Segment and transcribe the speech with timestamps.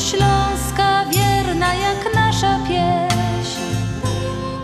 [0.00, 3.60] śląska, wierna jak nasza pieśń.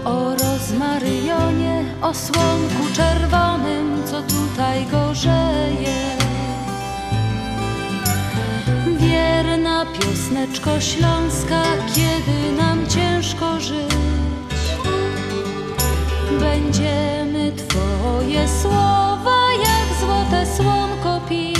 [0.04, 6.16] O rozmaryjonie, o słonku czerwonym, co tutaj gorzeje.
[8.86, 11.62] Wierna piosneczko śląska,
[11.94, 13.90] kiedy nam ciężko żyć.
[16.40, 21.59] Będziemy Twoje słowa jak złote słonko pić.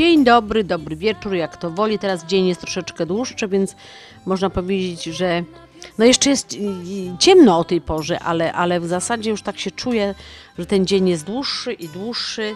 [0.00, 1.98] Dzień dobry, dobry wieczór, jak to woli.
[1.98, 3.76] Teraz dzień jest troszeczkę dłuższy, więc
[4.26, 5.42] można powiedzieć, że
[5.98, 9.58] no jeszcze jest y, y, ciemno o tej porze, ale, ale w zasadzie już tak
[9.58, 10.14] się czuję,
[10.58, 12.54] że ten dzień jest dłuższy i dłuższy y,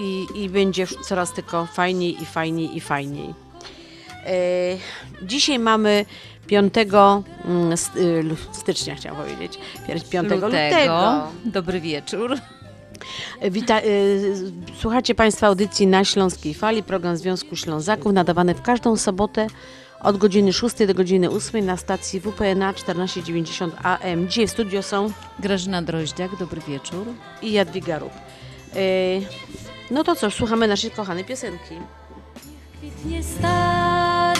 [0.00, 3.34] i, i będzie coraz tylko fajniej i fajniej i fajniej.
[5.22, 6.04] Dzisiaj mamy
[6.46, 6.74] 5
[7.44, 7.76] mm,
[8.52, 9.58] stycznia, chciałam powiedzieć.
[10.10, 11.22] 5 lutego.
[11.44, 12.36] Dobry wieczór.
[13.50, 14.34] Wita- y,
[14.80, 19.46] słuchacie Państwa audycji na Śląskiej Fali, program Związku Ślązaków, nadawany w każdą sobotę
[20.00, 24.28] od godziny 6 do godziny 8 na stacji WPNA 1490 AM.
[24.28, 27.06] Dzisiaj w studio są Grażyna Droździak, dobry wieczór.
[27.42, 28.12] i Jadwiga Rób.
[28.76, 29.22] Y,
[29.90, 31.74] no to co, słuchamy naszej kochanej piosenki.
[32.78, 34.39] kwitnie stara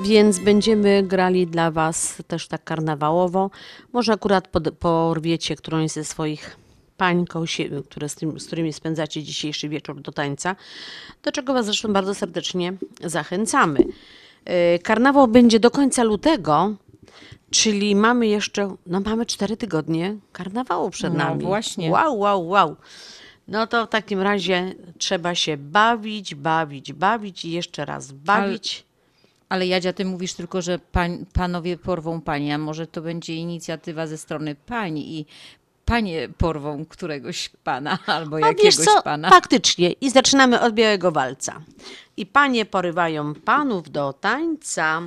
[0.00, 3.50] więc będziemy grali dla Was też tak karnawałowo.
[3.92, 6.56] Może akurat pod, porwiecie którąś ze swoich
[6.96, 7.24] pań,
[7.90, 10.56] które z, tym, z którymi spędzacie dzisiejszy wieczór do tańca,
[11.22, 12.72] do czego Was zresztą bardzo serdecznie
[13.04, 13.78] zachęcamy.
[13.80, 16.74] Yy, Karnawał będzie do końca lutego,
[17.50, 21.44] czyli mamy jeszcze, no mamy cztery tygodnie karnawału przed No nami.
[21.44, 21.90] właśnie.
[21.90, 22.76] Wow, wow, wow.
[23.48, 28.84] No to w takim razie trzeba się bawić, bawić, bawić i jeszcze raz bawić.
[28.84, 28.91] Ale
[29.60, 34.18] Jadzia, ty mówisz tylko, że pań, panowie porwą pani, a może to będzie inicjatywa ze
[34.18, 35.26] strony pań i
[35.84, 39.30] panie porwą któregoś pana albo A jakiegoś wiesz co, pana.
[39.30, 39.92] faktycznie.
[39.92, 41.60] I zaczynamy od Białego Walca.
[42.16, 45.02] I panie porywają panów do tańca.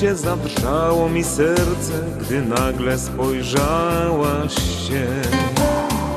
[0.00, 5.06] Momencie zadrżało mi serce, gdy nagle spojrzałaś się.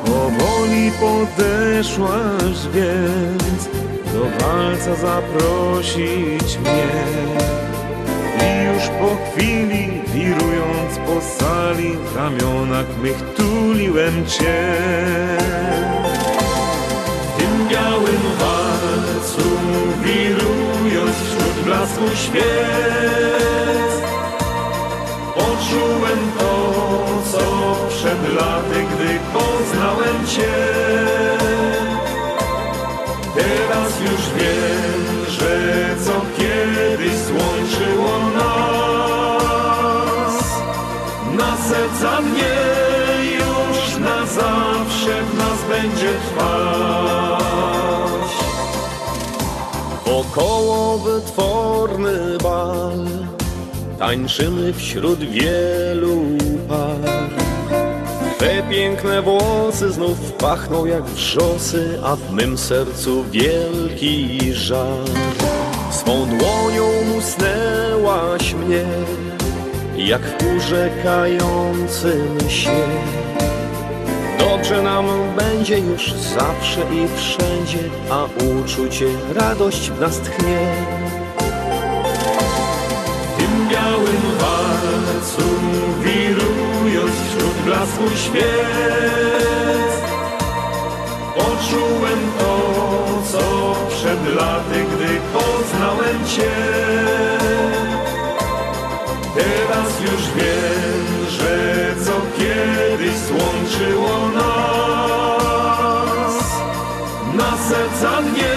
[0.05, 3.69] Powoli podeszłaś więc,
[4.13, 6.87] do walca zaprosić mnie.
[8.39, 14.75] I już po chwili, wirując po sali, w ramionach mych tuliłem Cię.
[17.21, 19.49] W tym białym walcu,
[20.03, 21.32] wirując
[21.65, 23.93] blasku świec,
[25.35, 26.73] poczułem to,
[27.31, 30.53] co przed laty, gdy poznałem Cię.
[33.35, 35.55] Teraz już wiem, że
[36.05, 38.73] co kiedyś złączyło nas
[41.73, 42.55] serca mnie
[43.35, 47.82] już na zawsze w nas będzie trwać.
[50.35, 53.07] Wokoło wytworny bal
[53.99, 56.21] Tańczymy wśród wielu
[56.69, 57.29] par.
[58.39, 65.05] Te piękne włosy znów pachną jak wrzosy A w mym sercu wielki żal.
[65.91, 68.85] Swą dłonią musnęłaś mnie
[69.97, 73.22] Jak w urzekającym śnie
[74.63, 75.05] Dobrze nam
[75.37, 77.79] będzie już zawsze i wszędzie,
[78.09, 80.59] a uczucie radość w nas tchnie.
[83.37, 85.41] Tym białym walcu
[85.99, 89.93] wirując wśród blasku świec
[91.35, 92.59] Poczułem to,
[93.31, 96.51] co przed laty, gdy poznałem Cię
[99.35, 104.52] Teraz już wiem, że co kiedyś złączyło nas
[107.69, 108.55] serca mnie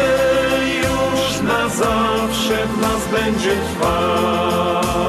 [0.82, 5.06] już na zawsze w nas będzie trwać.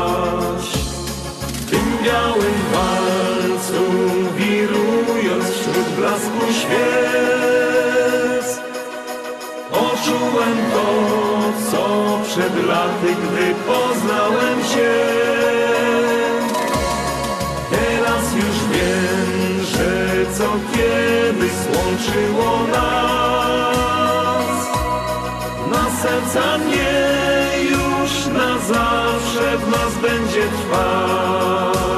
[1.54, 3.84] W tym białym walcu
[4.38, 8.48] wirując wśród blasku świec
[9.72, 10.88] Poczułem to,
[11.72, 11.84] co
[12.28, 14.94] przed laty, gdy poznałem Cię
[17.70, 23.08] Teraz już wiem, że co kiedyś złączyło nas.
[23.72, 23.77] Na
[26.02, 26.94] serca mnie
[27.72, 31.98] już na zawsze w nas będzie trwać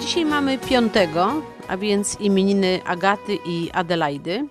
[0.00, 4.46] Dzisiaj mamy piątego, a więc imieniny Agaty i Adelaidy.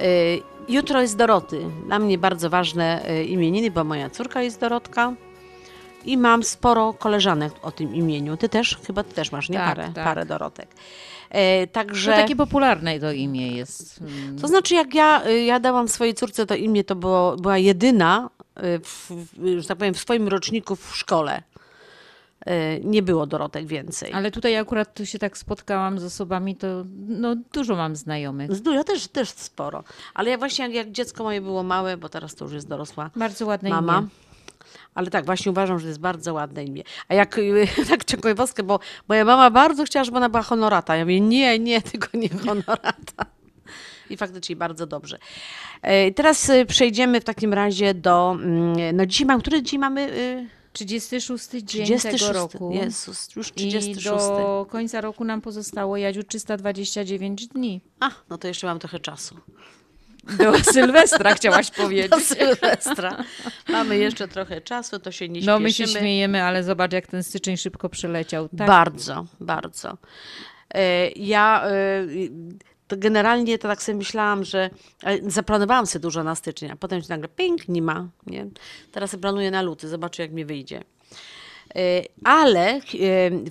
[0.00, 1.66] Y, Jutro jest Doroty.
[1.86, 5.12] Dla mnie bardzo ważne y, imieniny, bo moja córka jest Dorotka.
[6.04, 8.36] I mam sporo koleżanek o tym imieniu.
[8.36, 8.78] Ty też?
[8.86, 9.58] Chyba ty też masz, nie?
[9.58, 10.04] Tak, parę, tak.
[10.04, 10.68] parę Dorotek.
[11.34, 12.10] E, także...
[12.10, 14.00] To takie popularne to imię jest.
[14.00, 14.38] Mm.
[14.38, 18.30] To znaczy, jak ja, y, ja dałam swojej córce to imię, to było, była jedyna,
[18.58, 19.10] y, w,
[19.58, 21.42] że tak powiem, w swoim roczniku w szkole.
[22.48, 24.12] Y, Nie było Dorotek więcej.
[24.12, 26.66] Ale tutaj akurat tu się tak spotkałam z osobami, to
[27.08, 28.50] no, dużo mam znajomych.
[28.74, 29.84] Ja też, też sporo.
[30.14, 33.10] Ale ja właśnie jak, jak dziecko moje było małe, bo teraz to już jest dorosła
[33.16, 33.98] Bardzo ładne mama.
[33.98, 34.08] imię.
[34.94, 36.82] Ale tak, właśnie uważam, że to jest bardzo ładne imię.
[37.08, 40.96] A jak y, tak ciekawostkę, bo moja mama bardzo chciała, żeby ona była honorata.
[40.96, 43.26] Ja mówię, nie, nie, tylko nie honorata.
[44.10, 45.18] I faktycznie bardzo dobrze.
[45.82, 48.36] E, Teraz y, przejdziemy w takim razie do.
[48.40, 50.00] mm, No dzisiaj mam, który dzień mamy?
[50.12, 52.24] y, 36 dzień 36.
[52.24, 52.70] tego roku.
[52.74, 54.04] Jezus, już I 36.
[54.26, 57.80] do końca roku nam pozostało, Jadziu, 329 dni.
[58.00, 59.36] A, no to jeszcze mam trochę czasu.
[60.38, 62.10] Do Sylwestra chciałaś powiedzieć.
[62.10, 63.24] Do Sylwestra.
[63.68, 66.00] Mamy jeszcze trochę czasu, to się nie No my się śpieszymy.
[66.00, 68.48] śmiejemy, ale zobacz jak ten styczeń szybko przeleciał.
[68.48, 68.66] Tak?
[68.68, 69.98] Bardzo, bardzo.
[70.74, 71.72] E, Ja e,
[72.88, 74.70] to generalnie to tak sobie myślałam, że
[75.02, 78.08] ale zaplanowałam sobie dużo na styczeń, a potem się nagle ping, nie ma.
[78.26, 78.46] Nie?
[78.92, 80.84] Teraz planuję na luty, zobaczę jak mi wyjdzie.
[81.76, 82.80] E, Ale e,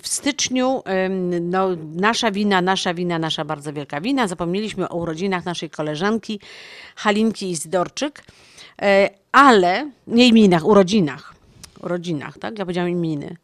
[0.02, 1.08] w styczniu e,
[1.40, 4.28] no, nasza wina, nasza wina, nasza bardzo wielka wina.
[4.28, 6.40] Zapomnieliśmy o urodzinach naszej koleżanki
[6.96, 8.24] Halinki Izdorczyk,
[9.32, 11.34] ale nie imieninach, urodzinach.
[11.82, 12.58] Urodzinach, tak?
[12.58, 13.36] Ja powiedziałam imieniny.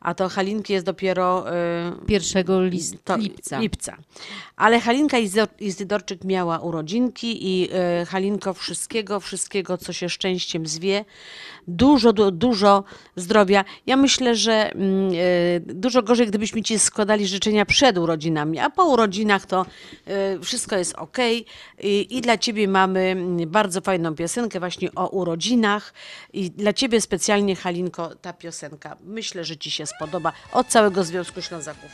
[0.00, 3.58] A to Halinki jest dopiero e, 1 list, lipca.
[3.60, 3.96] lipca.
[4.56, 7.68] Ale Halinka Izdor- Izdydorczyk miała urodzinki i
[8.08, 11.04] Halinko wszystkiego, wszystkiego, co się szczęściem zwie.
[11.68, 12.84] Dużo, du, dużo
[13.16, 13.64] zdrowia.
[13.86, 18.84] Ja myślę, że mm, e, dużo gorzej, gdybyśmy ci składali życzenia przed urodzinami, a po
[18.84, 19.66] urodzinach to
[20.06, 21.18] e, wszystko jest ok.
[21.82, 25.94] I, I dla ciebie mamy mm, bardzo fajną piosenkę właśnie o urodzinach.
[26.32, 28.96] I dla ciebie specjalnie, Halinko, ta piosenka.
[29.04, 31.90] Myślę, że ci się spodoba od całego Związku Ślązaków.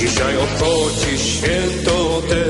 [0.00, 2.44] Dzisiaj obchodzisz święto te,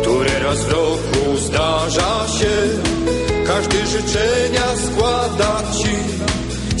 [0.00, 2.54] które raz w roku zdarza się.
[3.46, 5.96] Każdy życzenia składa ci,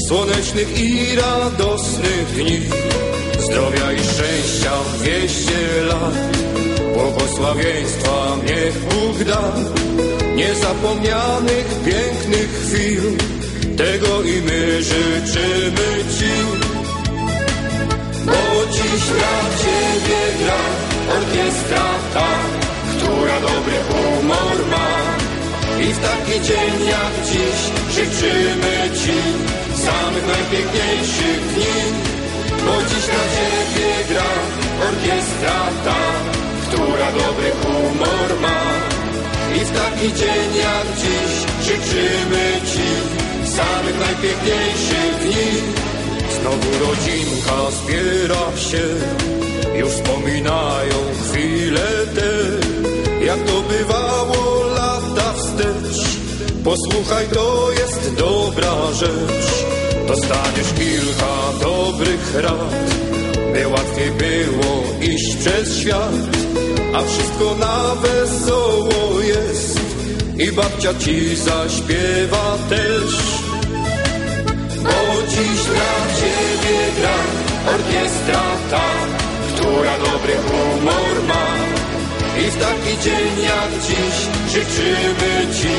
[0.08, 2.60] słonecznych i radosnych dni.
[3.38, 6.36] Zdrowia i szczęścia dwieście lat,
[6.94, 9.52] błogosławieństwa niech Bóg da.
[10.34, 13.02] Niezapomnianych pięknych chwil,
[13.76, 16.67] tego i my życzymy ci.
[18.90, 20.62] Dziś dla ciebie gra
[21.16, 22.28] orkiestra ta,
[22.96, 24.88] która dobry humor ma.
[25.82, 27.60] I w taki dzień jak dziś
[27.94, 29.18] życzymy ci
[29.84, 31.78] samych najpiękniejszych dni.
[32.64, 34.30] Bo dziś dla ciebie gra
[34.88, 36.00] orkiestra ta,
[36.66, 38.58] która dobry humor ma.
[39.98, 41.32] taki dzień jak dziś
[41.66, 42.88] życzymy Ci
[43.56, 45.97] samych najpiękniejszych dni.
[46.40, 48.84] Znowu rodzinka zbiera się,
[49.78, 52.30] już wspominają chwile te,
[53.24, 56.08] jak to bywało lata wstecz.
[56.64, 59.64] Posłuchaj, to jest dobra rzecz.
[60.06, 62.74] Dostaniesz kilka dobrych rad,
[63.52, 64.82] by łatwiej było
[65.14, 66.12] iść przez świat,
[66.94, 69.80] a wszystko na wesoło jest
[70.38, 73.38] i babcia ci zaśpiewa też.
[74.82, 76.17] Bo dziś dla
[76.98, 77.18] gra
[77.74, 78.86] orkiestra ta,
[79.48, 81.46] która dobry humor ma.
[82.42, 84.16] I w taki dzień jak dziś
[84.52, 85.74] życzymy ci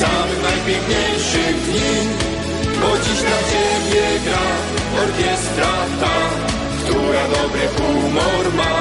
[0.00, 1.94] samych najpiękniejszych dni.
[2.80, 4.46] Bo dziś dla ciebie gra
[5.04, 6.16] orkiestra ta,
[6.80, 8.76] która dobry humor ma.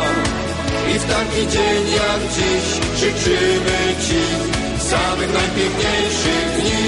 [0.96, 2.66] I w taki dzień jak dziś
[3.00, 4.22] życzymy ci
[4.90, 6.86] samych najpiękniejszych dni.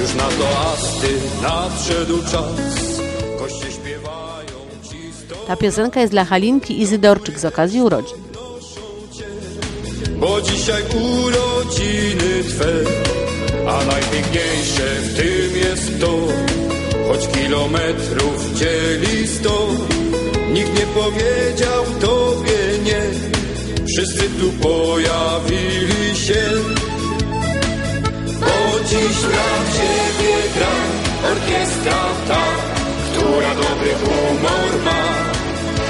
[0.00, 1.08] Już na toasty
[1.42, 2.87] nadszedł czas,
[5.48, 8.18] Ta piosenka jest dla Halinki Izydorczyk z okazji urodzin.
[10.20, 12.72] bo dzisiaj urodziny Twe,
[13.68, 16.18] a najpiękniejsze w tym jest to,
[17.08, 19.68] choć kilometrów dzieli sto,
[20.52, 23.02] nikt nie powiedział Tobie nie,
[23.86, 26.44] wszyscy tu pojawili się.
[28.40, 30.76] Bo dziś dla Ciebie gra
[31.30, 32.44] orkiestra ta,
[33.12, 35.27] która dobry humor ma.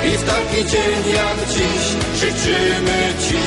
[0.08, 1.84] I w taki dzień jak dziś
[2.20, 3.42] życzymy Ci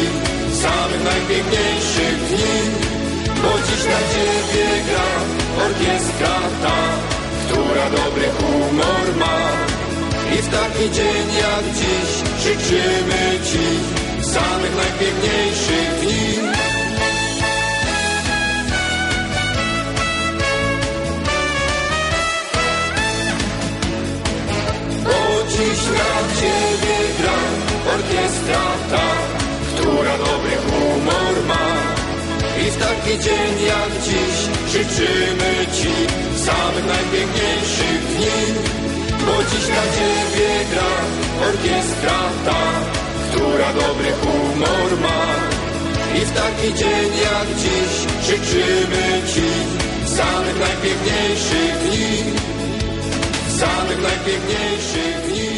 [0.61, 2.55] samych najpiękniejszych dni.
[3.41, 5.11] Bo dziś dla Ciebie gra
[5.65, 6.79] orkiestra ta,
[7.45, 9.37] która dobry humor ma.
[10.35, 12.11] I w taki dzień jak dziś
[12.43, 13.65] życzymy Ci
[14.33, 16.70] samych najpiękniejszych dni.
[25.71, 27.39] Dziś dla Ciebie gra
[27.93, 29.07] orkiestra ta,
[29.69, 31.67] która dobry humor ma.
[32.63, 34.37] I w taki dzień jak dziś
[34.73, 35.93] życzymy Ci
[36.45, 38.41] samych najpiękniejszych dni.
[39.25, 40.93] Bo dziś dla Ciebie gra
[41.49, 42.63] orkiestra ta,
[43.29, 45.21] która dobry humor ma.
[46.15, 47.93] I w taki dzień jak dziś
[48.27, 49.47] życzymy Ci
[50.17, 52.41] samych najpiękniejszych dni
[53.61, 55.50] samych najpiękniejszych dni.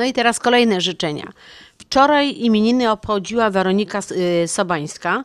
[0.00, 1.32] No i teraz kolejne życzenia.
[1.78, 5.24] Wczoraj imieniny obchodziła Weronika y, Sobańska,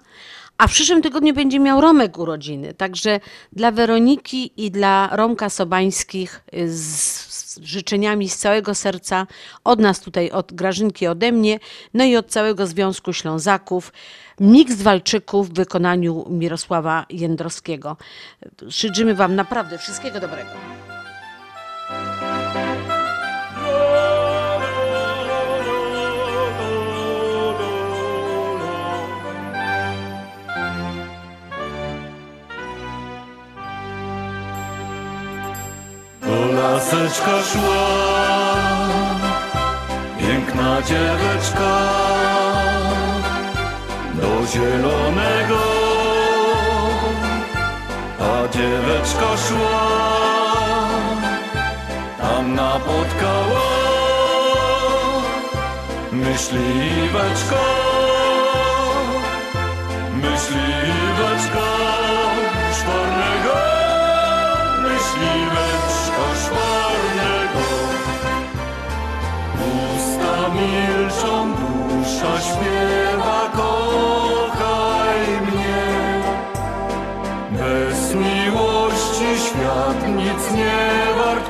[0.58, 2.74] a w przyszłym tygodniu będzie miał Romek urodziny.
[2.74, 3.20] Także
[3.54, 9.28] dla Weroniki i dla Romka Sobańskich y, z, życzeniami z całego serca
[9.64, 11.60] od nas tutaj, od Grażynki ode mnie,
[11.94, 13.94] no i od całego Związku Ślązaków.
[14.40, 17.98] Miks walczyków w wykonaniu Mirosława Jędrowskiego.
[18.62, 20.85] Życzymy Wam naprawdę wszystkiego dobrego.
[36.66, 37.86] Laseczka szła
[40.20, 41.74] piękna dzieweczka.
[44.14, 45.64] Do zielonego,
[48.20, 49.82] a dzieweczka szła.
[52.22, 53.68] Tam napotkała
[56.12, 57.66] myśliweczka,
[60.22, 61.75] myśliweczka
[71.58, 75.86] dusza śpiewa, kochaj mnie.
[77.52, 81.50] Bez miłości świat nic nie wart,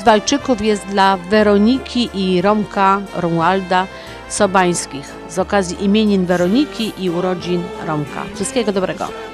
[0.00, 3.86] miks walczyków jest dla Weroniki i Romka Romualda
[4.28, 8.24] Sobańskich z okazji imienin Weroniki i urodzin Romka.
[8.34, 9.29] Wszystkiego dobrego.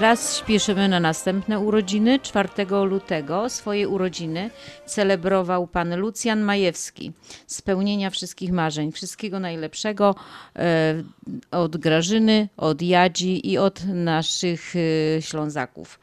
[0.00, 2.18] Teraz śpieszymy na następne urodziny.
[2.20, 2.48] 4
[2.88, 4.50] lutego swoje urodziny
[4.86, 7.12] celebrował pan Lucjan Majewski.
[7.46, 10.14] Spełnienia wszystkich marzeń, wszystkiego najlepszego
[10.56, 11.02] e,
[11.50, 16.00] od Grażyny, od Jadzi i od naszych e, Ślązaków.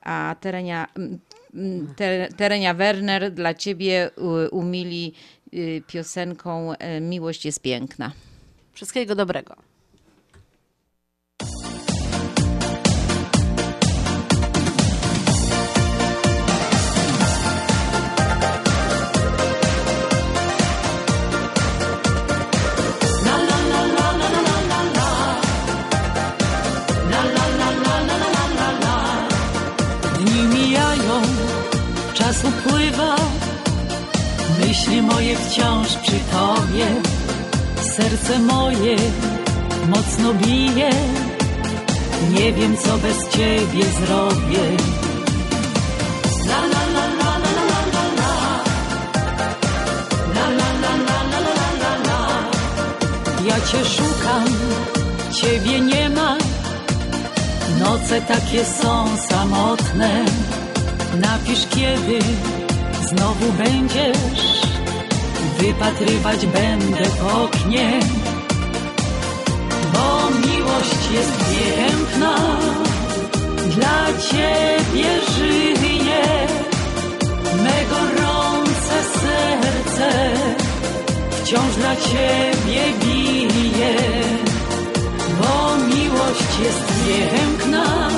[0.00, 0.86] A Terenia,
[2.36, 5.14] Terenia Werner dla ciebie u- umili
[5.86, 8.12] piosenką e, Miłość jest piękna.
[8.72, 9.67] Wszystkiego dobrego.
[34.88, 36.86] Myśli moje wciąż przy Tobie,
[37.96, 38.96] serce moje
[39.88, 40.90] mocno bije.
[42.30, 44.64] Nie wiem, co bez Ciebie zrobię.
[46.48, 48.32] La, la, la, la, la, la, la, la.
[50.34, 50.92] La, la, la,
[51.30, 52.20] la, la.
[53.46, 54.44] Ja Cię szukam,
[55.32, 56.36] Ciebie nie ma.
[57.78, 60.24] Noce takie są samotne.
[61.20, 62.18] Napisz kiedy
[63.08, 64.57] znowu będziesz.
[65.58, 68.00] Wypatrywać będę w oknie.
[69.92, 72.36] Bo miłość jest piękna.
[73.76, 76.22] Dla ciebie żyję.
[77.62, 80.30] Me gorące serce
[81.30, 84.28] wciąż dla ciebie bije
[85.38, 88.08] bo miłość jest piękna,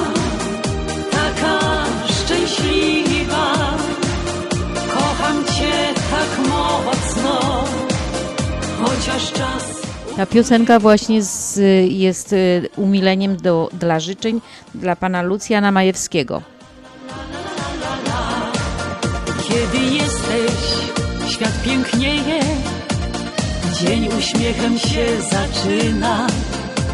[9.19, 9.81] czas.
[10.17, 11.59] Ta piosenka właśnie z,
[11.93, 14.41] jest y, umileniem do, dla życzeń
[14.75, 16.43] dla pana Lucjana Majewskiego.
[19.49, 20.55] Kiedy jesteś,
[21.29, 22.41] świat pięknieje,
[23.81, 26.27] dzień uśmiechem się zaczyna.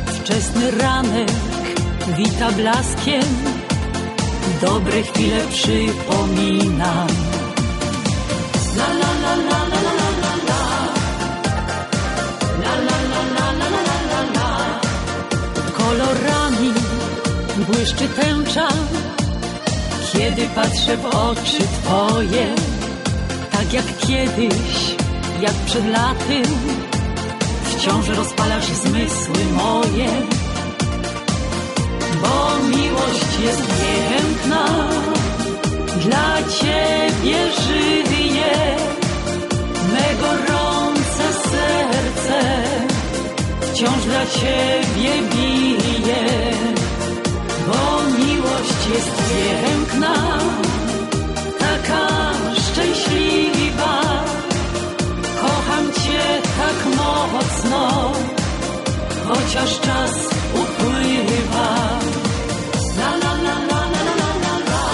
[0.07, 1.31] Wczesny ranek
[2.17, 3.25] wita blaskiem,
[4.63, 7.07] dobre chwile przypomina.
[8.77, 9.56] La la la la
[17.67, 18.69] błyszczy tęcza,
[20.13, 22.47] kiedy patrzę w oczy twoje,
[23.53, 24.97] tak jak kiedyś,
[25.41, 26.43] jak przed laty,
[27.65, 30.09] wciąż rozpalasz zmysły moje.
[32.23, 34.67] Bo miłość jest piękna,
[36.05, 38.77] dla ciebie żyję,
[39.93, 42.63] me gorące serce
[43.61, 46.76] wciąż dla ciebie bije
[48.95, 50.39] jest piękna,
[51.59, 54.25] taka szczęśliwa.
[55.41, 56.23] Kocham Cię
[56.59, 58.13] tak mocno,
[59.29, 60.13] chociaż czas
[60.55, 61.69] upływa.
[62.99, 64.85] La la la la la la la la.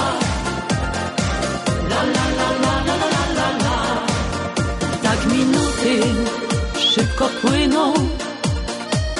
[1.91, 2.97] La la la la
[3.39, 3.79] la la.
[5.03, 5.95] Tak minuty
[6.79, 7.93] szybko płyną,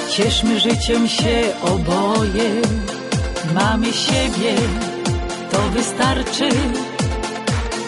[0.09, 2.61] cieszmy życiem się oboje.
[3.53, 4.55] Mamy siebie,
[5.51, 6.49] to wystarczy.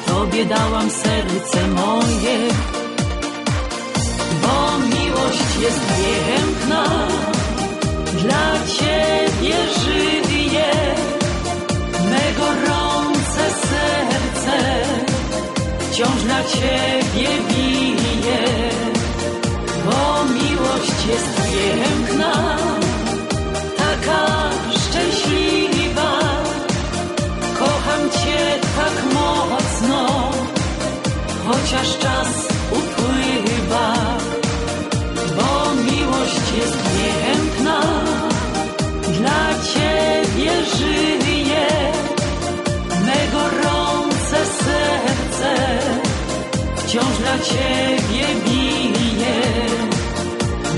[0.08, 2.38] Tobie dałam serce moje,
[4.42, 7.08] bo miłość jest piękna.
[8.26, 10.72] dla ciebie żyje
[12.10, 14.58] me gorące serce
[15.80, 18.70] wciąż dla ciebie bije,
[19.86, 22.58] bo miłość jest piękna,
[23.78, 24.50] taka
[25.16, 26.12] szczęśliwa.
[27.60, 30.32] Kocham cię tak mocno,
[31.48, 32.28] chociaż czas
[32.72, 33.94] upływa,
[35.38, 37.82] bo miłość jest piękna,
[39.20, 41.68] dla ciebie żyje
[43.06, 45.80] me gorące serce
[46.76, 49.42] wciąż dla ciebie bije,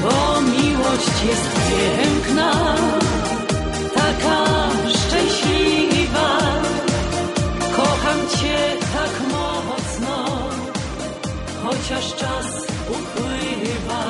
[0.04, 2.76] bo miłość jest piękna,
[11.88, 14.04] chociaż czas upływa.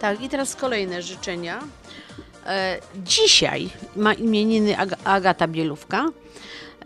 [0.00, 1.60] Tak, i teraz kolejne życzenia.
[2.46, 6.06] E, dzisiaj ma imieniny Ag- Agata Bielówka.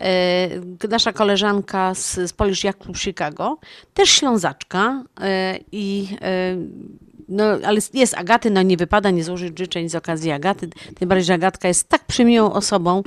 [0.01, 0.49] E,
[0.89, 3.57] nasza koleżanka z, z Polish Club Chicago,
[3.93, 6.07] też Ślązaczka e, i
[7.29, 11.25] no, ale jest Agaty, no nie wypada nie złożyć życzeń z okazji Agaty, tym bardziej,
[11.25, 13.03] że Agatka jest tak przymiłą osobą,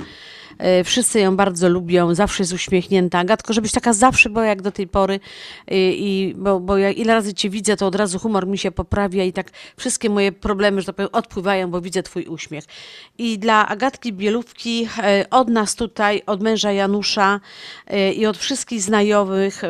[0.57, 3.19] E, Wszyscy ją bardzo lubią, zawsze jest uśmiechnięta.
[3.19, 5.19] Agatko, żebyś taka zawsze była jak do tej pory.
[5.71, 8.71] I, i, bo, bo ja ile razy cię widzę, to od razu humor mi się
[8.71, 12.63] poprawia i tak wszystkie moje problemy, że tak powiem, odpływają, bo widzę twój uśmiech.
[13.17, 17.39] I dla Agatki Bielówki, e, od nas tutaj, od męża Janusza
[17.87, 19.69] e, i od wszystkich znajomych, e,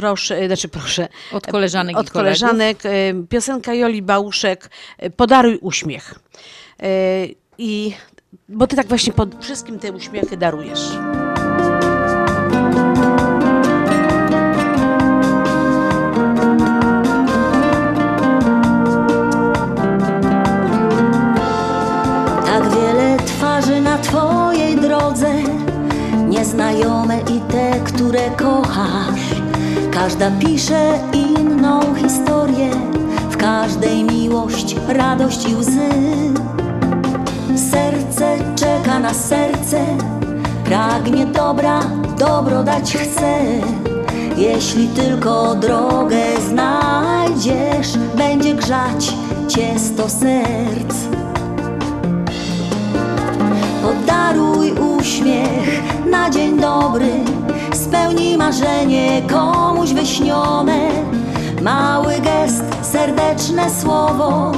[0.00, 1.08] proszę, e, znaczy proszę.
[1.32, 2.78] Od koleżanek Od koleżanek.
[2.86, 2.90] e,
[3.28, 6.14] Piosenka Joli Bałuszek, e, Podaruj uśmiech.
[7.58, 7.94] I
[8.48, 10.88] bo ty tak właśnie pod wszystkim te uśmiechy darujesz.
[22.46, 25.32] Tak wiele twarzy na Twojej drodze,
[26.28, 29.29] nieznajome i te, które kochasz.
[29.92, 32.70] Każda pisze inną historię,
[33.30, 35.90] w każdej miłość, radość i łzy.
[37.70, 39.84] Serce czeka na serce,
[40.64, 41.80] pragnie dobra,
[42.18, 43.38] dobro dać chce.
[44.36, 49.14] Jeśli tylko drogę znajdziesz, będzie grzać
[49.48, 50.94] cię sto serc.
[53.82, 57.10] Podaruj uśmiech na dzień dobry,
[57.90, 60.90] spełnij marzenie komuś wyśnione.
[61.62, 64.52] Mały gest, serdeczne słowo,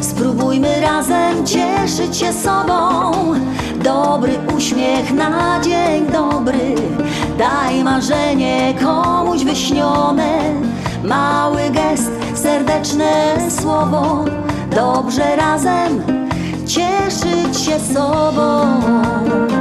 [0.00, 3.12] spróbujmy razem cieszyć się sobą.
[3.84, 6.74] Dobry uśmiech na dzień dobry,
[7.38, 10.38] daj marzenie komuś wyśnione.
[11.04, 14.24] Mały gest, serdeczne słowo,
[14.70, 16.02] dobrze razem
[16.66, 19.55] cieszyć się sobą.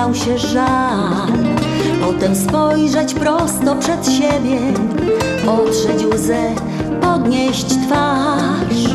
[0.00, 1.32] Wylał się żal.
[2.00, 4.58] Potem spojrzeć prosto przed siebie,
[5.46, 6.54] otrzeć łzę,
[7.00, 8.94] podnieść twarz.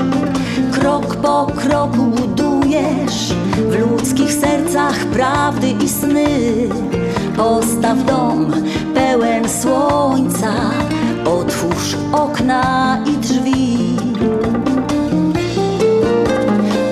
[0.71, 6.27] Krok po kroku budujesz w ludzkich sercach prawdy i sny.
[7.37, 8.51] Postaw dom
[8.93, 10.53] pełen słońca,
[11.25, 13.77] otwórz okna i drzwi.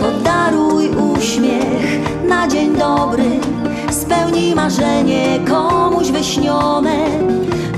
[0.01, 1.83] Podaruj uśmiech
[2.29, 3.22] na dzień dobry,
[4.13, 6.97] spełnij marzenie komuś wyśnione.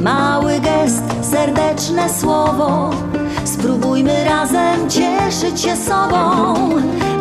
[0.02, 2.90] Mały gest, serdeczne słowo,
[3.46, 6.54] spróbujmy razem cieszyć się sobą.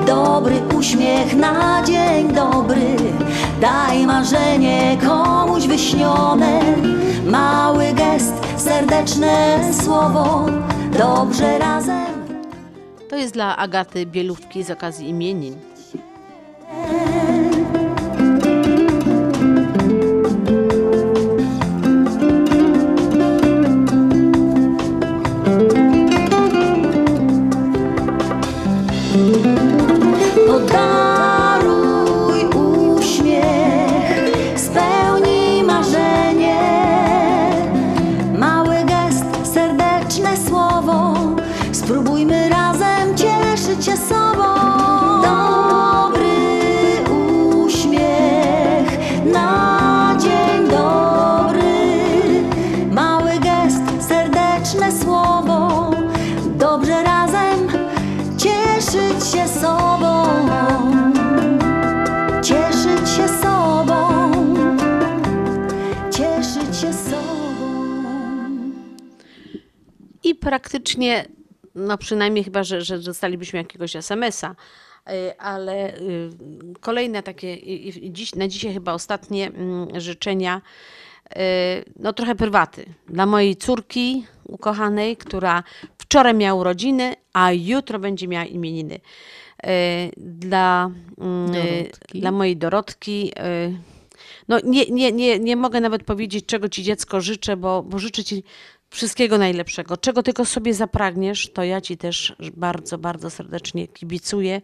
[0.06, 2.96] Dobry uśmiech na dzień dobry,
[3.60, 6.60] daj marzenie komuś wyśnione.
[7.26, 10.46] Mały gest, serdeczne słowo,
[10.98, 12.14] dobrze razem.
[13.10, 15.73] To jest dla Agaty Bielówki z okazji imienin.
[71.10, 76.30] Praktycznie, no przynajmniej chyba, że, że dostalibyśmy jakiegoś SMS-a, y, ale y,
[76.80, 77.58] kolejne takie,
[78.12, 80.62] dziś, na dzisiaj chyba ostatnie mm, życzenia,
[81.30, 81.38] y,
[81.96, 82.84] no trochę prywaty.
[83.08, 85.62] Dla mojej córki ukochanej, która
[85.98, 89.00] wczoraj miała urodziny, a jutro będzie miała imieniny.
[90.16, 92.20] Dla, mm, Dorotki.
[92.20, 93.32] dla mojej Dorotki.
[94.48, 98.24] No nie, nie, nie, nie mogę nawet powiedzieć, czego ci dziecko życzę, bo, bo życzę
[98.24, 98.42] ci
[98.94, 99.96] wszystkiego najlepszego.
[99.96, 104.60] Czego tylko sobie zapragniesz, to ja ci też bardzo, bardzo serdecznie kibicuję.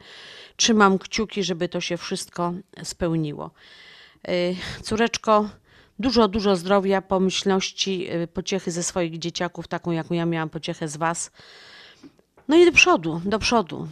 [0.57, 3.51] Trzymam kciuki, żeby to się wszystko spełniło.
[4.29, 5.49] Y, Córeczko,
[5.99, 10.97] dużo, dużo zdrowia, pomyślności, y, pociechy ze swoich dzieciaków, taką jaką ja miałam pociechę z
[10.97, 11.31] was.
[12.49, 13.89] No i do przodu, do przodu.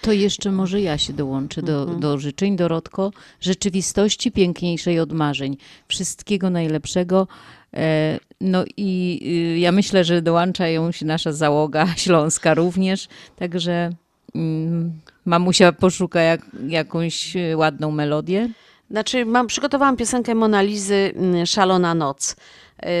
[0.00, 3.12] To jeszcze może ja się dołączę do, do życzeń, Dorotko.
[3.40, 5.56] Rzeczywistości piękniejszej od marzeń.
[5.88, 7.28] Wszystkiego najlepszego.
[7.74, 9.20] E, No i
[9.56, 13.08] y, ja myślę, że dołączają się nasza załoga śląska również.
[13.36, 13.90] Także
[14.34, 18.48] mm, mamusia poszuka jak, jakąś y, ładną melodię.
[18.90, 22.36] Znaczy, mam, przygotowałam piosenkę Monalizy mm, Szalona Noc.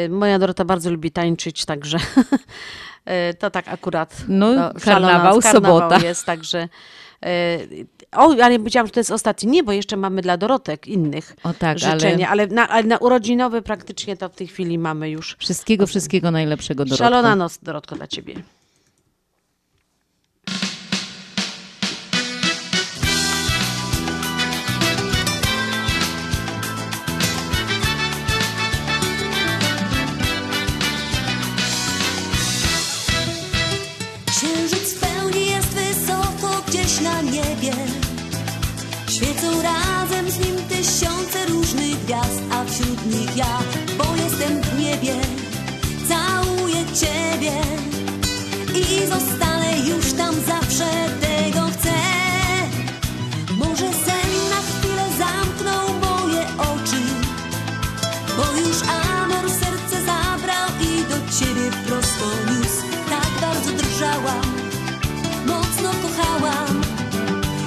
[0.06, 4.24] Y, Moja Dorota bardzo lubi tańczyć, także y, to tak akurat.
[4.28, 5.98] No, to karnawał, karnawał sobota.
[5.98, 6.68] jest, także.
[8.12, 9.50] O, ale powiedziałam, że to jest ostatni.
[9.50, 12.98] Nie, bo jeszcze mamy dla Dorotek innych O tak, życzenia, ale ale, na, ale na
[12.98, 15.36] urodzinowe praktycznie to w tej chwili mamy już.
[15.38, 17.04] wszystkiego, wszystkiego najlepszego, Dorotko.
[17.04, 18.34] Szalona Noc, Dorotko, dla ciebie.
[42.12, 43.58] Gwiazd A wśród nich ja,
[43.98, 45.14] bo jestem w niebie
[46.08, 47.52] Całuję Ciebie
[48.74, 51.92] I zostanę już tam zawsze tego chcę
[53.56, 57.02] Może sen na chwilę zamknął moje oczy
[58.36, 62.82] bo już amor serce zabrał i do ciebie prosto niósł.
[63.10, 64.46] Tak bardzo drżałam,
[65.46, 66.80] mocno kochałam.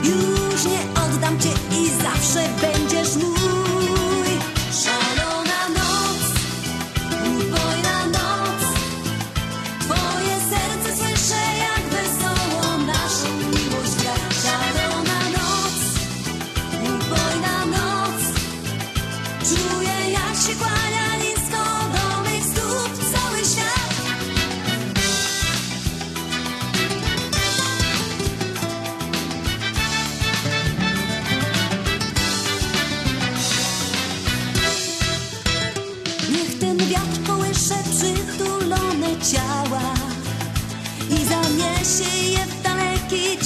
[0.03, 2.74] Już nie oddam cię i zawsze będziesz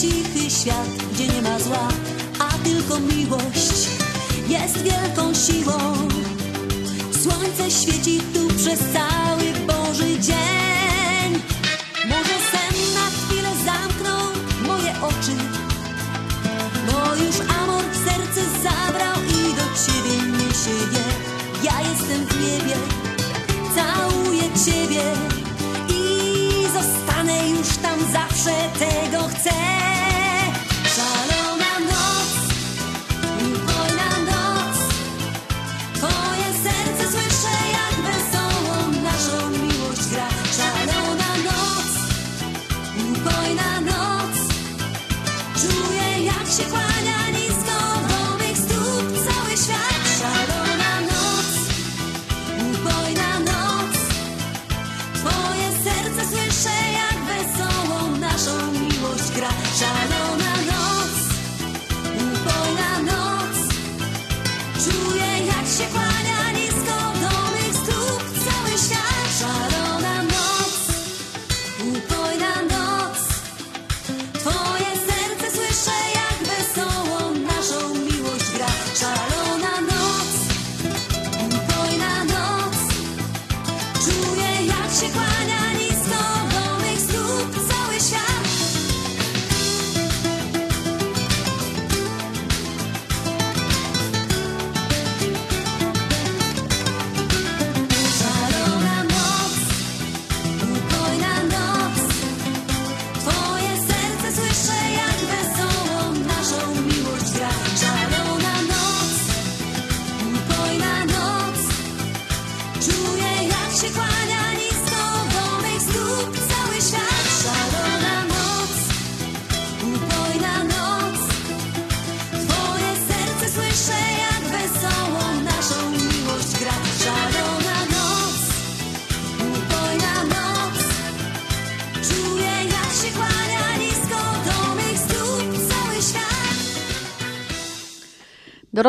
[0.02, 1.88] cichy świat Gdzie nie ma zła,
[2.40, 3.90] a tylko miłość
[4.48, 5.80] jest wielką siłą.
[7.24, 11.42] Słońce świeci tu przez cały Boży dzień.
[12.10, 14.26] Może sen na chwilę zamknął
[14.68, 15.36] moje oczy
[16.86, 20.16] Bo już amor w serce zabrał i do ciebie
[20.94, 21.04] je
[21.64, 22.76] Ja jestem w niebie,
[23.76, 25.29] całuję ciebie
[27.50, 30.09] już tam zawsze, tego chcę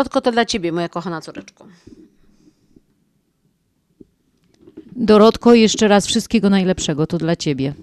[0.00, 1.66] Dorotko, to dla ciebie, moja kochana córeczko.
[4.96, 7.74] Dorotko, jeszcze raz wszystkiego najlepszego, to dla ciebie.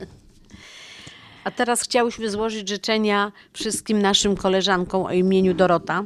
[1.43, 6.03] A teraz chciałyśmy złożyć życzenia wszystkim naszym koleżankom o imieniu Dorota.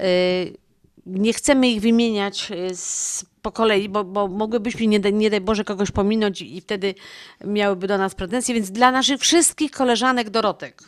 [0.00, 0.56] Y,
[1.06, 5.40] Nie chcemy ich wymieniać y, z, po kolei, bo, bo mogłybyśmy, nie, daj- nie daj
[5.40, 6.94] Boże, kogoś pominąć i wtedy
[7.44, 10.82] miałyby do nas pretensje, więc dla naszych wszystkich koleżanek Dorotek.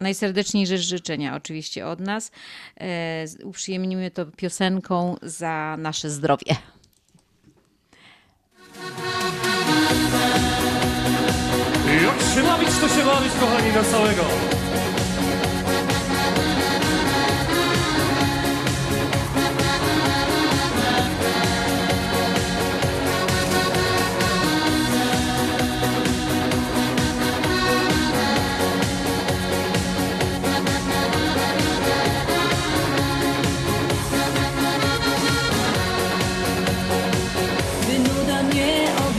[0.00, 2.30] Najserdeczniejsze życzenia oczywiście od nas.
[2.80, 6.56] E, uprzyjemnimy to piosenką za nasze zdrowie.
[12.02, 14.22] Jak się bawić, to się bawić, kochani, na całego.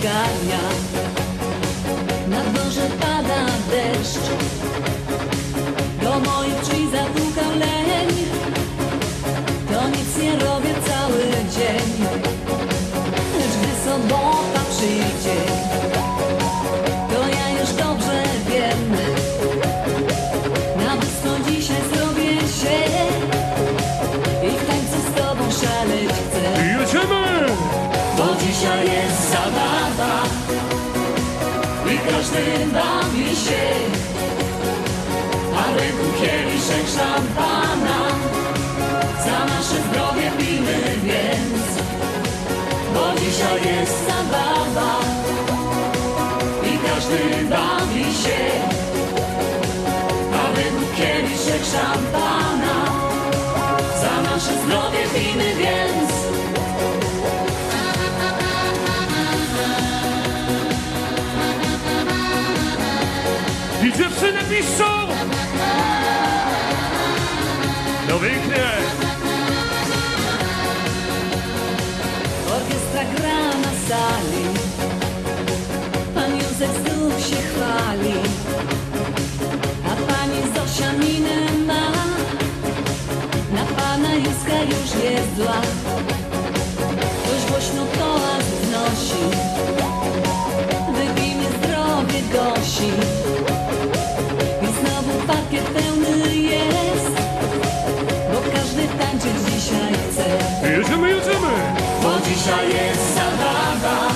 [0.02, 0.60] Mnie ogarnia
[2.28, 4.30] Na dworze pada deszcz.
[6.02, 8.10] Do moich drzwi zapukał leń.
[9.72, 11.22] To nic nie robię cały
[11.56, 12.08] dzień.
[13.38, 15.51] Lecz gdy sobota przyjdzie
[36.96, 38.00] szampana.
[39.26, 41.64] Za nasze zdrowie pijmy więc,
[42.94, 45.00] bo dzisiaj jest zabawa
[46.64, 48.42] i każdy bawi się,
[50.54, 52.76] w ręku kieliszek szampana.
[54.02, 56.12] Za nasze zdrowie pijmy więc.
[63.84, 65.21] I dziewczyny piszczą!
[68.12, 68.67] No pięknie!
[72.56, 74.45] Orkiestra gra na sali.
[76.15, 78.13] Pan Józef znów się chwali.
[79.86, 81.91] A pani Zosia minę ma.
[83.56, 85.62] Na pana Józka już jest zła
[87.24, 89.24] Ktoś głośno toast wnosi.
[90.93, 93.11] Wypijmy zdrowie Gosi
[102.42, 104.08] dzisiaj jest zabawa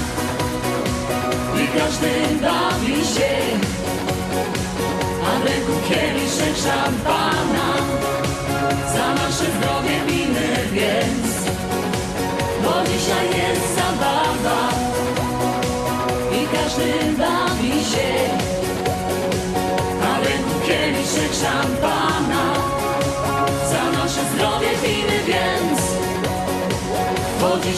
[1.64, 2.12] i każdy
[2.42, 3.34] bawi się,
[5.26, 7.68] a ręku kieliszek szampana.
[8.94, 11.34] Za nasze zdrowie pijmy więc,
[12.64, 14.70] bo dzisiaj jest zabawa
[16.32, 18.35] i każdy bawi się,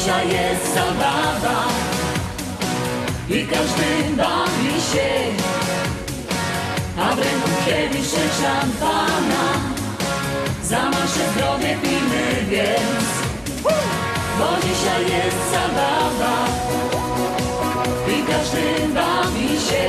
[0.07, 1.67] dzisiaj jest zabawa
[3.29, 5.09] i każdy bawi się,
[6.99, 9.43] a w ręku kieliszek szampana.
[10.63, 13.07] Za nasze zdrowie pijmy więc,
[14.39, 16.47] bo dzisiaj jest zabawa
[18.07, 19.87] i każdy bawi się,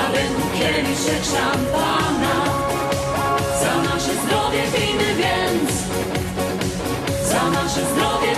[0.00, 2.34] a w ręku kieliszek szampana.
[3.62, 5.72] Za nasze zdrowie pijmy więc.
[7.28, 8.11] Za nasze zdrowie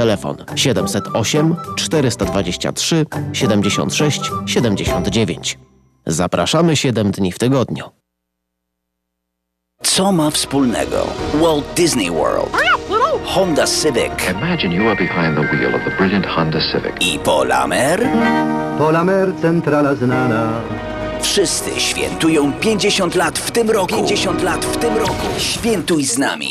[0.00, 5.58] Telefon 708 423 76 79.
[6.06, 7.84] Zapraszamy 7 dni w tygodniu.
[9.82, 12.56] Co ma wspólnego Walt Disney World,
[13.24, 16.94] Honda Civic Imagine you are behind the wheel of the brilliant Honda Civic.
[17.00, 18.08] i Polamer?
[18.78, 20.60] Polamer centrala znana.
[21.22, 23.94] Wszyscy świętują 50 lat w tym roku.
[23.94, 25.26] 50 lat w tym roku.
[25.38, 26.50] Świętuj z nami.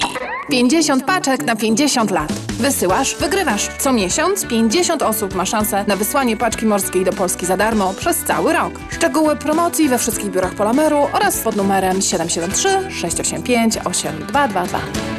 [0.49, 2.33] 50 paczek na 50 lat.
[2.59, 3.67] Wysyłasz, wygrywasz.
[3.79, 8.17] Co miesiąc 50 osób ma szansę na wysłanie paczki morskiej do Polski za darmo przez
[8.17, 8.73] cały rok.
[8.89, 15.18] Szczegóły promocji we wszystkich biurach Polameru oraz pod numerem 773 685 8222.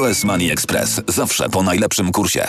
[0.00, 2.48] US Money Express zawsze po najlepszym kursie.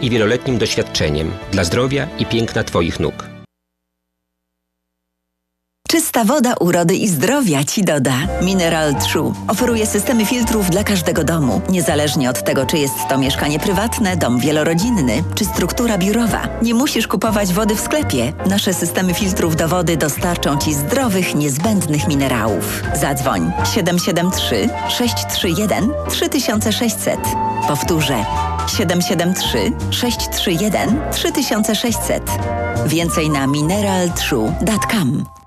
[0.00, 3.30] i wieloletnim doświadczeniem dla zdrowia i piękna Twoich nóg.
[5.90, 8.14] Czysta woda urody i zdrowia Ci doda.
[8.42, 13.58] Mineral True oferuje systemy filtrów dla każdego domu, niezależnie od tego, czy jest to mieszkanie
[13.58, 16.48] prywatne, dom wielorodzinny, czy struktura biurowa.
[16.62, 18.32] Nie musisz kupować wody w sklepie.
[18.46, 22.82] Nasze systemy filtrów do wody dostarczą Ci zdrowych, niezbędnych minerałów.
[22.94, 27.20] Zadzwoń 773 631 3600.
[27.68, 28.24] Powtórzę
[28.66, 32.22] 773 631 3600.
[32.86, 35.39] Więcej na mineraltrue.com.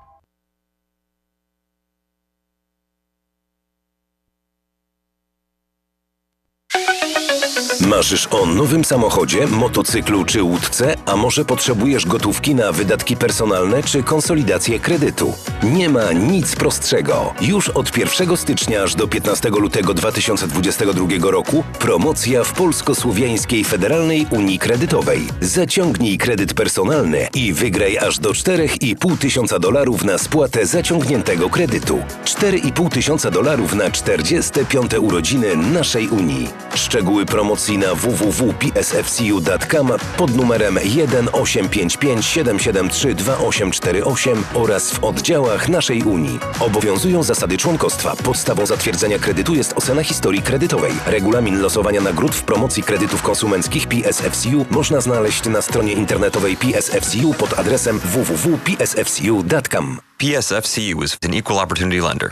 [7.96, 14.02] Marzysz o nowym samochodzie, motocyklu czy łódce, a może potrzebujesz gotówki na wydatki personalne czy
[14.02, 15.34] konsolidację kredytu?
[15.62, 17.34] Nie ma nic prostszego.
[17.40, 24.58] Już od 1 stycznia aż do 15 lutego 2022 roku promocja w Polsko-Słowiańskiej Federalnej Unii
[24.58, 25.26] Kredytowej.
[25.40, 31.98] Zaciągnij kredyt personalny i wygraj aż do 4,5 tysiąca dolarów na spłatę zaciągniętego kredytu.
[32.24, 36.48] 4,5 tysiąca dolarów na 45 urodziny naszej Unii.
[36.74, 46.38] Szczegóły promocji na www.psfcu.com pod numerem 1855 773 2848 oraz w oddziałach naszej Unii.
[46.60, 48.16] Obowiązują zasady członkostwa.
[48.16, 50.92] Podstawą zatwierdzenia kredytu jest ocena historii kredytowej.
[51.06, 57.58] Regulamin losowania nagród w promocji kredytów konsumenckich PSFCU można znaleźć na stronie internetowej PSFCU pod
[57.58, 60.00] adresem www.psfcu.com.
[60.18, 62.30] PSFCU is an equal opportunity lender.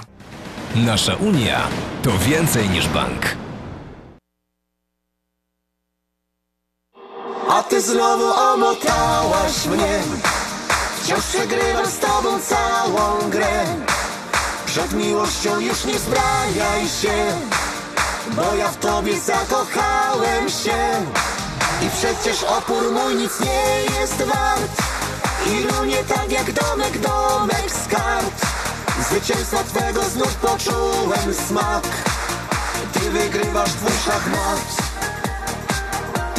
[0.74, 1.68] Nasza Unia
[2.02, 3.41] to więcej niż bank.
[7.48, 10.00] A ty znowu omotałaś mnie.
[11.02, 13.64] Wciąż przegrywam z tobą całą grę.
[14.66, 17.36] Przed miłością już nie zbraniaj się
[18.28, 21.06] Bo ja w tobie zakochałem się.
[21.82, 24.82] I przecież opór mój nic nie jest wart.
[25.46, 28.46] I runie tak jak domek, domek z kart
[29.08, 31.82] Zwycięstwa twego znów poczułem smak.
[32.92, 34.91] Ty wygrywasz twój szachmat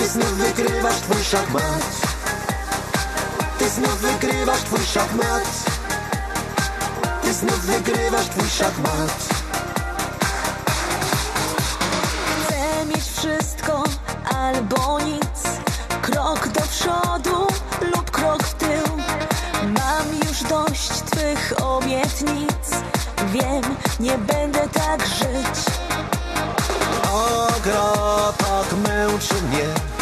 [0.04, 1.84] ty znów wygrywasz twój szachmat.
[3.60, 5.44] Ty znów wygrywasz twój szachmat.
[7.22, 9.30] Ty znów wygrywasz twój szachmat.
[12.46, 13.84] Chcę mieć wszystko
[14.36, 15.42] albo nic.
[16.02, 17.48] Krok do przodu
[17.96, 18.98] lub krok w tył.
[19.64, 22.70] Mam już dość twych obietnic.
[23.32, 23.64] Wiem,
[24.00, 25.66] nie będę tak żyć.
[27.12, 29.93] O, gra tak męczy mnie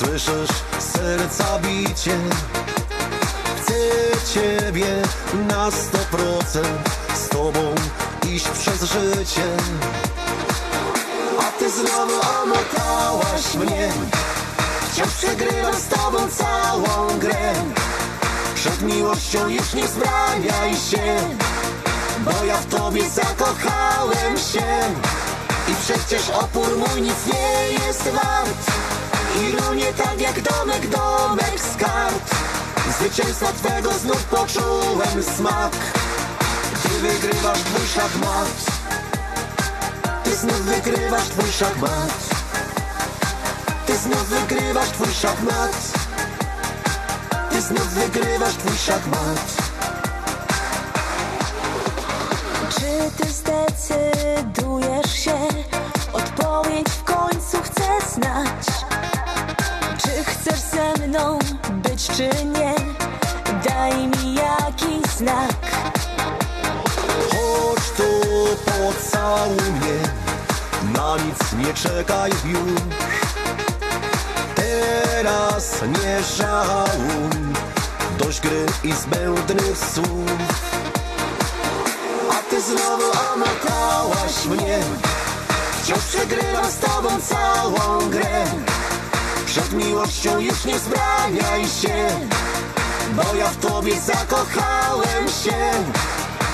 [0.00, 2.16] Słyszysz serca bicie.
[3.56, 3.74] Chcę
[4.34, 5.02] ciebie
[5.48, 7.74] na sto procent Z tobą
[8.28, 9.56] iść przez życie.
[11.40, 13.92] A ty znowu omotałaś mnie.
[14.92, 17.54] Wciąż przegrywam z tobą całą grę.
[18.54, 21.16] Przed miłością już nie zbraniaj się
[22.18, 24.66] Bo ja w tobie zakochałem się.
[25.68, 28.70] I przecież opór mój nic nie jest wart
[29.38, 32.34] Ironie tak jak domek, domek z kart
[32.98, 35.72] Zwycięstwa Twego znów poczułem smak.
[36.82, 38.80] Ty wygrywasz twój szachmat
[40.30, 42.10] Ty znów wygrywasz twój szachmat.
[43.86, 45.72] Ty znów wygrywasz twój szachmat.
[47.50, 49.56] Ty znów wygrywasz twój szachmat.
[52.74, 55.38] Czy ty zdecydujesz się?
[56.12, 58.79] Odpowiedź w końcu chcę znać.
[60.02, 61.38] Czy chcesz ze mną
[61.70, 62.74] być, czy nie?
[63.64, 65.56] Daj mi jakiś znak.
[67.30, 68.02] Chodź tu,
[68.64, 70.00] pocałuj mnie.
[70.94, 72.80] Na nic nie czekaj już
[74.54, 77.54] Teraz nie żałuj.
[78.18, 80.30] Dość gry i zbędnych słów.
[82.30, 84.78] A ty znowu omotałaś mnie.
[85.82, 88.44] Wciąż przegrywam z tobą całą grę
[89.50, 92.08] Przed miłością już nie zbraniaj się
[93.12, 95.70] Bo ja w tobie zakochałem się.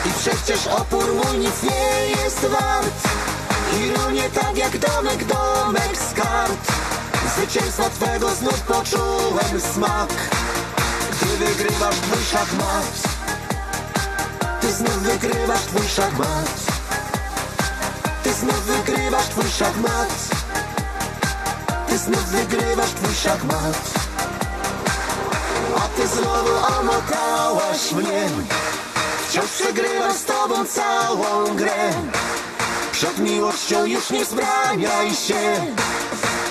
[0.07, 3.09] I przecież opór mój nic nie jest wart.
[3.81, 6.73] Ironie tak jak domek, domek z kart.
[7.37, 10.13] Zwycięstwa Twego znów poczułem smak.
[11.23, 12.93] Gdy wygrywasz twój szachmat
[14.61, 16.51] Ty znów wygrywasz twój szachmat.
[18.23, 20.46] Ty znów wygrywasz twój szachmat
[21.97, 23.91] Znów wygrywasz twój szachmat.
[25.77, 28.29] A ty znowu omotałaś mnie.
[29.29, 31.93] Wciąż przegrywam z tobą całą grę.
[32.93, 35.67] Przed miłością już nie zbraniaj się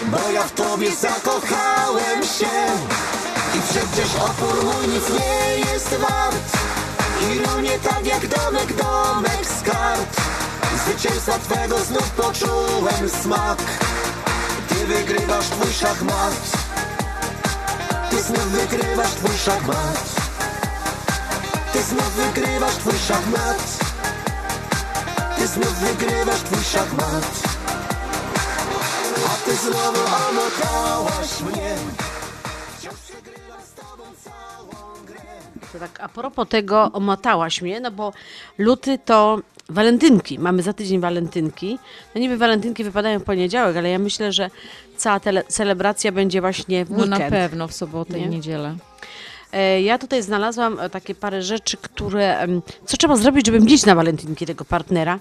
[0.06, 2.56] Bo ja w tobie zakochałem się.
[3.56, 6.58] I przecież opór mój nic nie jest wart.
[7.36, 10.22] Ironie tak jak domek, domek z kart.
[10.86, 13.58] Zwycięstwa Twego znów poczułem smak
[14.86, 16.34] Ty wygrywasz twój szachmat.
[18.10, 20.16] Ty znów wygrywasz twój szachmat.
[21.74, 23.58] Ty znów wygrywasz twój szachmat.
[25.38, 27.24] Ty znów wygrywasz twój szachmat.
[29.26, 31.76] A ty znowu omotałaś mnie.
[35.80, 38.14] Tak a propos tego omotałaś mnie, no bo
[38.58, 39.40] luty to
[39.70, 40.40] walentynki.
[40.40, 41.80] Mamy za tydzień walentynki.
[42.16, 44.50] No niby walentynki wypadają w poniedziałek, ale ja myślę, że
[44.98, 47.20] cała tele, celebracja będzie właśnie w No weekend.
[47.20, 48.26] na pewno w sobotę Nie?
[48.26, 48.76] i niedzielę.
[49.54, 52.48] E, Ja tutaj znalazłam e, takie parę rzeczy, które.
[52.86, 55.20] Co trzeba zrobić, żeby mieć na walentynki tego partnera?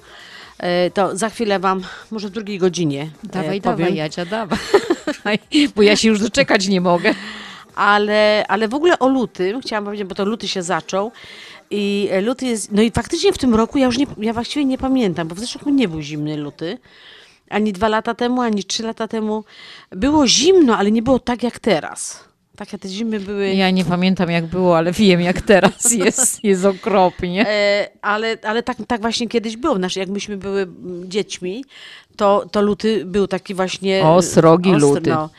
[0.59, 3.11] E, To za chwilę wam, może w drugiej godzinie.
[3.25, 3.79] Dawaj, powiem.
[3.79, 4.59] dawaj, Jadzia, dawaj.
[5.77, 7.15] Bo ja się już doczekać nie mogę.
[7.75, 11.13] Ale, ale w ogóle o lutym, chciałam powiedzieć, bo to luty się zaczął.
[11.71, 12.73] I e, luty jest.
[12.73, 15.39] No i faktycznie w tym roku ja już nie, ja właściwie nie pamiętam, bo w
[15.39, 16.79] zeszłym roku nie był zimny luty.
[17.51, 19.45] Ani dwa lata temu, ani trzy lata temu.
[19.91, 22.25] Było zimno, ale nie było tak jak teraz.
[22.57, 23.55] Takie te zimy były.
[23.55, 26.45] Ja nie pamiętam jak było, ale wiem jak teraz jest.
[26.45, 27.49] Jest okropnie.
[27.49, 29.77] E, ale ale tak, tak właśnie kiedyś było.
[29.77, 31.65] Znaczy, jak myśmy były mm, dziećmi,
[32.17, 34.05] to, to luty był taki właśnie...
[34.05, 35.11] O, srogi ostry, luty.
[35.11, 35.31] No.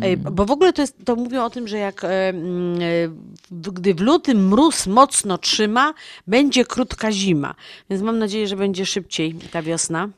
[0.00, 3.70] E, Bo w ogóle to, jest, to mówią o tym, że jak e, mm, e,
[3.72, 5.94] gdy w lutym mróz mocno trzyma,
[6.26, 7.54] będzie krótka zima.
[7.90, 10.08] Więc mam nadzieję, że będzie szybciej ta wiosna.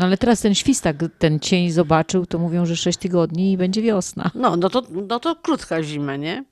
[0.00, 3.82] No ale teraz ten świstak, ten cień zobaczył, to mówią, że 6 tygodni i będzie
[3.82, 4.30] wiosna.
[4.34, 6.44] No, no to, no to krótka zima, nie?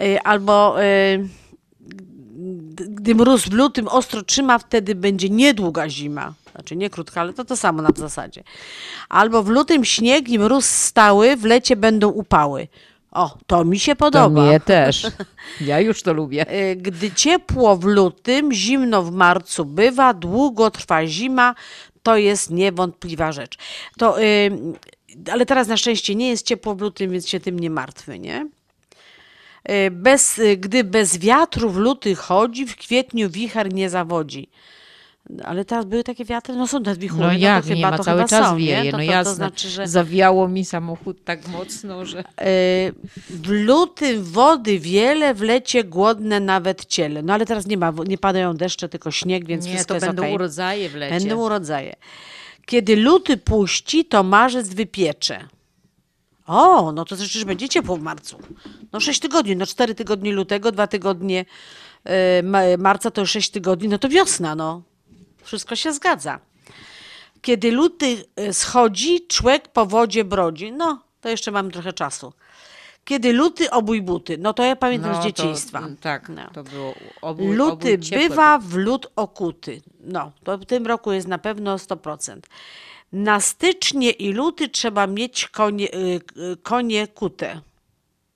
[0.00, 1.18] E, Albo e,
[2.78, 6.34] gdy mróz w lutym ostro trzyma, wtedy będzie niedługa zima.
[6.52, 8.42] Znaczy nie krótka, ale to to samo na w zasadzie.
[9.08, 12.68] Albo w lutym śnieg i mróz stały, w lecie będą upały.
[13.10, 14.42] O, to mi się To podoba.
[14.42, 15.06] mnie też.
[15.60, 16.48] Ja już to lubię.
[16.48, 21.54] E, Gdy ciepło w lutym, zimno w marcu bywa, długo trwa zima,
[22.04, 23.58] to jest niewątpliwa rzecz.
[23.98, 24.50] To, y,
[25.32, 28.48] ale teraz na szczęście nie jest ciepło w lutym, więc się tym nie martwy, nie?
[29.70, 34.48] Y, Bez, y, gdy bez wiatru w luty chodzi, w kwietniu wicher nie zawodzi.
[35.44, 37.22] Ale teraz były takie wiatry, no są te wichury.
[37.26, 38.90] No jak, to chyba, nie ma to cały chyba czas są, wieje, nie?
[38.90, 39.30] To, no to, jasne.
[39.30, 39.88] to znaczy, że...
[39.88, 42.18] Zawiało mi samochód tak mocno, że...
[42.20, 42.24] E,
[43.30, 47.22] W lutym wody wiele, w lecie głodne nawet ciele.
[47.22, 50.06] No ale teraz nie ma, nie padają deszcze, tylko śnieg, więc Nie, wszystko to jest
[50.06, 50.34] będą okej.
[50.34, 51.18] urodzaje w lecie.
[51.18, 51.94] Będą urodzaje.
[52.66, 55.48] Kiedy luty puści, to marzec wypiecze.
[56.46, 58.38] O, no to znaczy, że będzie ciepło w marcu.
[58.92, 61.44] No 6 tygodni, no 4 tygodnie lutego, 2 tygodnie
[62.04, 64.82] e, ma- marca to już 6 tygodni, no to wiosna, no.
[65.44, 66.38] Wszystko się zgadza.
[67.42, 70.72] Kiedy luty e, schodzi, człek po wodzie brodzi.
[70.72, 72.32] No, to jeszcze mam trochę czasu.
[73.04, 74.38] Kiedy luty obój buty.
[74.38, 75.78] No to ja pamiętam No, z to, dzieciństwa.
[75.78, 79.82] mm, tak, to było obój, Luty obój bywa w lód okuty.
[80.00, 82.38] No, to w tym roku jest na pewno 100%.
[83.12, 86.20] Na stycznie i luty trzeba mieć konie, y,
[86.52, 87.60] y, konie kute.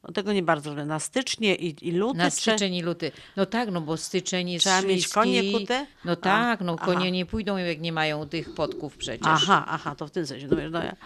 [0.08, 0.86] No tego nie bardzo źle.
[0.86, 3.12] Na stycznie i, i luty Na styczeń i luty.
[3.36, 5.86] No tak, no bo styczeń jest Trzeba mieć konie kute?
[6.04, 7.08] No tak, no konie aha.
[7.08, 9.26] nie pójdą jak nie mają tych podków przecież.
[9.28, 10.48] Aha, aha, to w tym sensie.
[10.50, 10.96] No, no ja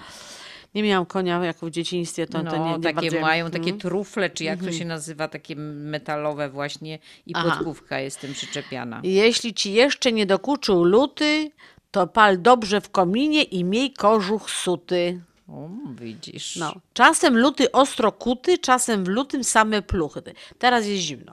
[0.74, 3.80] nie miałam konia jako w dzieciństwie, to, no, to nie, nie takie mają takie Mhm.
[3.80, 4.78] trufle, czy jak to Mhm.
[4.78, 7.50] się nazywa, takie metalowe właśnie i Aha.
[7.50, 9.00] podkówka jest tym przyczepiana.
[9.04, 11.50] Jeśli ci jeszcze nie dokuczył luty,
[11.90, 15.20] to pal dobrze w kominie i miej kożuch suty.
[15.52, 15.68] O,
[16.00, 16.56] widzisz.
[16.56, 16.74] No.
[16.94, 20.22] Czasem luty ostro kuty, czasem w lutym same pluchy.
[20.58, 21.32] Teraz jest zimno.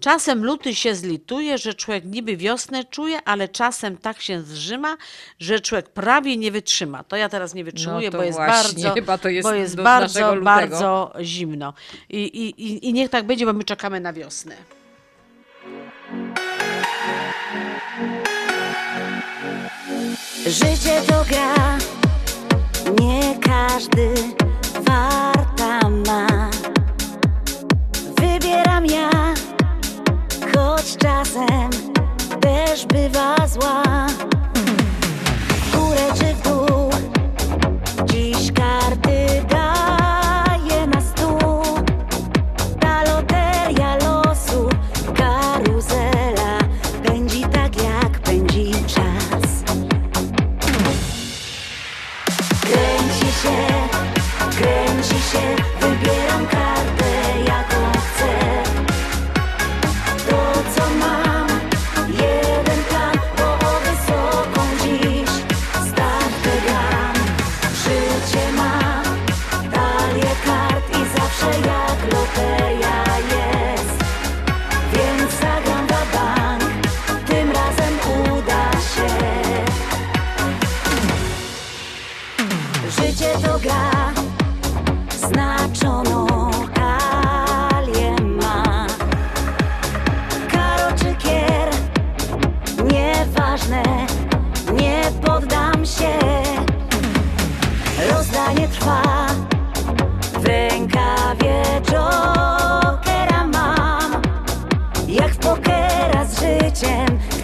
[0.00, 4.96] Czasem luty się zlituje, że człowiek niby wiosnę czuje, ale czasem tak się zrzyma,
[5.40, 7.04] że człowiek prawie nie wytrzyma.
[7.04, 10.36] To ja teraz nie wytrzymuję, No bo jest bardzo, chyba to jest bo jest bardzo,
[10.42, 11.74] bardzo zimno.
[12.08, 14.56] I, i, i, I niech tak będzie, bo my czekamy na wiosnę.
[20.46, 21.78] Życie to gra,
[23.00, 24.14] nie każdy
[24.86, 26.50] warta ma.
[28.20, 29.10] Wybieram ja,
[30.54, 31.70] choć czasem
[32.40, 34.06] też bywa zła.
[35.50, 36.90] W górę czy w dół,
[38.04, 39.57] dziś karty daje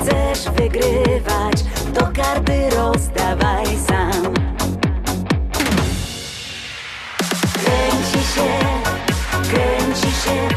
[0.04, 4.34] chcesz wygrywać, to karty rozdawaj sam.
[7.54, 8.58] Kręci się,
[9.50, 10.48] kręci się,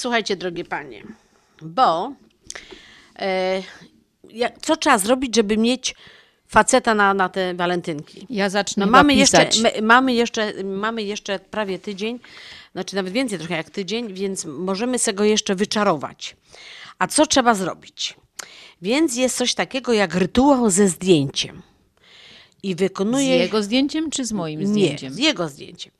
[0.00, 1.02] słuchajcie, drogie panie,
[1.62, 2.12] bo
[3.18, 3.62] e,
[4.62, 5.94] co trzeba zrobić, żeby mieć
[6.48, 8.26] faceta na, na te walentynki?
[8.30, 12.20] Ja zacznę No mamy jeszcze, my, mamy, jeszcze, mamy jeszcze prawie tydzień,
[12.72, 16.36] znaczy nawet więcej trochę jak tydzień, więc możemy sobie go jeszcze wyczarować.
[16.98, 18.16] A co trzeba zrobić?
[18.82, 21.62] Więc jest coś takiego jak rytuał ze zdjęciem.
[22.62, 23.36] I Z wykonuje...
[23.36, 25.10] jego zdjęciem czy z moim zdjęciem?
[25.10, 25.92] Nie, z jego zdjęciem.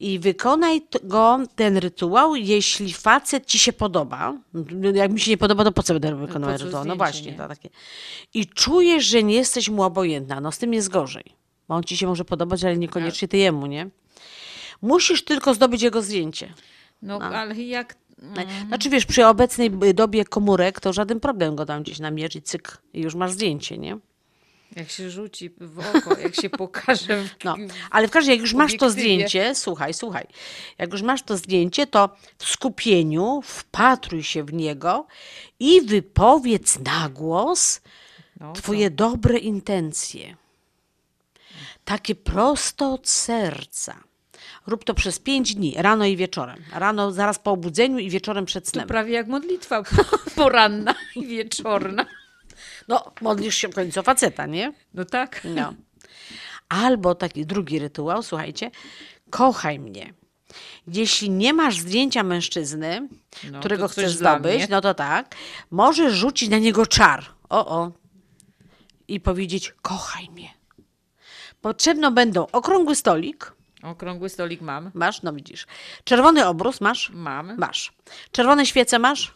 [0.00, 4.38] I wykonaj go, ten rytuał, jeśli facet ci się podoba.
[4.94, 6.84] Jak mi się nie podoba, to po co będę wykonywać co rytuał?
[6.84, 7.38] No zdjęcie, właśnie, nie?
[7.38, 7.68] to takie.
[8.34, 10.40] I czujesz, że nie jesteś mu obojętna.
[10.40, 11.24] No z tym jest gorzej.
[11.68, 13.90] Bo on ci się może podobać, ale niekoniecznie ty jemu, nie?
[14.82, 16.54] Musisz tylko zdobyć jego zdjęcie.
[17.02, 17.96] No, ale jak...
[18.68, 23.00] Znaczy wiesz, przy obecnej dobie komórek to żaden problem go tam gdzieś namierzyć, cyk i
[23.00, 23.98] już masz zdjęcie, nie?
[24.76, 27.22] Jak się rzuci w oko, jak się pokaże.
[27.24, 27.56] W, No,
[27.90, 30.26] ale w każdym razie, jak już masz to zdjęcie, słuchaj, słuchaj,
[30.78, 35.06] jak już masz to zdjęcie, to w skupieniu wpatruj się w niego
[35.60, 37.80] i wypowiedz na głos
[38.40, 40.36] No, twoje dobre intencje.
[41.84, 43.96] Takie prosto od serca.
[44.66, 46.64] Rób to przez pięć dni, rano i wieczorem.
[46.72, 48.88] Rano zaraz po obudzeniu i wieczorem przed To snem.
[48.88, 49.82] prawie jak modlitwa
[50.36, 52.06] poranna i wieczorna.
[52.88, 54.72] No, modlisz się w końcu faceta, nie?
[54.94, 55.40] No tak.
[55.44, 55.74] No.
[56.68, 58.70] Albo taki drugi rytuał, słuchajcie,
[59.30, 60.14] kochaj mnie.
[60.86, 63.08] Jeśli nie masz zdjęcia mężczyzny,
[63.52, 65.34] No, którego chcesz zdobyć, no to tak,
[65.70, 67.24] możesz rzucić na niego czar.
[67.48, 67.92] O, o.
[69.08, 70.50] I powiedzieć, kochaj mnie.
[71.60, 73.52] Potrzebno będą okrągły stolik.
[73.82, 74.90] Okrągły stolik mam.
[74.94, 75.66] Masz, no widzisz.
[76.04, 77.10] Czerwony obrus masz?
[77.14, 77.56] Mam.
[77.58, 77.92] Masz.
[78.32, 79.34] Czerwone świece masz?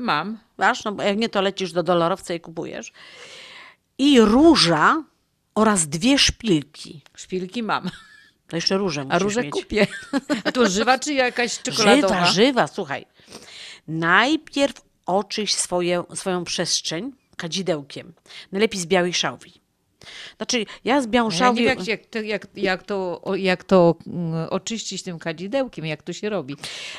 [0.00, 0.38] Mam.
[0.58, 2.92] Masz, no bo jak nie, to lecisz do dolarowca i kupujesz.
[3.98, 5.04] I róża
[5.54, 7.00] oraz dwie szpilki.
[7.16, 7.90] Szpilki mam.
[8.48, 9.52] To jeszcze róże A różę mieć.
[9.52, 9.86] kupię.
[10.44, 12.14] A to żywa czy jakaś czekoladowa?
[12.14, 13.06] Żywa, żywa, słuchaj.
[13.88, 14.74] Najpierw
[15.06, 18.12] oczyść swoje, swoją przestrzeń kadzidełkiem.
[18.52, 19.59] Najlepiej z białej szałwi.
[20.36, 23.94] Znaczy, ja z białą Ja nie wiem, jak, jak, to, jak, jak, to, jak to
[24.06, 26.56] mm, oczyścić tym kadzidełkiem, jak to się robi.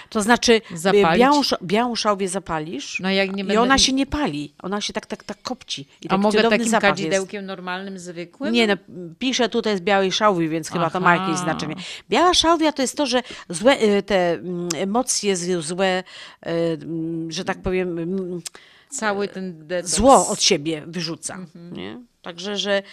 [0.09, 1.19] To znaczy, Zapalić?
[1.19, 4.53] białą, sz- białą szałwię zapalisz No jak nie i będę- ona się nie pali.
[4.63, 5.87] Ona się tak, tak, tak kopci.
[6.01, 7.01] I A mogę takim zapach jest.
[7.01, 8.53] kadzidełkiem normalnym, zwykłym?
[8.53, 8.73] Nie, no,
[9.19, 11.43] piszę tutaj z białej szałwi, więc chyba to ma jakieś Aha.
[11.43, 11.75] znaczenie.
[12.09, 16.03] Biała szałwia to jest to, że złe, y, te mm, emocje złe,
[16.47, 18.41] y, mm, że tak powiem,
[18.89, 19.95] Cały ten detoks.
[19.95, 21.35] zło od siebie wyrzuca.
[21.35, 21.73] Mhm.
[21.73, 22.01] Nie?
[22.22, 22.84] Także, że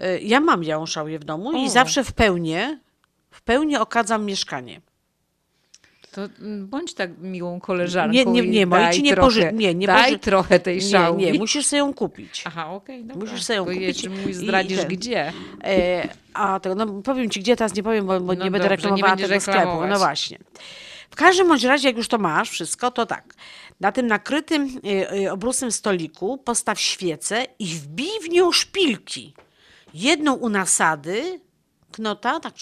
[0.00, 1.52] y, ja mam białą szałwię w domu O.
[1.52, 2.54] i zawsze w pełni,
[3.30, 4.80] w pełni okadzam mieszkanie.
[6.12, 9.50] To mm, bądź tak miłą koleżanką Nie, nie, nie, moi ci nie poży...
[9.54, 10.18] Nie, nie daj poży...
[10.18, 11.24] trochę tej szałwi.
[11.24, 12.42] Nie, nie, musisz sobie ją kupić.
[12.46, 13.26] Aha, okej, dobra.
[13.26, 13.82] Musisz sobie ją kupić.
[13.82, 14.88] jeszcze mi zdradzisz ten.
[14.88, 15.32] gdzie.
[15.64, 18.58] E, a to, no, powiem ci gdzie, teraz nie powiem, bo, bo No nie będę
[18.58, 19.58] dobrze, nie reklamowała będziesz tego sklepu.
[19.58, 19.90] reklamować.
[19.90, 20.38] No właśnie.
[21.10, 23.34] W każdym bądź razie, jak już to masz wszystko, to tak.
[23.80, 29.34] Na tym nakrytym y, y, obrusem stoliku postaw świecę i wbij w nią szpilki.
[29.94, 31.40] Jedną u nasady,
[31.92, 32.54] knota, tak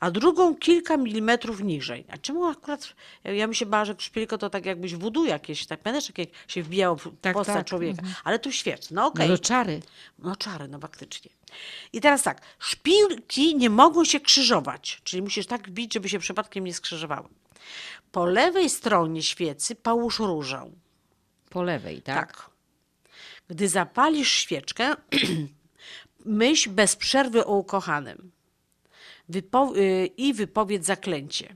[0.00, 2.04] a drugą kilka milimetrów niżej.
[2.08, 5.66] A czemu akurat, ja, ja bym się bała, że szpilka to tak jakbyś wudu jakieś,
[5.66, 7.66] tak pamiętasz, jak się wbijało w Tak, postać tak.
[7.66, 7.98] człowieka.
[7.98, 8.14] Mhm.
[8.24, 9.28] Ale tu świec, no okej.
[9.28, 9.82] No to czary.
[10.18, 11.30] No czary, no faktycznie.
[11.92, 16.64] I teraz tak, szpilki nie mogą się krzyżować, czyli musisz tak wbić, żeby się przypadkiem
[16.64, 17.28] nie skrzyżowały.
[18.12, 20.70] Po lewej stronie świecy połóż różę.
[21.50, 22.26] Po lewej, tak?
[22.36, 22.50] Tak.
[23.48, 24.94] Gdy zapalisz świeczkę,
[26.24, 28.32] myśl bez przerwy o ukochanym.
[29.30, 31.54] Wypo- y, I wypowiedz zaklęcie.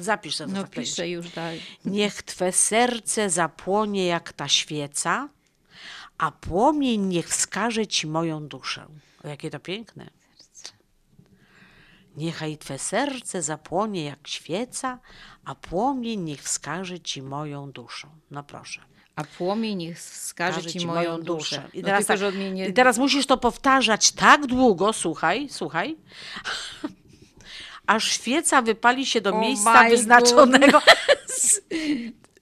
[0.00, 0.90] Zapisz sobie No zaklęcie.
[0.90, 1.62] piszę już dalej.
[1.84, 5.28] Niech Twe serce zapłonie jak ta świeca,
[6.18, 8.86] a płomień niech wskaże Ci moją duszę.
[9.24, 10.10] O, jakie to piękne.
[12.16, 14.98] Niechaj Twe serce zapłonie jak świeca,
[15.46, 18.08] a płomień niech wskaże Ci moją duszę.
[18.30, 18.80] No proszę.
[19.16, 21.62] A płomień niech wskaże ci moją duszę.
[21.72, 22.68] I No teraz, tylko, tak, nie...
[22.68, 25.96] I teraz musisz to powtarzać tak długo, słuchaj, słuchaj,
[27.86, 30.80] aż świeca wypali się do Oh miejsca wyznaczonego.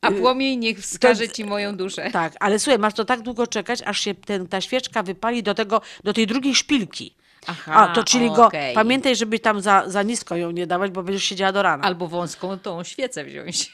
[0.00, 2.10] A płomień niech wskaże ci moją duszę.
[2.10, 5.54] Tak, ale słuchaj, masz to tak długo czekać, aż się ten, ta świeczka wypali do
[5.54, 7.14] tego, do tej drugiej szpilki.
[7.46, 8.74] Aha, A, to czyli go, okej.
[8.74, 11.84] pamiętaj, żeby tam za, za nisko ją nie dawać, bo będziesz siedziała do rana.
[11.84, 13.72] Albo wąską tą świecę wziąć.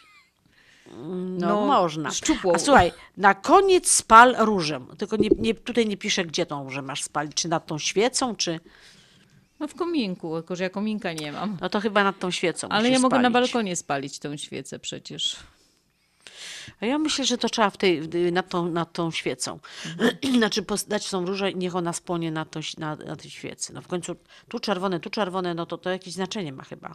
[1.39, 2.11] No, no, można.
[2.11, 2.53] szczupłą.
[2.55, 4.81] A słuchaj, na koniec spal różę.
[4.99, 7.35] Tylko nie, nie, tutaj nie piszę, gdzie tą różę masz spalić.
[7.35, 8.61] Czy nad tą świecą, czy...
[9.61, 11.57] No w kominku, tylko że ja kominka nie mam.
[11.61, 13.33] No to chyba nad tą świecą Ale musisz ja mogę na spalić.
[13.53, 15.37] balkonie spalić tą świecę przecież.
[16.81, 19.59] A ja myślę, że to trzeba w tej, nad, tą, nad tą świecą.
[20.39, 23.73] znaczy pos- dać tą różę i niech ona spłonie na, to, na, na tej świecy.
[23.73, 24.17] No w końcu
[24.49, 26.95] tu czerwone, tu czerwone, no to to jakieś znaczenie ma chyba.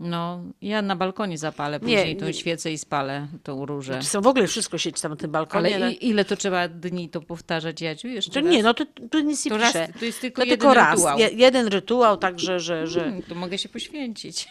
[0.00, 2.34] No, ja na balkonie zapalę Nie, później tą nie.
[2.34, 3.98] świecę i spalę tą różę.
[4.00, 5.74] Czy są w ogóle wszystko sieć tam na tym balkonie.
[5.76, 8.08] Ale i, ile to trzeba dni to powtarzać, Jadziu?
[8.08, 8.48] Jeszcze To raz?
[8.50, 9.88] nie, no to, tu nic nie To raz- piszę.
[9.98, 10.94] to jest tylko to jeden tylko raz.
[10.98, 11.18] rytuał.
[11.18, 12.86] Je, jeden rytuał, także, że...
[12.86, 13.00] że...
[13.00, 14.48] Hmm, to mogę się poświęcić.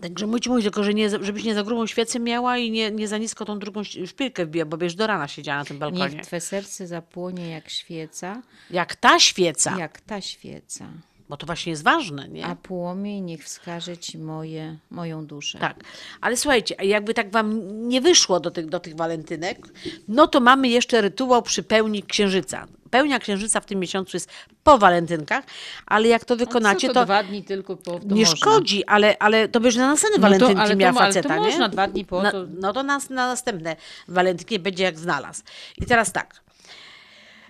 [0.00, 2.90] Także mój ci mówi tylko, że nie, żebyś nie za grubą świecę miała i nie,
[2.90, 6.14] nie za nisko tą drugą szpilkę wbija, bo wiesz, do rana siedziała na tym balkonie.
[6.14, 8.42] Niech twe serce zapłonie jak świeca.
[8.70, 9.78] Jak ta świeca.
[9.78, 10.88] Jak ta świeca.
[11.28, 12.46] Bo to właśnie jest ważne, nie?
[12.46, 15.58] A płomień niech wskaże ci moje, moją duszę.
[15.58, 15.84] Tak,
[16.20, 19.68] ale słuchajcie, a jakby tak wam nie wyszło do tych, do tych walentynek,
[20.08, 22.66] no to mamy jeszcze rytuał przy pełni księżyca.
[22.94, 24.30] Pełnia księżyca w tym miesiącu jest
[24.64, 25.44] po walentynkach,
[25.86, 28.36] ale jak to wykonacie, co to, to dwa dni tylko po, to nie można.
[28.36, 31.08] szkodzi, ale, ale to byś na następne No to- walentynki ale to miała mo- ale
[31.12, 31.40] to faceta, nie?
[31.46, 33.76] można dwa dni po, to- No to na, na następne
[34.08, 35.42] walentynki będzie jak znalazł.
[35.78, 36.40] I teraz tak.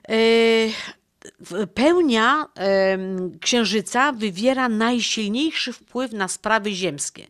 [0.08, 2.46] Yy, Pełnia
[3.40, 7.26] księżyca wywiera najsilniejszy wpływ na sprawy ziemskie,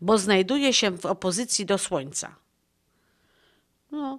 [0.00, 2.34] bo znajduje się w opozycji do Słońca.
[3.90, 4.18] No,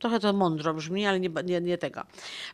[0.00, 2.02] trochę to mądro brzmi, ale nie, nie, nie tego.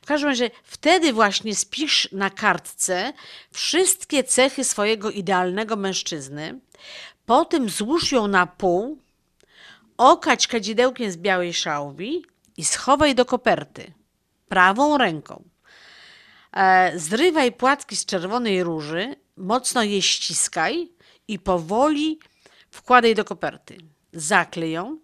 [0.03, 3.13] W każdym razie wtedy właśnie spisz na kartce
[3.51, 6.61] wszystkie cechy swojego idealnego mężczyzny,
[7.27, 8.99] potem złóż ją na pół,
[9.97, 12.25] okać kadzidełkiem z białej szałwi
[12.57, 13.93] i schowaj do koperty
[14.49, 15.43] prawą ręką.
[16.53, 20.89] E, zrywaj płatki z czerwonej róży, mocno je ściskaj
[21.29, 22.19] i powoli
[22.71, 23.77] wkładaj do koperty.
[24.13, 24.99] Zaklej ją,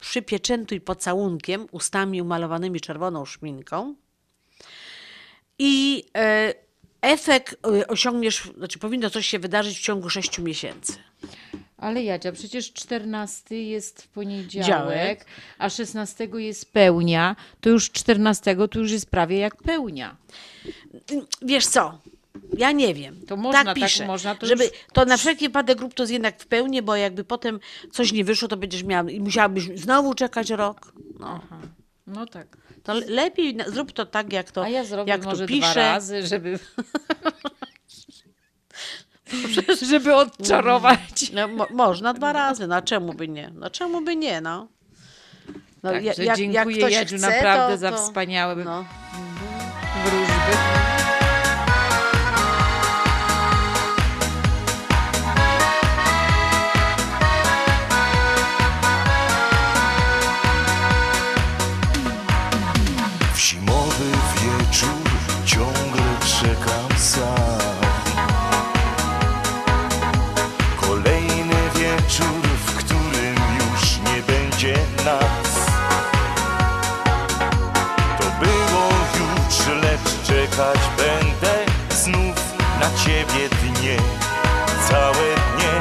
[0.00, 3.94] przypieczętuj pocałunkiem ustami umalowanymi czerwoną szminką
[5.58, 6.54] i e,
[7.00, 10.92] efekt e, osiągniesz, znaczy powinno coś się wydarzyć w ciągu 6 miesięcy.
[11.76, 15.26] Ale Jadzia, przecież 14 jest w poniedziałek, Działek.
[15.58, 20.16] a 16 jest pełnia, to już 14 to już jest prawie jak pełnia.
[21.42, 21.98] Wiesz co?
[22.58, 23.20] Ja nie wiem.
[23.26, 24.06] To można, tak tak pisze.
[24.06, 27.24] można, to żeby już- to na wszelki wypadek rób to jednak w pełni, bo jakby
[27.24, 27.60] potem
[27.92, 30.92] coś nie wyszło, to będziesz miała i musiałabyś znowu czekać rok.
[31.20, 31.40] No.
[32.06, 32.46] No tak.
[32.82, 35.48] To le- lepiej na- zrób to tak, jak to, A ja zrobię jak może tu
[35.48, 35.72] pisze.
[35.72, 36.58] dwa razy, żeby...
[39.90, 41.30] żeby odczarować.
[41.32, 43.50] No, mo- można dwa razy, no a czemu by nie?
[43.54, 44.68] No czemu by nie, no.
[45.82, 47.96] no Także dziękuję, Jadziu, chce, naprawdę to, za to...
[47.96, 48.84] wspaniałe No.
[50.04, 50.37] wróżby.
[80.58, 81.54] Czekać będę
[81.90, 83.96] znów na ciebie dnie
[84.90, 85.80] Całe dnie.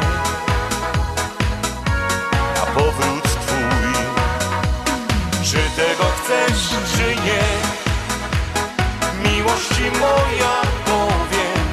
[2.55, 3.93] Na powrót twój.
[5.43, 7.43] Czy tego chcesz, czy nie?
[9.29, 11.63] Miłości moja powiem,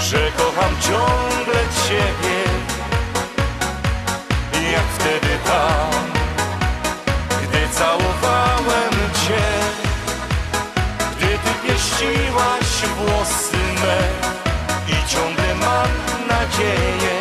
[0.00, 1.37] że kocham ciągle
[12.86, 13.98] włosy me
[14.88, 15.88] i ciągle mam
[16.28, 17.20] nadzieję,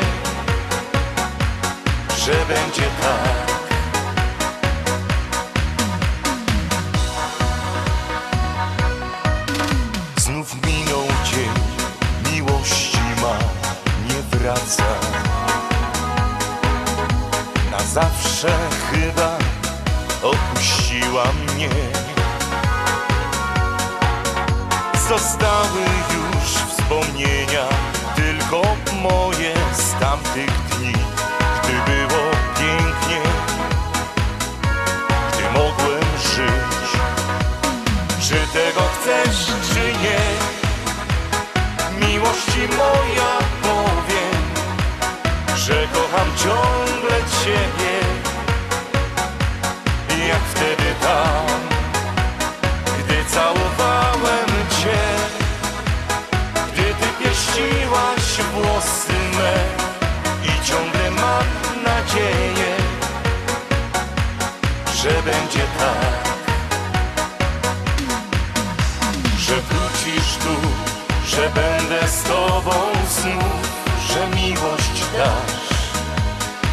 [2.17, 3.57] że będzie tak.
[10.17, 11.53] Znów minął dzień,
[12.33, 13.37] miłości ma,
[14.07, 14.83] nie wraca.
[17.71, 18.57] Na zawsze
[18.91, 19.37] chyba
[20.21, 21.96] opuściła mnie.
[25.09, 25.81] Zostały
[26.15, 27.67] już wspomnienia,
[28.15, 28.61] tylko
[29.01, 30.93] moje z tamtych dni,
[31.63, 33.21] gdy było pięknie,
[35.33, 37.01] gdy mogłem żyć.
[38.21, 40.21] Czy tego chcesz, czy nie?
[42.07, 44.41] Miłości moja powiem,
[45.55, 47.97] że kocham ciągle Ciebie.
[50.27, 51.45] Jak wtedy tam,
[52.99, 54.06] gdy całowałem
[54.77, 54.99] Cię,
[56.73, 59.53] gdy Ty pieściłaś włosy me
[60.43, 61.45] i ciągle mam
[61.83, 62.75] nadzieję,
[64.95, 66.27] że będzie tak.
[69.47, 70.55] że wrócisz tu,
[71.27, 72.73] że będę z tobą
[73.09, 73.61] znów,
[74.09, 75.69] że miłość dasz,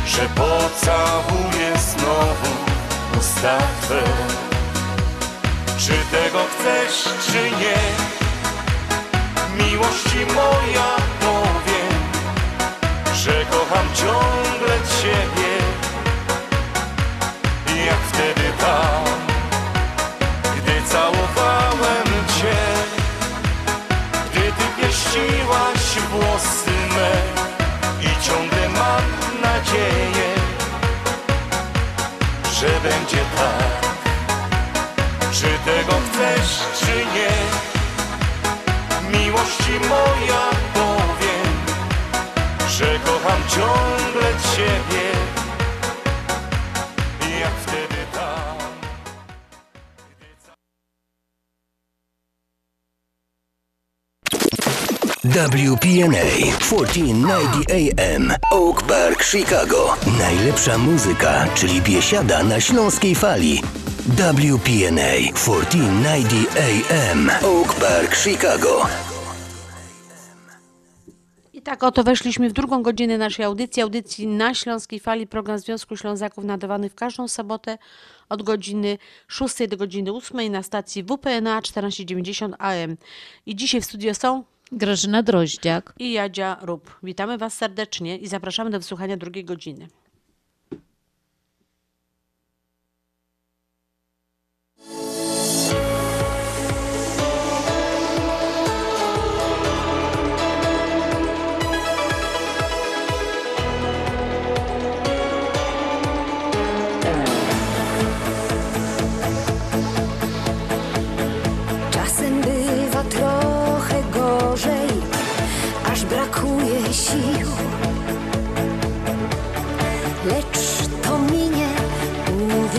[0.06, 2.50] że pocałuję znowu
[3.18, 4.53] usta Twe.
[5.84, 7.78] Czy tego chcesz, czy nie?
[9.64, 12.00] Miłości moja powiem,
[13.14, 14.23] że kocham ciągle
[40.24, 41.52] moja powiem
[42.68, 45.14] Że kocham ciągle Ciebie
[55.24, 56.24] WPNA
[56.60, 59.96] 1490 AM Oak Park, Chicago.
[60.18, 63.62] Najlepsza muzyka, czyli biesiada na śląskiej fali.
[64.06, 68.86] WPNA 1490 AM Oak Park, Chicago.
[71.64, 75.96] I tak oto weszliśmy w drugą godzinę naszej audycji, audycji na Śląskiej Fali, program Związku
[75.96, 77.78] Ślązaków nadawany w każdą sobotę
[78.28, 78.98] od godziny
[79.28, 82.96] 6 do godziny 8 na stacji WPNA 1490 AM.
[83.46, 85.94] I dzisiaj w studio są Grażyna Droździak.
[85.98, 86.98] i Jadzia Rób.
[87.02, 89.88] Witamy Was serdecznie i zapraszamy do wysłuchania drugiej godziny.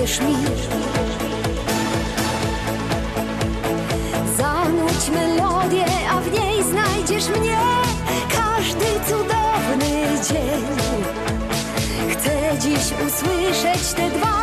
[0.06, 0.36] Uwierz mi.
[4.38, 7.58] Zanuć melodię, a w niej znajdziesz mnie.
[8.30, 10.66] Każdy cudowny dzień.
[12.12, 14.35] Chcę dziś usłyszeć te dwa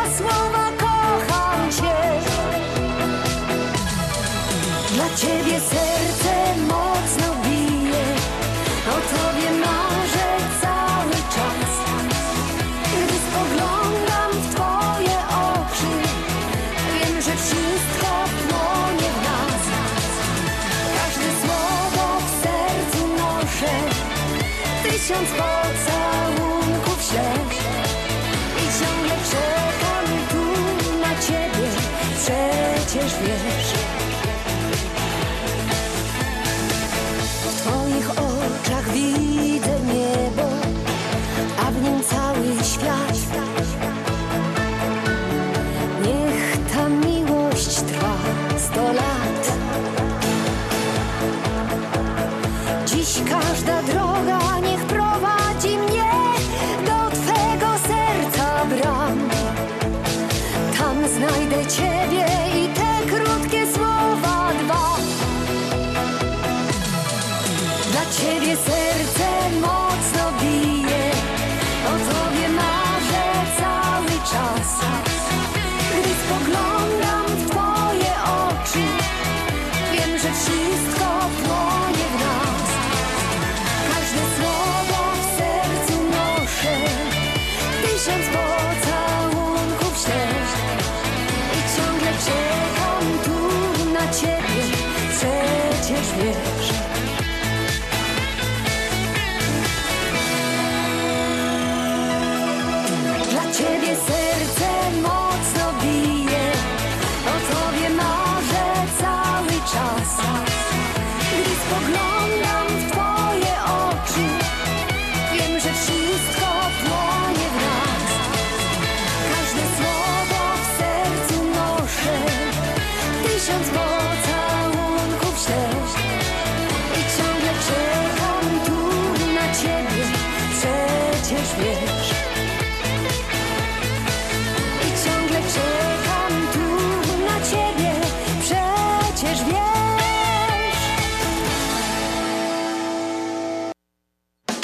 [25.03, 25.62] 香草。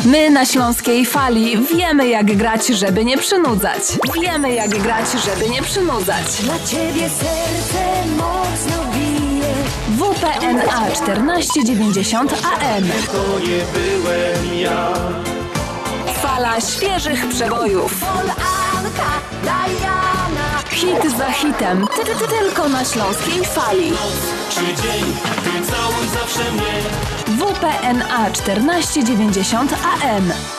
[0.09, 3.81] My na Śląskiej Fali wiemy jak grać, żeby nie przynudzać.
[4.21, 6.25] Wiemy jak grać, żeby nie przynudzać.
[6.43, 9.53] Dla ciebie serce mocno bije.
[9.97, 12.83] WPNA 1490 AM.
[13.11, 14.93] To nie byłem ja
[16.21, 18.05] Fala świeżych przebojów.
[19.43, 20.63] Diana.
[20.69, 21.87] Hit za hitem.
[21.95, 23.93] Ty, ty, ty, tylko na Śląskiej Fali.
[24.59, 25.03] Czy dzień,
[25.43, 26.73] ty całuj zawsze mnie
[27.27, 30.58] WPNA 1490 AM.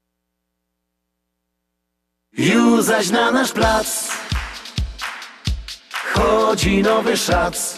[2.37, 4.07] Już zaś na nasz plac.
[6.13, 7.77] Chodzi nowy szac.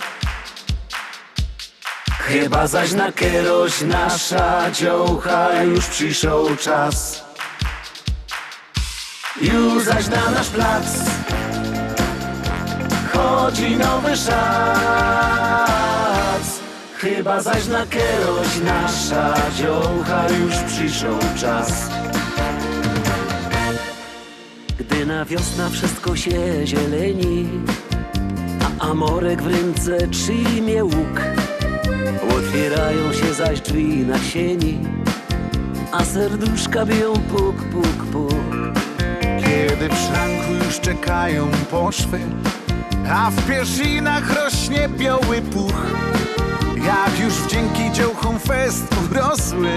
[2.20, 7.24] Chyba zaś na kieroś nasza dziołcha Już przyszedł czas.
[9.42, 10.86] Już zaś na nasz plac.
[13.14, 15.60] Chodzi nowy szac.
[16.98, 22.03] Chyba zaś na kieroś nasza dziołcha Już przyszedł czas
[24.80, 27.50] gdy na wiosna wszystko się zieleni
[28.60, 31.22] A amorek w ręce trzymie łuk
[32.38, 34.80] Otwierają się zaś drzwi na sieni
[35.92, 38.34] A serduszka biją puk, puk, puk.
[39.46, 42.20] Kiedy w szranku już czekają poszwy
[43.10, 45.86] A w pierzinach rośnie biały puch
[46.86, 49.72] Jak już wdzięki dziołchom fest urosły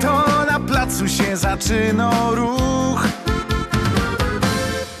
[0.00, 3.23] To na placu się zaczyna ruch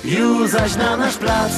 [0.04, 1.52] już zaś na nasz plac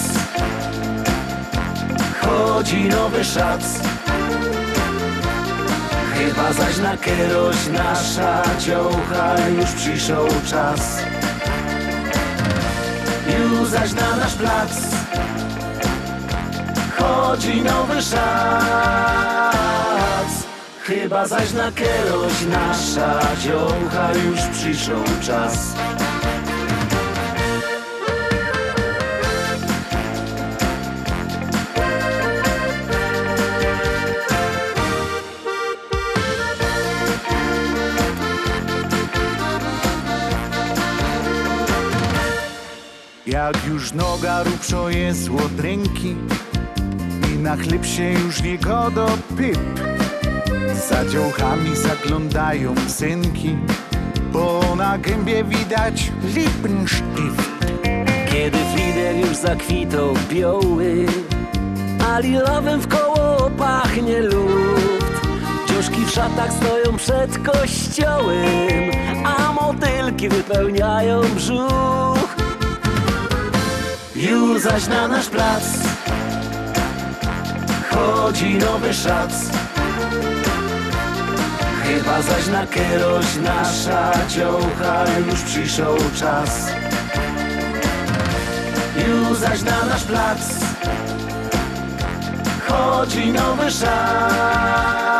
[2.20, 3.62] Chodzi nowy szac.
[6.14, 10.98] Chyba zaś na kieroś nasza dziołcha Już przyszedł czas.
[13.38, 14.70] Już zaś na nasz plac
[16.98, 19.46] Chodzi nowy szac.
[20.82, 25.74] Chyba zaś na kieroś nasza dziołcha Już przyszedł czas
[43.26, 46.16] Jak już noga rupszo jest od ręki
[47.34, 49.58] I na chleb się już nie godo pyp.
[50.88, 53.56] Za działkami zaglądają synki
[54.32, 57.66] Bo na gębie widać lippenstift
[58.30, 61.06] Kiedy Fidel już zakwitał biały
[62.10, 65.26] A lilowym w koło pachnie luft.
[65.68, 68.90] Dziuszki w szatach stoją przed kościołem
[69.24, 72.35] A motylki wypełniają brzuch
[74.16, 75.62] Już zaś na nasz plac.
[77.90, 79.32] Chodzi nowy szac.
[81.82, 86.70] Chyba zaś na kieroś nasza dziołcha Już przyszedł czas.
[89.08, 90.40] Już zaś na nasz plac.
[92.68, 95.16] Chodzi nowy szac.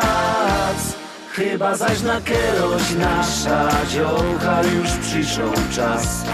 [1.32, 6.24] Chyba zaś na kieroś nasza dziołcha Już przyszedł czas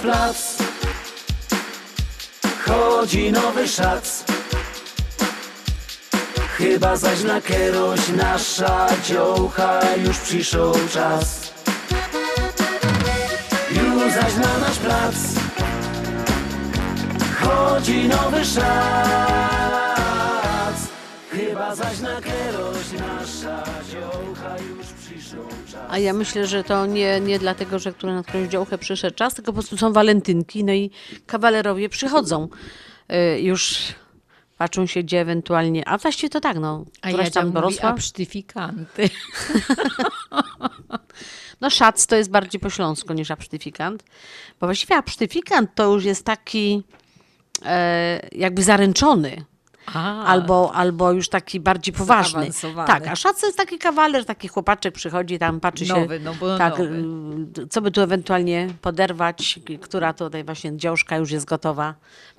[0.00, 0.56] plac.
[2.66, 4.24] Chodzi nowy szac.
[6.58, 11.52] Chyba zaś na kieroś nasza dziołcha Już przyszedł czas.
[13.70, 15.14] Już zaś na nasz plac.
[17.40, 18.60] Chodzi nowy szac.
[21.30, 24.89] Chyba zaś na kieroś nasza dziołcha Już
[25.88, 29.34] A ja myślę, że to nie, nie dlatego, że które na którąś działkę przyszedł czas,
[29.34, 30.90] tylko po prostu są walentynki, no i
[31.26, 32.48] kawalerowie przychodzą.
[33.12, 33.78] Y, już
[34.58, 35.88] patrzą się, gdzie ewentualnie.
[35.88, 36.84] A właściwie to tak, no.
[37.02, 37.88] A Jadzia tam mówi dorosła.
[37.88, 39.10] absztyfikanty.
[41.60, 44.04] No szac to jest bardziej po śląsku niż absztyfikant,
[44.60, 46.82] bo właściwie absztyfikant to już jest taki
[47.64, 49.44] e, jakby zaręczony.
[49.86, 50.24] A.
[50.24, 52.50] Albo, albo już taki bardziej poważny.
[52.86, 55.94] Tak, a szac jest taki kawaler, taki chłopaczek przychodzi tam, patrzy się.
[56.00, 57.04] Nowy, no bo tak, nowy.
[57.58, 61.94] y, co by tu ewentualnie poderwać, która tutaj właśnie dziążka już jest gotowa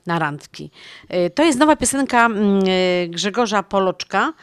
[0.05, 0.71] na randki.
[1.13, 4.33] Y, To jest nowa piosenka mm, y, Grzegorza Poloczka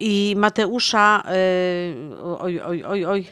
[0.00, 1.22] i Mateusza,
[2.38, 3.26] oj, oj, oj, oj.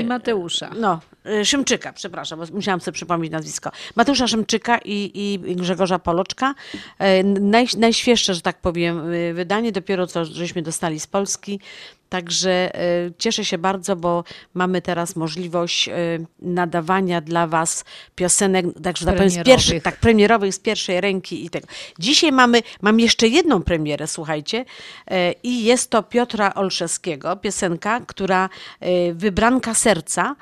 [0.00, 0.70] I Mateusza.
[0.80, 1.00] No,
[1.44, 3.70] Szymczyka, przepraszam, bo musiałam sobie przypomnieć nazwisko.
[3.96, 6.54] Mateusza Szymczyka i, i Grzegorza Poloczka.
[6.98, 11.60] E, Naj, najświeższe, że tak powiem, y, wydanie, dopiero co żeśmy dostali z Polski.
[12.08, 12.80] Także e,
[13.18, 14.24] cieszę się bardzo, bo
[14.54, 15.92] mamy teraz możliwość e,
[16.42, 19.44] nadawania dla Was piosenek, także tak powiem, z Premierowych.
[19.44, 21.66] pierwszych, tak, premierowych z pierwszej ręki i tego.
[21.98, 24.64] Dzisiaj mamy, mam jeszcze jedną premierę, słuchajcie,
[25.10, 28.48] e, i jest to Piotra Olszewskiego, piosenka, która
[29.14, 30.36] Wybranka Serca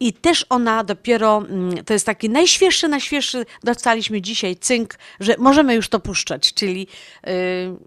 [0.00, 5.74] i też ona dopiero, mm, to jest taki najświeższy, najświeższy, dostaliśmy dzisiaj cynk, że możemy
[5.74, 6.86] już to puszczać, czyli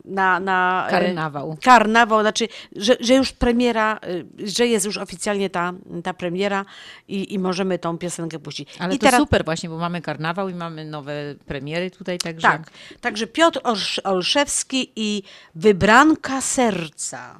[0.06, 0.40] na...
[0.40, 1.58] na Karnawał.
[1.64, 4.00] Karnawał, znaczy, że, że już premiera,
[4.40, 5.74] y, że jest już oficjalnie ta,
[6.04, 6.66] ta premiera
[7.08, 8.70] i, i możemy tą piosenkę puścić.
[8.80, 11.14] Ale I to super właśnie, bo mamy karnawał i mamy nowe
[11.46, 12.42] premiery tutaj, także...
[12.42, 12.72] Tak,
[13.02, 15.24] także Piotr Olsz- Olszewski i
[15.56, 17.40] Wybranka Serca.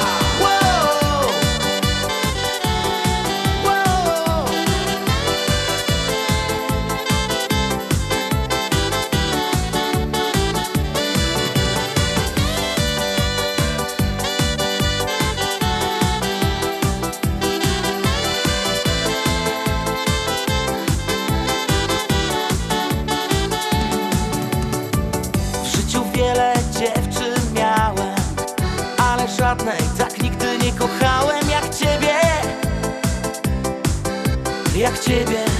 [0.00, 0.03] W
[34.76, 35.53] Jak ciebie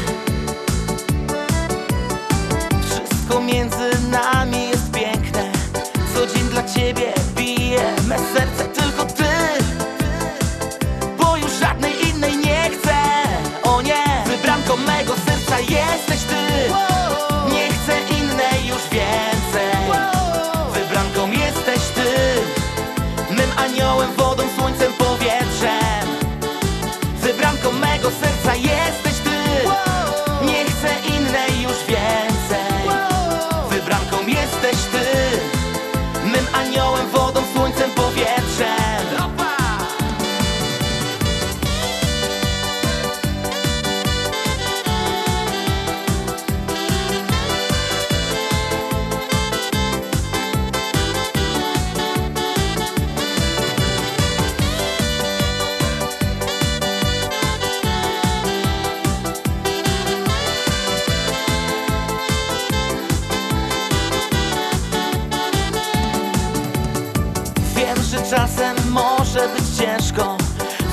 [68.30, 70.36] czasem może być ciężko.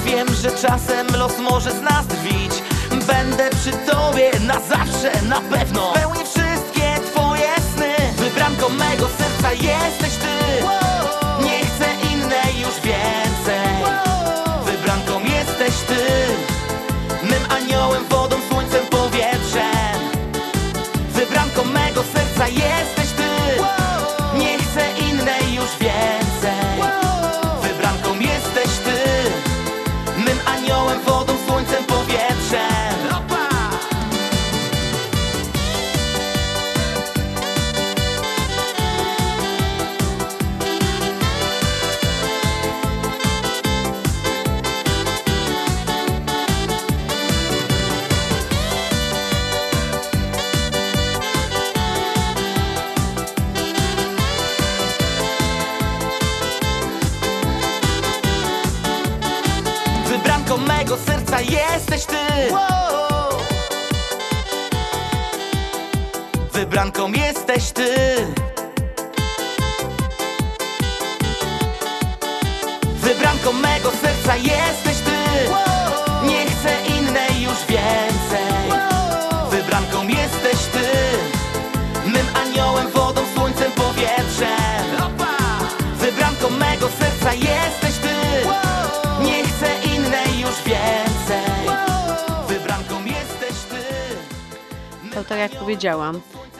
[0.06, 2.52] Wiem, że czasem los może z nas drwić
[3.08, 5.94] Będę przy tobie na zawsze, na pewno.
[5.96, 7.96] Spełnię wszystkie twoje sny.
[8.18, 10.64] Wybranką mego serca jesteś ty.
[11.44, 13.31] Nie chcę innej już więcej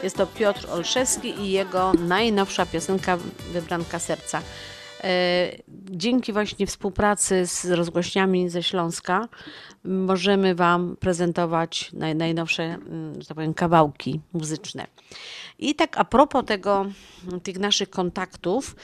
[0.02, 3.18] jest to Piotr Olszewski i jego najnowsza piosenka
[3.52, 4.42] Wybranka Serca.
[5.04, 5.50] E,
[5.90, 9.28] Dzięki właśnie współpracy z rozgłośniami ze Śląska
[9.84, 14.86] możemy Wam prezentować naj, najnowsze, mm, że tak powiem, kawałki muzyczne.
[15.58, 16.86] I tak a propos tego,
[17.42, 18.76] tych naszych kontaktów,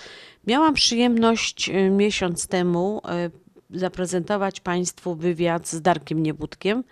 [0.46, 3.02] miałam przyjemność y, miesiąc temu
[3.72, 6.84] y, zaprezentować Państwu wywiad z Darkiem Niebudkiem,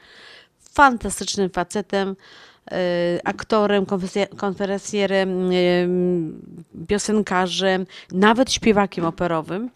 [0.73, 2.17] fantastycznym facetem,
[3.25, 5.89] aktorem, konferencja- konferencjerem, y,
[6.89, 9.71] piosenkarzem, nawet śpiewakiem operowym.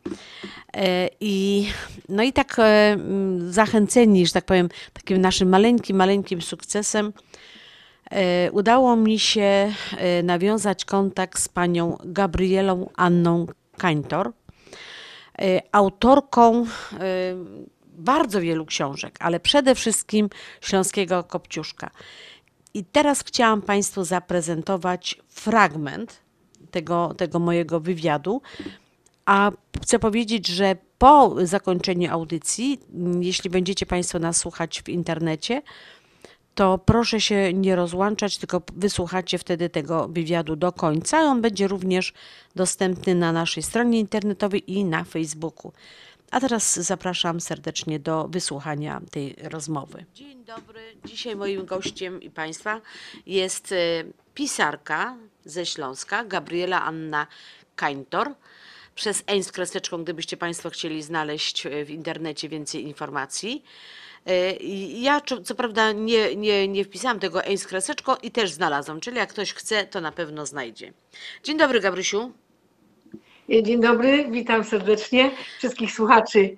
[0.75, 1.69] E, I,
[2.09, 7.13] no i tak mm, zachęceni, że tak powiem, takim naszym maleńkim, maleńkim sukcesem,
[8.53, 9.73] udało mi się
[10.23, 13.47] nawiązać kontakt z panią Gabrielą Anną
[13.79, 14.33] Kańtor,
[15.73, 16.67] autorką
[18.01, 20.31] bardzo wielu książek, ale przede wszystkim
[20.61, 21.91] Śląskiego Kopciuszka.
[22.75, 26.21] I teraz chciałam Państwu zaprezentować fragment
[26.71, 28.43] tego, tego mojego wywiadu,
[29.27, 29.51] a
[29.83, 32.81] chcę powiedzieć, że po zakończeniu audycji,
[33.21, 35.63] jeśli będziecie Państwo nas słuchać w internecie,
[36.55, 41.21] to proszę się nie rozłączać, tylko wysłuchacie wtedy tego wywiadu do końca.
[41.21, 42.13] On będzie również
[42.57, 45.73] dostępny na naszej stronie internetowej i na Facebooku.
[46.31, 50.05] A teraz zapraszam serdecznie do wysłuchania tej rozmowy.
[50.15, 50.81] Dzień dobry.
[51.05, 52.81] Dzisiaj moim gościem i Państwa
[53.27, 53.77] jest e,
[54.35, 57.27] pisarka ze Śląska, Gabriela Anna
[57.77, 58.35] Kańtor.
[58.95, 63.65] Przez Eń z kreseczką, gdybyście Państwo chcieli znaleźć e, w internecie więcej informacji.
[64.61, 69.01] I Ja co, prawda nie, nie, nie wpisałam tego Eń z kreseczką i też znalazłam,
[69.01, 70.93] czyli jak ktoś chce, to na pewno znajdzie.
[71.43, 72.33] Dzień dobry, Gabrysiu.
[73.51, 76.57] Dzień dobry, witam serdecznie wszystkich słuchaczy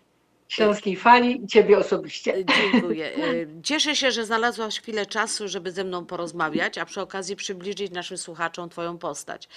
[0.52, 2.44] Śląskiej Fali i Ciebie osobiście.
[2.44, 3.16] Dziękuję.
[3.16, 7.92] E, Cieszę się, że znalazłaś chwilę czasu, żeby ze mną porozmawiać, a przy okazji przybliżyć
[7.92, 9.48] naszym słuchaczom Twoją postać.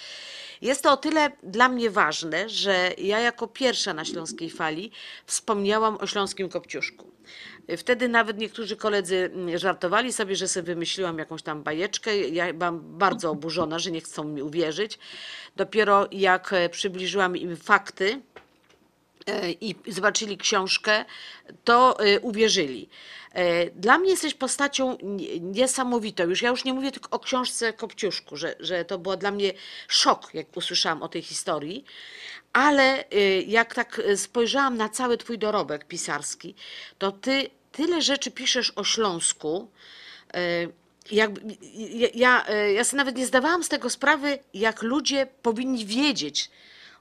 [0.60, 4.90] Jest to o tyle dla mnie ważne, że ja jako pierwsza na Śląskiej Fali
[5.26, 7.10] wspomniałam o Śląskim Kopciuszku.
[7.76, 12.18] Wtedy nawet niektórzy koledzy mm, żartowali sobie, że sobie wymyśliłam jakąś tam bajeczkę.
[12.18, 14.98] Ja byłam bardzo oburzona, że nie chcą mi uwierzyć.
[15.56, 18.35] Dopiero jak e, przybliżyłam im fakty, e,
[19.60, 21.04] i zobaczyli książkę,
[21.64, 22.88] to e, uwierzyli.
[23.32, 26.24] E, Dla mnie jesteś postacią nie- niesamowitą.
[26.28, 29.52] Już ja już nie mówię tylko o książce Kopciuszku, że, że to było dla mnie
[29.88, 31.84] szok, jak usłyszałam o tej historii.
[32.52, 36.54] Ale e, jak tak e, spojrzałam na cały twój dorobek pisarski,
[36.98, 39.70] to ty tyle rzeczy piszesz o Śląsku.
[40.34, 40.68] e,
[41.10, 41.40] Jakby,
[41.74, 46.50] ja, ja, e, ja sobie nawet nie zdawałam z tego sprawy, jak ludzie powinni wiedzieć,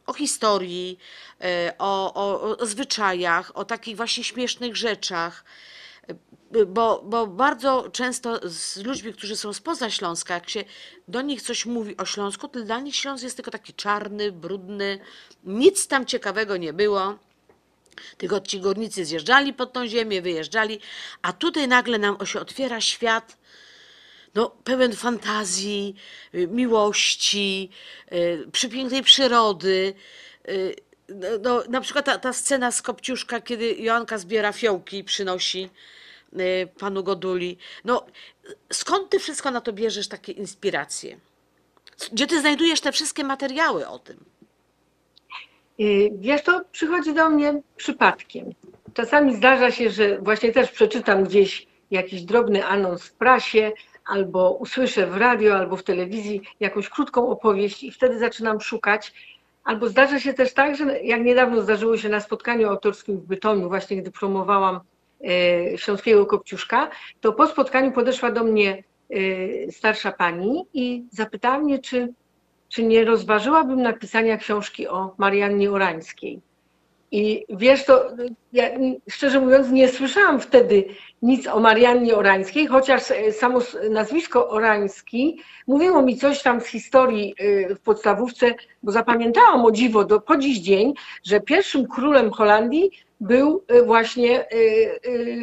[0.06, 1.00] o historii,
[1.42, 5.46] e, o, o, o zwyczajach, o takich właśnie śmiesznych rzeczach.
[6.08, 6.16] E,
[6.66, 10.64] Bo, bo bardzo często z ludźmi, którzy są spoza Śląska, jak się
[11.08, 15.00] do nich coś mówi o Śląsku, to dla nich Śląsk jest tylko taki czarny, brudny,
[15.44, 17.18] nic tam ciekawego nie było.
[18.18, 20.80] Tylko ci górnicy zjeżdżali pod tą ziemię, wyjeżdżali,
[21.22, 23.38] a tutaj nagle nam się otwiera świat
[24.36, 25.96] no, pełen fantazji,
[26.36, 27.70] y, miłości,
[28.14, 29.94] y, przepięknej przyrody.
[30.50, 30.76] y,
[31.42, 35.70] no, na przykład ta, ta scena z Kopciuszka, kiedy Joanka zbiera fiołki i przynosi
[36.80, 37.58] panu Goduli.
[37.86, 38.06] No,
[38.74, 41.20] skąd ty wszystko na to bierzesz takie inspiracje?
[42.12, 44.26] Gdzie ty znajdujesz te wszystkie materiały o tym?
[46.12, 48.54] Wiesz, to przychodzi do mnie przypadkiem.
[48.94, 53.72] Czasami zdarza się, że właśnie też przeczytam gdzieś jakiś drobny anons w prasie,
[54.06, 59.14] albo usłyszę w radio, albo w telewizji jakąś krótką opowieść i wtedy zaczynam szukać.
[59.64, 63.68] Albo zdarza się też tak, że jak niedawno zdarzyło się na spotkaniu autorskim w Bytomiu,
[63.68, 64.80] właśnie gdy promowałam
[65.24, 66.90] e, Śląskiego Kopciuszka,
[67.22, 72.14] to po spotkaniu podeszła do mnie e, starsza pani i zapytała mnie, czy
[72.70, 76.42] czy nie rozważyłabym napisania książki o Mariannie Orańskiej.
[77.16, 78.08] I wiesz, to
[78.54, 78.70] ja
[79.10, 80.86] szczerze mówiąc nie słyszałam wtedy
[81.22, 83.60] nic o Mariannie Orańskiej, chociaż samo
[83.90, 90.06] nazwisko Orański mówiło mi coś tam z historii y, w podstawówce, bo zapamiętałam o dziwo
[90.06, 90.94] do, po dziś dzień,
[91.24, 94.46] że pierwszym królem Holandii był y, właśnie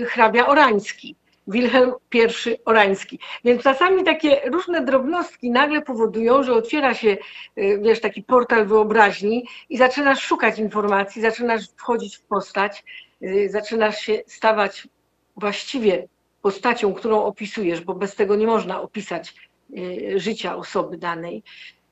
[0.06, 1.16] hrabia Orański.
[1.46, 3.18] Wilhelm I Orański.
[3.44, 7.16] Więc czasami takie różne drobnostki nagle powodują, że otwiera się,
[7.58, 12.84] y, wiesz, taki portal wyobraźni i zaczynasz szukać informacji, zaczynasz wchodzić w postać,
[13.22, 14.88] y, zaczynasz się stawać
[15.36, 16.08] właściwie
[16.42, 19.34] postacią, którą opisujesz, bo bez tego nie można opisać
[19.78, 21.42] y, życia osoby danej.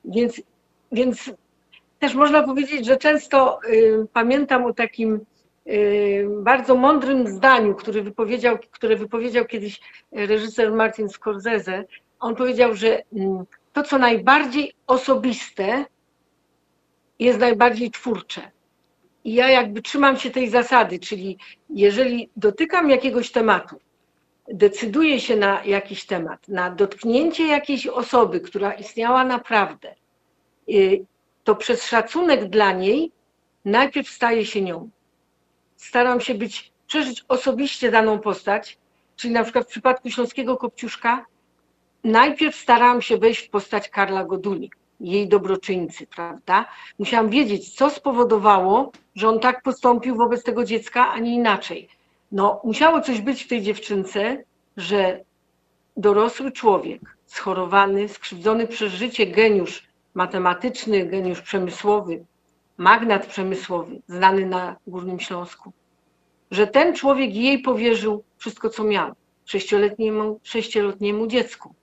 [0.05, 0.41] Więc,
[0.91, 1.31] więc
[1.99, 3.59] też można powiedzieć, że często
[4.13, 5.25] pamiętam o takim
[6.27, 9.79] bardzo mądrym zdaniu, wypowiedział, które wypowiedział kiedyś
[10.11, 11.83] reżyser Martin Scorsese.
[12.19, 15.85] On powiedział, że mm, to, co najbardziej osobiste,
[17.19, 18.51] jest najbardziej twórcze.
[19.23, 21.37] I ja jakby trzymam się tej zasady, czyli
[21.69, 23.79] jeżeli dotykam jakiegoś tematu,
[24.47, 29.95] decyduję się na jakiś temat, na dotknięcie jakiejś osoby, która istniała naprawdę,
[30.69, 31.05] y,
[31.43, 33.11] to przez szacunek dla niej
[33.65, 34.89] najpierw staje się nią
[35.81, 38.77] staram się być, przeżyć osobiście daną postać,
[39.15, 41.25] czyli na przykład w przypadku Śląskiego Kopciuszka,
[42.03, 46.65] najpierw starałam się wejść w postać Karla Goduli, jej dobroczyńcy, prawda?
[46.99, 51.89] Musiałam wiedzieć, co spowodowało, że on tak postąpił wobec tego dziecka, a nie inaczej.
[52.31, 54.43] No, musiało coś być w tej dziewczynce,
[54.77, 55.23] że
[55.97, 59.83] dorosły człowiek, schorowany, skrzywdzony przez życie geniusz
[60.13, 62.25] matematyczny, geniusz przemysłowy,
[62.81, 65.71] magnat przemysłowy, znany na Górnym Śląsku,
[66.51, 71.73] że ten człowiek jej powierzył wszystko, co miał sześcioletniemu, sześcioletniemu dziecku.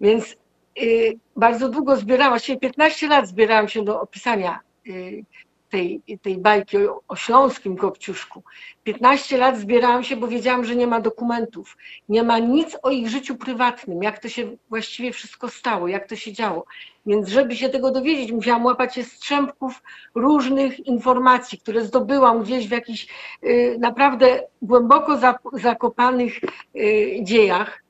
[0.00, 0.36] Więc
[0.82, 5.24] y, bardzo długo zbierałam się, 15 lat zbierałam się do opisania y,
[5.72, 8.42] tej, tej bajki o, o śląskim Kopciuszku.
[8.84, 11.76] 15 lat zbierałam się, bo wiedziałam, że nie ma dokumentów,
[12.08, 16.16] nie ma nic o ich życiu prywatnym, jak to się właściwie wszystko stało, jak to
[16.16, 16.64] się działo.
[17.06, 19.82] Więc żeby się tego dowiedzieć, musiałam łapać się strzępków
[20.14, 23.06] różnych informacji, które zdobyłam gdzieś w jakichś
[23.44, 25.20] y, naprawdę głęboko
[25.52, 26.40] zakopanych
[26.76, 27.82] y, dziejach.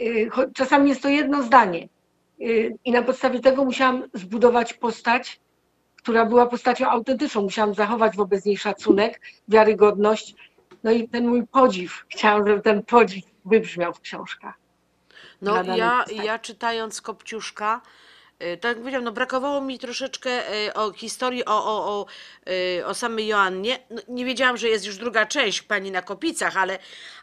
[0.00, 1.88] Y, czasami jest to jedno zdanie.
[2.84, 5.40] I na podstawie tego musiałam zbudować postać,
[6.06, 7.42] która była postacią autentyczną.
[7.42, 10.34] Musiałam zachować wobec niej szacunek, wiarygodność.
[10.84, 14.54] No i ten mój podziw, chciałam, żeby ten podziw wybrzmiał w książkach.
[15.42, 17.80] No ja, ja czytając Kopciuszka,
[18.42, 20.30] y, tak jak powiedziałam, no brakowało mi troszeczkę
[20.66, 22.06] y, o historii o, o, o,
[22.78, 23.78] y, o samej Joannie.
[23.90, 26.78] No, nie wiedziałam, że jest już druga część Pani na Kopicach, ale,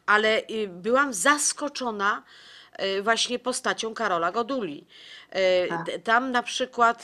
[0.05, 2.23] ale byłam zaskoczona
[3.01, 4.85] właśnie postacią Karola Goduli.
[5.69, 5.85] Tak.
[6.03, 7.03] Tam na przykład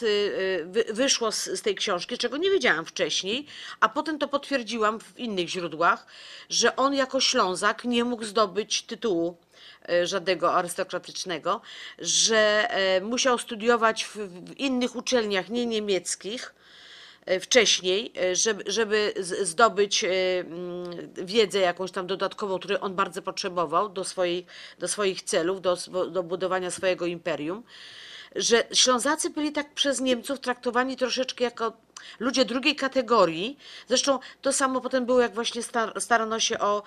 [0.89, 3.45] wyszło z, tej książki, czego nie wiedziałam wcześniej,
[3.79, 6.05] a potem to potwierdziłam w innych źródłach,
[6.49, 9.37] że on jako Ślązak nie mógł zdobyć tytułu
[10.03, 11.61] żadnego arystokratycznego,
[11.99, 12.69] że
[13.01, 14.17] musiał studiować w,
[14.57, 16.53] innych uczelniach, nie niemieckich,
[17.41, 24.45] wcześniej, żeby, żeby zdobyć mm, wiedzę jakąś tam dodatkową, której on bardzo potrzebował do, swojej,
[24.79, 25.77] do swoich celów, do,
[26.11, 27.63] do budowania swojego imperium
[28.35, 31.73] że Ślązacy byli tak przez Niemców traktowani troszeczkę jako
[32.19, 33.57] ludzie drugiej kategorii.
[33.87, 35.61] Zresztą to samo potem było, jak właśnie
[35.99, 36.83] starano się o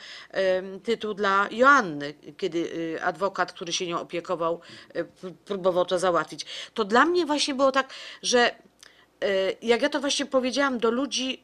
[0.85, 4.60] tytuł dla Joanny, kiedy y, adwokat, który się nią opiekował,
[4.97, 5.05] y,
[5.44, 6.47] próbował to załatwić.
[6.74, 11.43] To dla mnie właśnie było tak, że y, jak ja to właśnie powiedziałam do ludzi,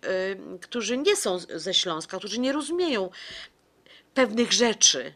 [0.61, 3.11] którzy nie są ze Śląska, którzy nie rozumieją
[4.15, 5.15] pewnych rzeczy,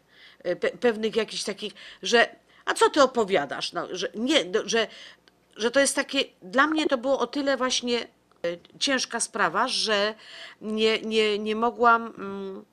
[0.79, 2.35] pewnych jakichś takich, że
[2.65, 3.73] a co ty opowiadasz?
[3.73, 4.35] No, że, nie,
[4.65, 4.87] że,
[5.55, 8.07] że to jest takie, dla mnie to było o tyle właśnie e,
[8.79, 10.15] ciężka sprawa, że
[10.61, 12.65] nie, nie, nie mogłam, mm,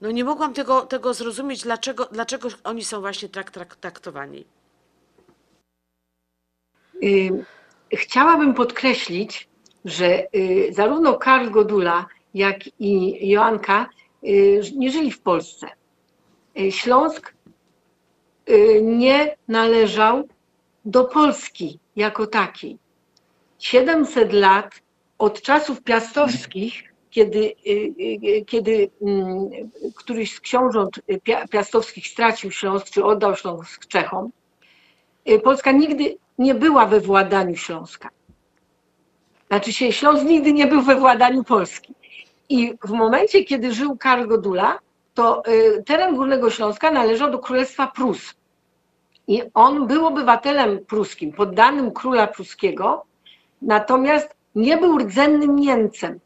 [0.00, 3.50] no nie mogłam tego, tego zrozumieć, dlaczego, dlaczego oni są właśnie tak
[3.80, 4.44] traktowani.
[7.92, 9.48] Chciałabym podkreślić,
[9.84, 13.88] że y, zarówno Karl Godula, jak i Joanka
[14.24, 15.66] y, nie żyli w Polsce.
[16.60, 17.33] Y, Śląsk y,
[18.82, 20.28] nie należał
[20.84, 22.78] do Polski jako takiej.
[23.58, 24.80] 700 lat
[25.18, 27.94] od czasów piastowskich, kiedy, y,
[28.38, 29.50] y, kiedy mm,
[29.94, 34.30] któryś z książąt pia- piastowskich stracił Śląsk, czy oddał Śląsk Czechom,
[35.28, 38.08] y, Polska nigdy nie była we władaniu Śląska.
[39.48, 41.94] Znaczy się, Śląsk nigdy nie był we władaniu Polski.
[42.48, 44.78] I w momencie, kiedy żył Karl Godula,
[45.14, 48.34] to y, teren Górnego Śląska należał do Królestwa Prus.
[49.26, 53.04] I on był obywatelem pruskim, poddanym króla pruskiego,
[53.62, 56.20] natomiast nie był rdzennym Niemcem,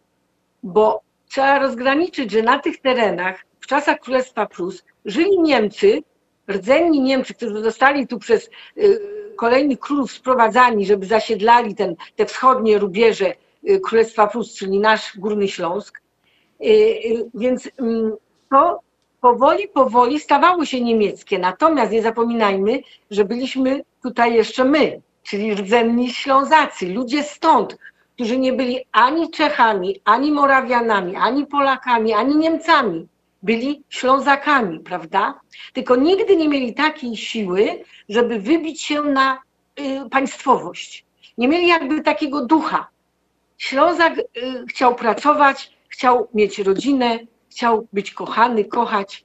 [0.63, 6.03] bo trzeba rozgraniczyć, że na tych terenach w czasach Królestwa Prus żyli Niemcy,
[6.51, 9.01] rdzenni Niemcy, którzy zostali tu przez y,
[9.37, 13.35] kolejnych królów sprowadzani, żeby zasiedlali ten, te wschodnie rubieże
[13.69, 16.01] y, Królestwa Prus, czyli nasz Górny Śląsk.
[17.35, 18.13] Więc mm,
[18.51, 18.81] to
[19.21, 21.39] powoli, powoli stawało się niemieckie.
[21.39, 22.81] Natomiast nie zapominajmy,
[23.11, 27.77] że byliśmy tutaj jeszcze my, czyli rdzenni Ślązacy, ludzie stąd,
[28.15, 33.09] którzy nie byli ani Czechami, ani Morawianami, ani Polakami, ani Niemcami.
[33.43, 35.41] Byli Ślązakami, prawda?
[35.73, 39.39] Tylko nigdy nie mieli takiej siły, żeby wybić się na
[39.81, 41.05] y, państwowość.
[41.39, 42.89] Nie mieli jakby takiego ducha.
[43.59, 44.25] Ślązak y,
[44.69, 47.19] chciał pracować, chciał mieć rodzinę,
[47.51, 49.25] chciał być kochany, kochać,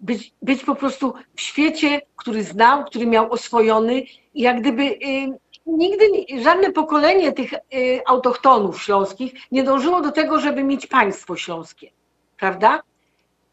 [0.00, 4.02] być, być po prostu w świecie, który znał, który miał oswojony
[4.34, 6.06] i jak gdyby y, nigdy
[6.42, 7.58] żadne pokolenie tych y,
[8.06, 11.90] autochtonów śląskich nie dążyło do tego, żeby mieć państwo śląskie,
[12.38, 12.82] prawda?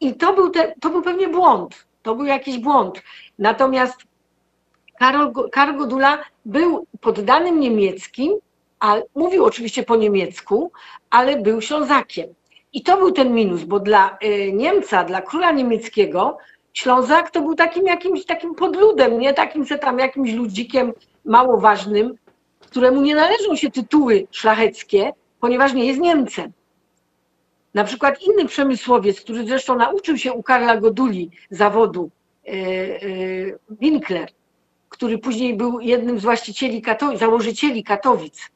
[0.00, 3.02] I to był, te, to był pewnie błąd, to był jakiś błąd.
[3.38, 3.96] Natomiast
[4.98, 8.32] Karol, Karol Godula był poddanym niemieckim,
[8.80, 10.72] a mówił oczywiście po niemiecku,
[11.10, 12.34] ale był Ślązakiem.
[12.72, 16.38] I to był ten minus, bo dla y, Niemca, dla króla niemieckiego,
[16.78, 20.92] Ślązak to był takim jakimś takim podludem, nie takim se tam jakimś ludzikiem
[21.24, 22.14] mało ważnym,
[22.60, 26.52] któremu nie należą się tytuły szlacheckie, ponieważ nie jest Niemcem.
[27.74, 32.10] Na przykład inny przemysłowiec, który zresztą nauczył się u Karla Goduli zawodu,
[32.46, 32.56] e, e,
[33.70, 34.28] Winkler,
[34.88, 38.50] który później był jednym z właścicieli, Kato- założycieli Katowic.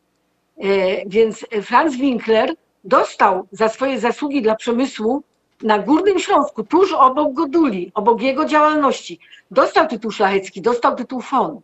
[1.06, 2.55] Więc Franz Winkler
[2.85, 5.23] dostał za swoje zasługi dla przemysłu
[5.63, 9.19] na Górnym Śląsku, tuż obok Goduli, obok jego działalności,
[9.51, 11.61] dostał tytuł szlachecki, dostał tytuł von.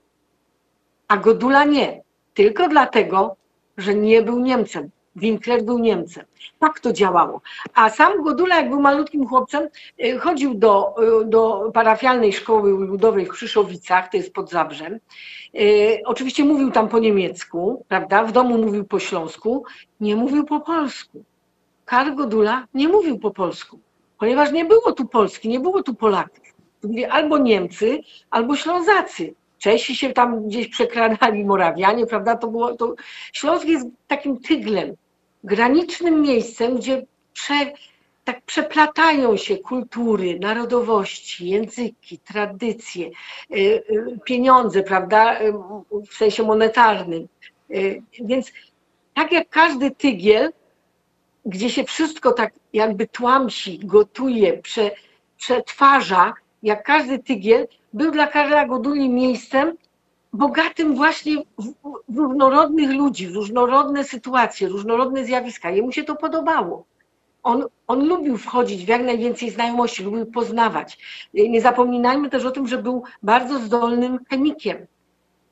[1.09, 2.03] A Godula nie.
[2.35, 3.37] Tylko dlatego,
[3.77, 4.91] że nie był Niemcem.
[5.17, 6.25] Winkler był Niemcem.
[6.59, 7.41] Tak to działało.
[7.75, 9.69] A sam Godula, jak był malutkim chłopcem,
[10.05, 14.99] y, chodził do, y, do parafialnej szkoły ludowej w Krzyszowicach, to jest pod Zabrzem.
[15.55, 18.25] Y, Oczywiście mówił tam po niemiecku, prawda?
[18.25, 19.65] W domu mówił po śląsku,
[20.01, 21.25] nie mówił po polsku.
[21.85, 23.81] Karl Godula nie mówił po polsku,
[24.19, 26.55] ponieważ nie było tu Polski, nie było tu Polaków.
[26.81, 28.01] Tu byli albo Niemcy,
[28.31, 29.35] albo Ślązacy.
[29.59, 32.37] Czesi się tam gdzieś przekradali, Morawianie, prawda?
[32.37, 32.95] To było, to...
[33.33, 34.95] Śląsk jest takim tyglem,
[35.45, 37.73] granicznym miejscem, gdzie prze,
[38.29, 45.41] tak przeplatają się kultury, narodowości, języki, tradycje, y, y, pieniądze, prawda?
[45.41, 45.53] Y,
[46.11, 47.29] W sensie monetarnym.
[48.21, 48.53] Więc
[49.15, 50.53] tak jak każdy tygiel,
[51.47, 54.91] gdzie się wszystko tak jakby tłamsi, gotuje, prze,
[55.37, 59.77] przetwarza, jak każdy tygiel, był dla Karla Goduli miejscem
[60.33, 61.73] bogatym właśnie w,
[62.09, 65.71] w różnorodnych ludzi, w różnorodne sytuacje, różnorodne zjawiska.
[65.71, 66.85] Jemu się to podobało.
[67.43, 70.99] On, on lubił wchodzić w jak najwięcej znajomości, lubił poznawać.
[71.35, 74.87] Nie zapominajmy też o tym, że był bardzo zdolnym chemikiem.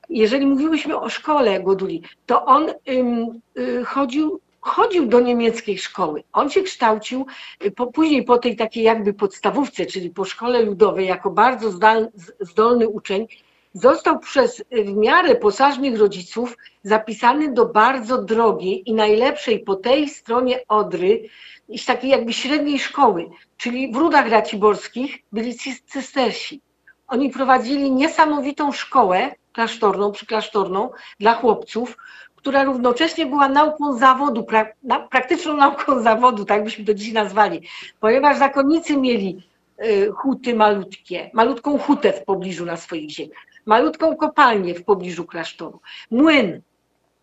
[0.08, 6.24] Jeżeli mówiłyśmy o szkole Goduli, to on ym, y, chodził chodził do niemieckiej szkoły.
[6.32, 7.26] On się kształcił
[7.64, 12.08] y, po, później po tej takiej jakby podstawówce, czyli po szkole ludowej, jako bardzo zdal,
[12.40, 13.26] zdolny uczeń,
[13.72, 20.08] został przez y, w miarę posażnych rodziców zapisany do bardzo drogiej i najlepszej po tej
[20.08, 21.28] stronie Odry,
[21.76, 26.60] z takiej jakby średniej szkoły, czyli w Rudach Raciborskich byli cy- cystersi.
[27.08, 30.90] Oni prowadzili niesamowitą szkołę klasztorną, przyklasztorną
[31.20, 31.96] dla chłopców,
[32.36, 34.46] która równocześnie była nauką zawodu,
[34.82, 37.68] na, praktyczną nauką zawodu, tak byśmy to dziś nazwali,
[38.00, 39.42] ponieważ zakonnicy mieli
[39.84, 45.80] y, huty malutkie, malutką hutę w pobliżu na swoich ziemiach, malutką kopalnię w pobliżu klasztoru,
[46.10, 46.62] młyn,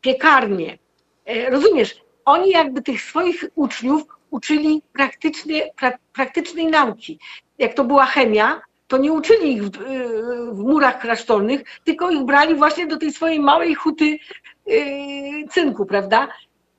[0.02, 0.78] piekarnię.
[1.26, 4.03] E, Rozumiesz, oni jakby tych swoich uczniów
[4.34, 7.19] uczyli praktycznie, pra, praktycznej nauki.
[7.57, 12.23] Jak to była chemia, to nie uczyli ich w, y, w murach klasztornych, tylko ich
[12.23, 14.19] brali właśnie do tej swojej małej huty
[14.65, 16.27] yy, cynku, prawda?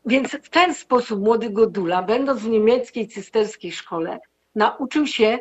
[0.07, 4.21] Więc w ten sposób młody Godula, będąc w niemieckiej cysterskiej szkole,
[4.55, 5.39] nauczył się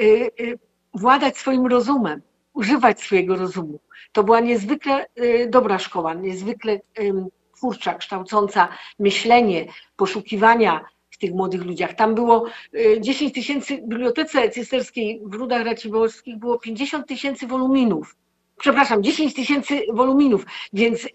[0.00, 0.58] y, y,
[0.94, 2.22] władać swoim rozumem,
[2.54, 3.78] używać swojego rozumu.
[4.12, 6.80] To była niezwykle y, dobra szkoła, niezwykle
[7.56, 8.68] twórcza, kształcąca
[8.98, 9.66] myślenie,
[9.96, 10.84] poszukiwania
[11.22, 11.94] tych młodych ludziach.
[11.94, 18.16] Tam było y, 10 tysięcy, w bibliotece cysterskiej w Rudach Raciborskich było 50 tysięcy woluminów.
[18.58, 21.08] Przepraszam, 10 tysięcy woluminów, więc y,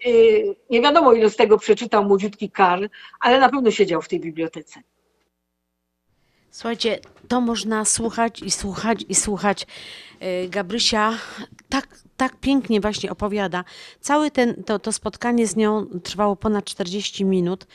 [0.70, 2.86] nie wiadomo ile z tego przeczytał młodziutki Karl,
[3.20, 4.80] ale na pewno siedział w tej bibliotece.
[6.50, 6.98] Słuchajcie,
[7.28, 9.66] to można słuchać i słuchać i słuchać.
[10.20, 11.18] E, Gabrysia
[11.68, 13.64] tak, tak pięknie właśnie opowiada.
[14.00, 17.66] Całe ten, to, to spotkanie z nią trwało ponad 40 minut.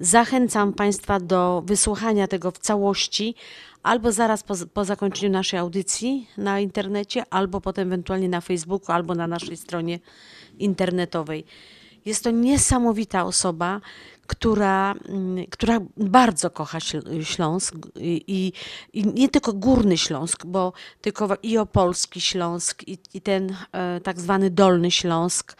[0.00, 3.34] Zachęcam Państwa do wysłuchania tego w całości,
[3.82, 9.14] albo zaraz po, po zakończeniu naszej audycji na internecie, albo potem ewentualnie na Facebooku, albo
[9.14, 9.98] na naszej stronie
[10.58, 11.44] internetowej.
[12.04, 13.80] Jest to niesamowita osoba,
[14.32, 18.52] która, mm, która bardzo kocha Śl- Śląsk i,
[18.92, 24.20] i, nie tylko Górny Śląsk, bo tylko i Opolski Śląsk i, i ten e, tak
[24.20, 25.56] zwany Dolny Śląsk.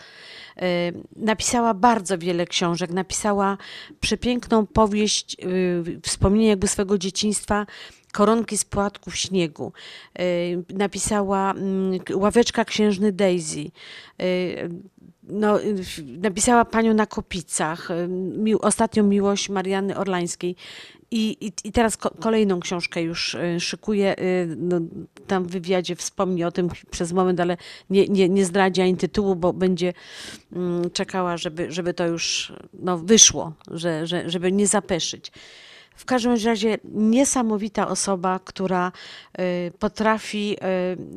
[0.56, 3.58] E, Napisała bardzo wiele książek, napisała
[4.00, 7.66] przepiękną powieść, y, wspomnienia jakby swego dzieciństwa,
[8.12, 9.72] Koronki z płatków śniegu.
[10.18, 10.24] E,
[10.74, 13.70] Napisała mm, Ławeczka księżny Daisy.
[15.22, 15.58] No,
[16.18, 20.56] napisała Panią na Kopicach, y, mi, ostatnią miłość Marianny Orlańskiej.
[21.10, 24.18] I, i, I teraz ko, kolejną książkę już y, szykuje.
[24.18, 24.80] y, No,
[25.26, 27.56] tam w wywiadzie wspomni o tym przez moment, ale
[27.90, 29.92] nie, nie, nie zdradzi ani tytułu, bo będzie
[30.52, 35.32] mm, czekała, żeby, żeby to już no, wyszło, że, że, żeby nie zapeszyć.
[36.02, 38.92] W każdym razie niesamowita osoba, która
[39.38, 40.56] y, potrafi,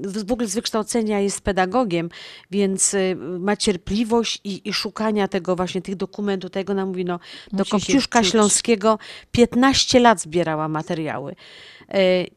[0.05, 2.09] y, w ogóle z wykształcenia jest pedagogiem,
[2.51, 7.19] więc y, ma cierpliwość i, i szukania tego właśnie, tych dokumentów, tego nam mówi, no,
[7.51, 8.23] do Musi Kopciuszka.
[8.23, 8.99] Śląskiego
[9.31, 11.35] 15 lat zbierała materiały.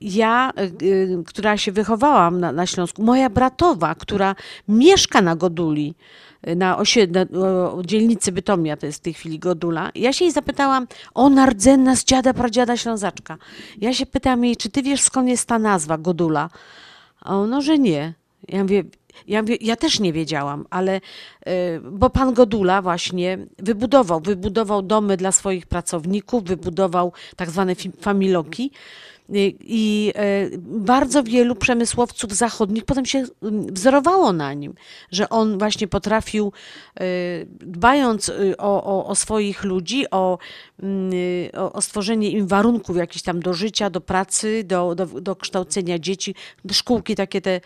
[0.01, 0.53] Ja,
[1.27, 4.35] która się wychowałam na, na Śląsku, moja bratowa, która
[4.69, 5.95] mieszka na Goduli,
[6.57, 9.91] na, osie, na o, dzielnicy Bytomia, to jest w tej chwili Godula.
[9.95, 13.39] Ja się jej zapytałam, ona rdzenna z dziada, pradziada Ślązaczka.
[13.81, 16.51] Ja się pytam jej, czy ty wiesz skąd jest ta nazwa Godula?
[17.21, 18.15] A ono, że nie.
[18.49, 18.85] Ja mówię,
[19.27, 21.01] ja, ja też nie wiedziałam, ale y,
[21.91, 28.71] bo pan Godula właśnie wybudował, wybudował domy dla swoich pracowników, wybudował tak zwane familoki.
[29.61, 34.75] I e, bardzo wielu przemysłowców zachodnich potem się mm, wzorowało na nim,
[35.11, 36.53] że on właśnie potrafił,
[37.01, 37.05] e,
[37.61, 40.39] dbając y, o, o, o swoich ludzi, o,
[40.83, 41.11] mm,
[41.57, 45.99] o, o stworzenie im warunków jakichś tam do życia, do pracy, do, do, do kształcenia
[45.99, 46.35] dzieci,
[46.73, 47.61] szkółki takie te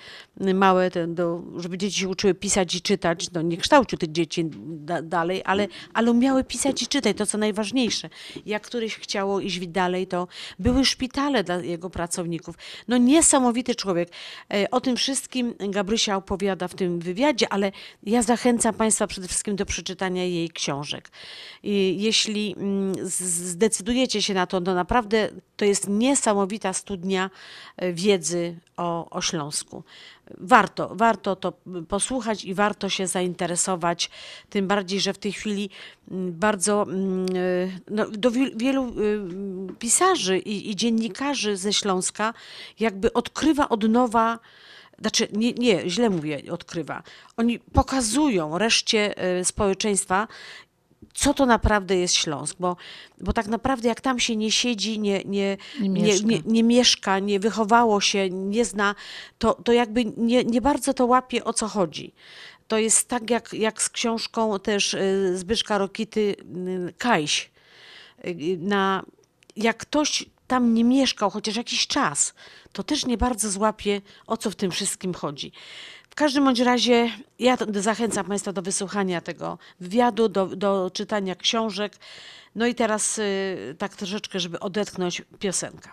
[0.54, 4.50] małe, te, do, żeby dzieci się uczyły pisać i czytać, no nie kształcił tych dzieci
[4.66, 8.08] da, dalej, ale, ale umiały pisać i czytać, to co najważniejsze.
[8.46, 10.28] Jak któryś chciało iść dalej, to
[10.58, 12.54] były szpitale jego pracowników.
[12.88, 14.08] No niesamowity człowiek.
[14.54, 17.72] E, O tym wszystkim Gabrysia opowiada w tym wywiadzie, ale
[18.02, 21.10] ja zachęcam Państwa przede wszystkim do przeczytania jej książek.
[21.96, 27.30] Jeśli mm, zdecydujecie się na to, to naprawdę to jest niesamowita studnia
[27.76, 29.84] e, wiedzy o, o Śląsku.
[30.30, 31.52] Warto, warto to
[31.88, 34.10] posłuchać i warto się zainteresować,
[34.50, 35.70] tym bardziej, że w tej chwili
[36.10, 38.88] mm, bardzo mm, y, no, do wiel- wielu
[39.70, 42.34] y, pisarzy i, i dziennikarzy ze Śląska
[42.80, 44.38] jakby odkrywa od nowa
[45.00, 47.02] znaczy, nie, nie, źle mówię, odkrywa.
[47.36, 50.28] Oni pokazują reszcie y, społeczeństwa,
[51.14, 52.76] co to naprawdę jest Śląsk, bo,
[53.20, 56.26] bo tak naprawdę jak tam się nie siedzi, nie, nie, Nie mieszka.
[56.26, 58.94] nie, nie mieszka, nie wychowało się, nie zna,
[59.38, 62.12] to, to jakby nie, nie bardzo to łapie o co chodzi.
[62.68, 67.50] To jest tak jak, jak z książką też y, Zbyszka Rokity y, Kajś.
[68.26, 69.02] Y, Na,
[69.56, 72.34] jak ktoś tam nie mieszkał chociaż jakiś czas,
[72.72, 75.52] to też nie bardzo złapie, o co w tym wszystkim chodzi.
[76.12, 81.92] W każdym bądź razie ja zachęcam Państwa do wysłuchania tego wywiadu, do, do czytania książek.
[82.54, 85.92] No i teraz y, tak troszeczkę, żeby odetchnąć piosenka.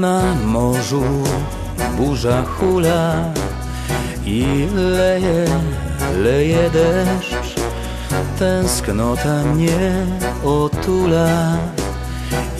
[0.00, 1.02] Na morzu
[1.96, 3.24] burza hula
[4.24, 5.44] i leje,
[6.24, 7.54] leje deszcz.
[8.38, 10.06] Tęsknota mnie
[10.44, 11.56] otula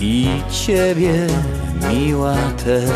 [0.00, 1.26] i ciebie
[1.90, 2.90] miła też.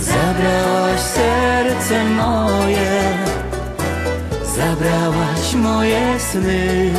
[0.00, 3.02] Zabrałaś serce moje,
[4.56, 6.90] Zabrałaś moje sny,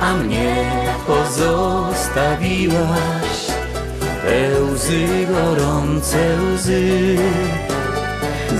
[0.00, 0.70] a mnie
[1.06, 3.25] pozostawiłaś.
[4.26, 7.16] Te łzy, gorące łzy,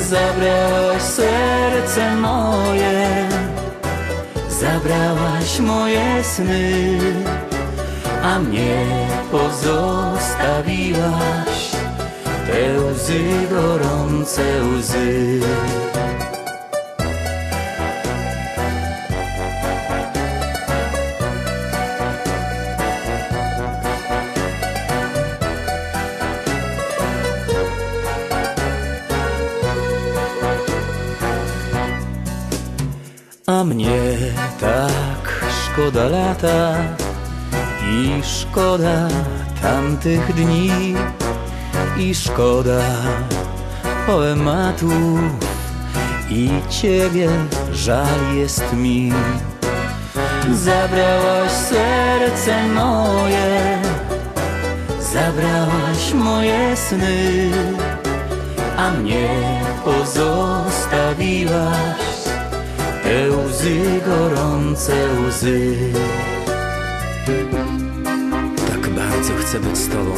[0.08, 3.28] zabrałaś serce moje,
[4.48, 6.98] zabrałaś moje sny,
[8.22, 8.86] a mnie
[9.30, 11.70] pozostawiłaś.
[12.46, 15.40] Te łzy, gorące łzy.
[33.66, 34.16] Mnie
[34.60, 36.76] tak szkoda lata
[37.82, 39.08] i szkoda
[39.62, 40.94] tamtych dni
[41.98, 42.80] i szkoda
[44.06, 45.20] poematów
[46.30, 47.28] i ciebie
[47.72, 49.12] żal jest mi.
[50.52, 53.78] Zabrałaś serce moje,
[55.12, 57.50] zabrałaś moje sny,
[58.76, 59.28] a mnie
[59.84, 62.05] pozostawiłaś
[63.06, 64.94] te łzy, gorące
[65.28, 65.76] łzy.
[68.68, 70.14] Tak bardzo chcę być z tobą.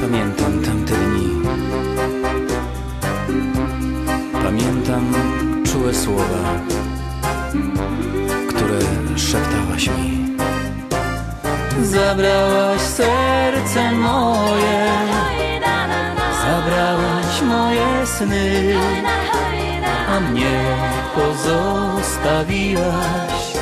[0.00, 1.30] Pamiętam tamte dni.
[4.32, 5.14] Pamiętam
[5.72, 6.60] czułe słowa,
[8.48, 8.78] które
[9.16, 10.36] szeptałaś mi.
[11.82, 14.90] Zabrałaś serce moje,
[16.42, 18.74] zabrałaś moje sny,
[20.16, 20.64] a mnie
[21.14, 23.56] pozostawiłaś.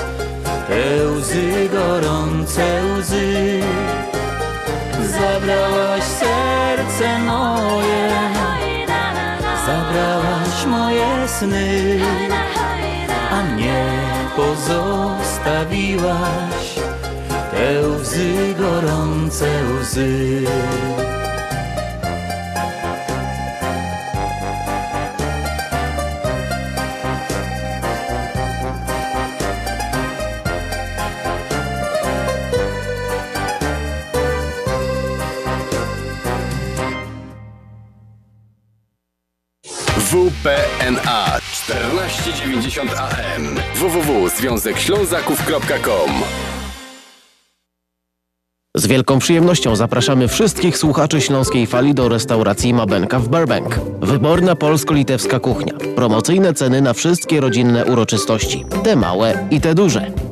[0.68, 3.60] Te łzy, gorące łzy,
[5.02, 8.10] zabrałaś serce moje,
[9.66, 12.00] zabrałaś moje sny,
[13.30, 13.84] a mnie
[14.36, 16.74] pozostawiłaś.
[17.50, 19.48] Te łzy, gorące
[19.80, 20.44] łzy.
[42.24, 46.10] 1490 AM www.związekślązaków.com
[48.76, 53.80] Z wielką przyjemnością zapraszamy wszystkich słuchaczy Śląskiej Fali do restauracji Mabenka w Burbank.
[54.00, 55.74] Wyborna polsko-litewska kuchnia.
[55.96, 58.64] Promocyjne ceny na wszystkie rodzinne uroczystości.
[58.84, 60.23] Te małe i te duże.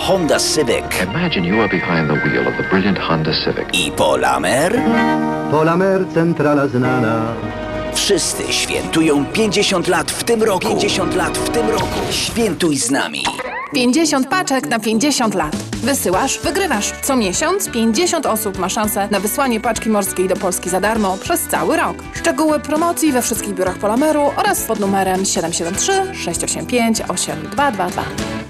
[0.00, 3.68] Honda Civic Imagine you are behind the wheel of the brilliant Honda Civic.
[3.72, 4.82] i Polamer?
[5.50, 7.22] Polamer centrala znana.
[7.94, 10.68] Wszyscy świętują 50 lat w tym roku.
[10.68, 12.00] 50 lat w tym roku.
[12.10, 13.22] Świętuj z nami.
[13.74, 15.56] 50 paczek na 50 lat.
[15.82, 16.92] Wysyłasz, wygrywasz.
[17.02, 21.40] Co miesiąc 50 osób ma szansę na wysłanie paczki morskiej do Polski za darmo przez
[21.40, 21.96] cały rok.
[22.14, 28.49] Szczegóły promocji we wszystkich biurach Polameru oraz pod numerem 773 685 8222.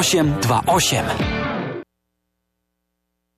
[0.03, 1.70] 0828.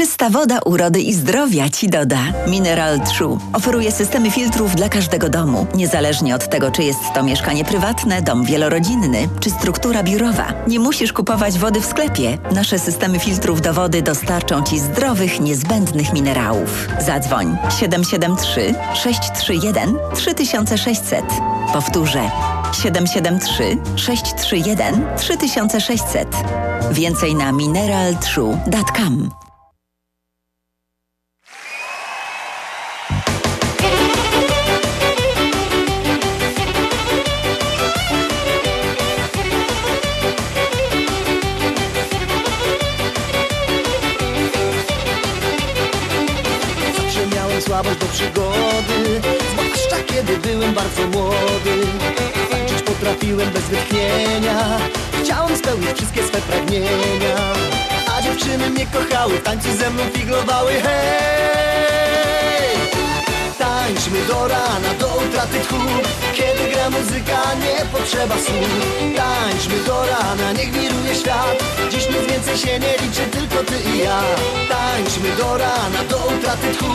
[0.00, 2.18] Czysta woda urody i zdrowia Ci doda.
[2.48, 7.64] Mineral True oferuje systemy filtrów dla każdego domu, niezależnie od tego, czy jest to mieszkanie
[7.64, 10.52] prywatne, dom wielorodzinny, czy struktura biurowa.
[10.68, 12.38] Nie musisz kupować wody w sklepie.
[12.54, 16.88] Nasze systemy filtrów do wody dostarczą Ci zdrowych, niezbędnych minerałów.
[17.00, 21.24] Zadzwoń 773 631 3600.
[21.72, 22.30] Powtórzę
[22.82, 26.28] 773 631 3600.
[26.92, 29.39] Więcej na mineraltrue.com.
[47.80, 49.20] słabość do przygody.
[49.52, 51.86] Zwłaszcza kiedy byłem bardzo młody.
[52.50, 54.78] Tańczyć potrafiłem bez wytchnienia.
[55.22, 57.52] Chciałem spełnić wszystkie swe pragnienia.
[58.16, 60.72] A dziewczyny mnie kochały W tańcu ze mną figlowały.
[60.72, 61.59] Hej!
[63.80, 65.76] Tańczmy do rana, do utraty tchu
[66.34, 68.70] Kiedy gra muzyka, nie potrzeba słów
[69.16, 71.64] Tańczmy do rana, niech wiruje świat.
[71.90, 74.20] Dziś nic więcej się nie liczy, tylko ty i ja.
[74.68, 76.92] Tańczmy do rana, do utraty tchu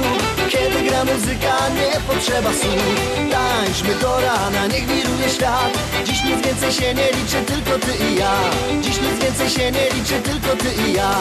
[0.50, 2.86] Kiedy gra muzyka, nie potrzeba słów
[3.32, 5.72] Tańczmy do rana, niech wiruje świat.
[6.06, 8.36] Dziś nic więcej się nie liczy, tylko ty i ja.
[8.82, 11.12] Dziś nic więcej się nie liczy, tylko ty i ja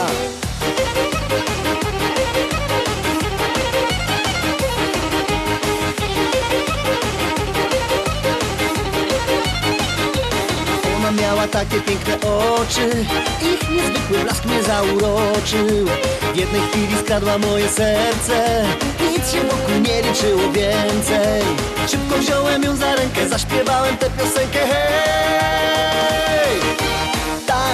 [11.64, 12.90] takie piękne oczy.
[13.42, 15.86] Ich niezwykły blask mnie zauroczył.
[16.34, 18.64] W jednej chwili skradła moje serce.
[19.10, 21.42] Nic się wokół nie liczyło więcej.
[21.88, 24.58] Szybko wziąłem ją za rękę Zaśpiewałem tę piosenkę.
[24.58, 25.54] Hej!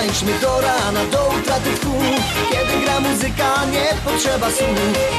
[0.00, 1.92] Tańczmy do rana, do utraty tchu
[2.50, 4.78] Kiedy gra muzyka, nie potrzeba słów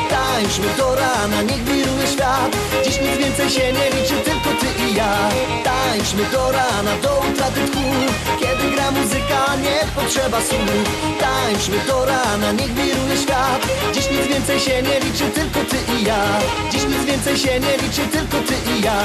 [0.10, 2.52] Tańczmy do rana, niech wiruje świat.
[2.86, 5.30] Dziś nic więcej się nie liczy, tylko ty i ja.
[5.64, 7.84] Tańczmy do rana, do utraty tchu
[8.40, 10.70] Kiedy gra muzyka, nie potrzeba słów
[11.20, 13.62] Tańczmy do rana, niech wiruje świat.
[13.94, 16.24] Dziś nic więcej się nie liczy, tylko ty i ja.
[16.72, 19.02] Dziś nic więcej się nie liczy, tylko ty i ja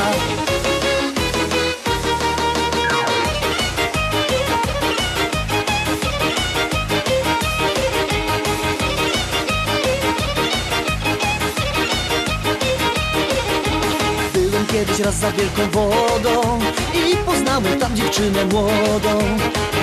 [14.96, 16.58] kiedyś raz za wielką wodą
[16.94, 19.18] I poznałem tam dziewczynę młodą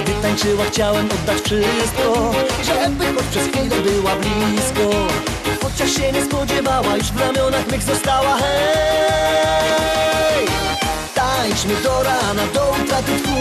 [0.03, 2.31] Gdy tańczyła chciałem oddać wszystko
[2.64, 5.07] Żeby choć przez chwilę była blisko
[5.64, 9.53] Chociaż się nie spodziewała Już w ramionach mych została Hej!
[11.44, 13.40] Tańczmy do rana, do utraty tchu.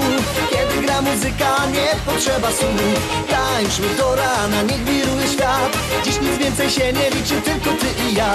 [0.51, 5.79] Kiedy gra muzyka, nie potrzeba słów Tańczmy do rana, niech wiruje świat.
[6.05, 8.35] Dziś nic więcej się nie liczy, tylko ty i ja.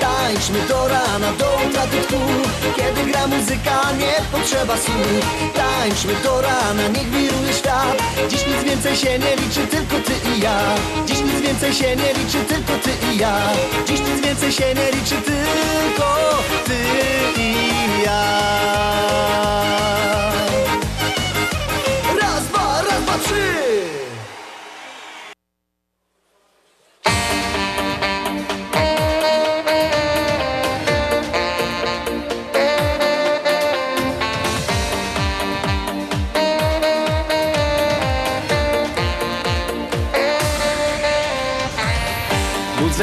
[0.00, 2.20] Tańczmy do rana, do utraty tchu.
[2.76, 5.24] Kiedy gra muzyka, nie potrzeba słów
[5.54, 8.02] Tańczmy do rana, niech wiruje świat.
[8.28, 10.58] Dziś nic więcej się nie liczy, tylko ty i ja.
[11.06, 13.38] Dziś nic więcej się nie liczy, tylko ty i ja.
[13.86, 16.08] Dziś nic więcej się nie liczy, tylko
[16.66, 16.78] ty
[17.40, 19.07] i ja
[22.20, 23.97] Raz, dwa, raz, dwa, trzy!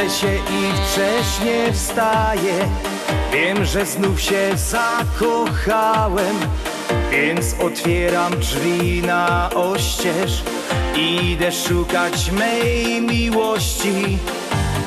[0.09, 2.67] Się i wcześnie wstaję
[3.33, 6.35] Wiem, że znów się zakochałem
[7.11, 10.43] Więc otwieram drzwi na oścież
[10.95, 14.17] Idę szukać mej miłości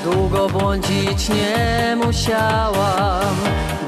[0.04, 3.36] Długo błądzić nie musiałam,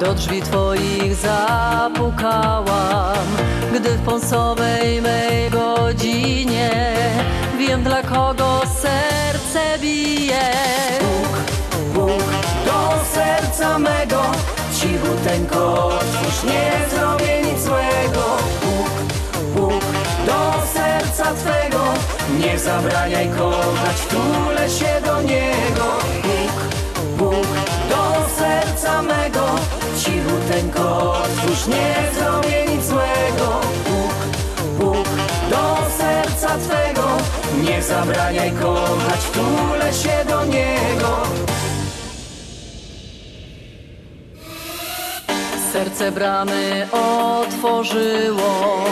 [0.00, 2.66] do drzwi twoich zapukałam.
[3.74, 6.70] Gdy w pąsowej mej godzinie
[7.58, 10.99] wiem dla kogo serce bije.
[13.70, 14.22] Puk, puk do serca mego
[14.74, 18.24] Cichuteńko otwórz, nie zrobię nic złego.
[18.60, 18.94] Puk,
[19.54, 19.84] puk
[20.26, 21.84] do serca twego.
[22.38, 25.86] Nie zabraniaj kochać, wtulę się do niego.
[26.22, 26.56] Puk,
[27.18, 27.46] puk
[27.90, 29.46] do serca mego.
[29.98, 33.60] Cichuteńko otwórz, nie zrobię nic złego.
[33.84, 34.16] Puk,
[34.78, 35.08] puk
[35.50, 37.06] do serca twego.
[37.62, 41.49] Nie zabraniaj kochać, wtulę się do niego
[45.72, 48.84] Serce bramy otworzyło,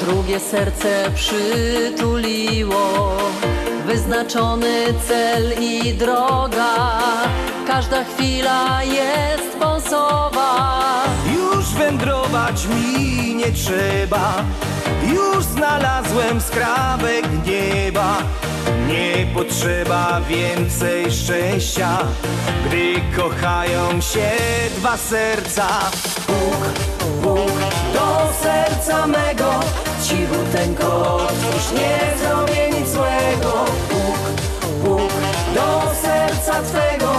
[0.00, 3.16] drugie serce przytuliło.
[3.86, 6.98] wyznaczony cel i droga.
[7.66, 10.80] Każda chwila jest ponsowa.
[11.34, 14.44] Już wędrować mi nie trzeba
[15.14, 18.16] Już znalazłem skrawek nieba
[18.92, 21.98] Nie potrzeba więcej szczęścia
[22.66, 24.30] Gdy kochają się
[24.76, 25.68] dwa serca.
[26.26, 26.72] Puk,
[27.22, 27.52] puk
[27.94, 29.60] do serca mego
[30.02, 33.64] Cichuteńko otwórz, nie zrobię nic złego.
[33.88, 34.42] Puk,
[34.84, 35.12] puk
[35.54, 37.12] do serca twego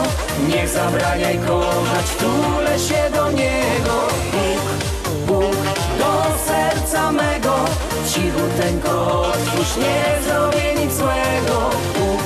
[0.47, 4.07] Nie zabraniaj kochać, wtulę się do niego
[7.03, 7.55] serca mego
[8.07, 12.23] Cichuteńko otwórz, nie zrobię nic złego Puk,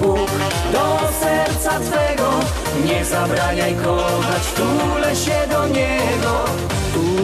[0.00, 0.30] puk
[0.72, 2.30] do serca twego
[2.84, 6.44] Nie zabraniaj kochać, wtulę się do niego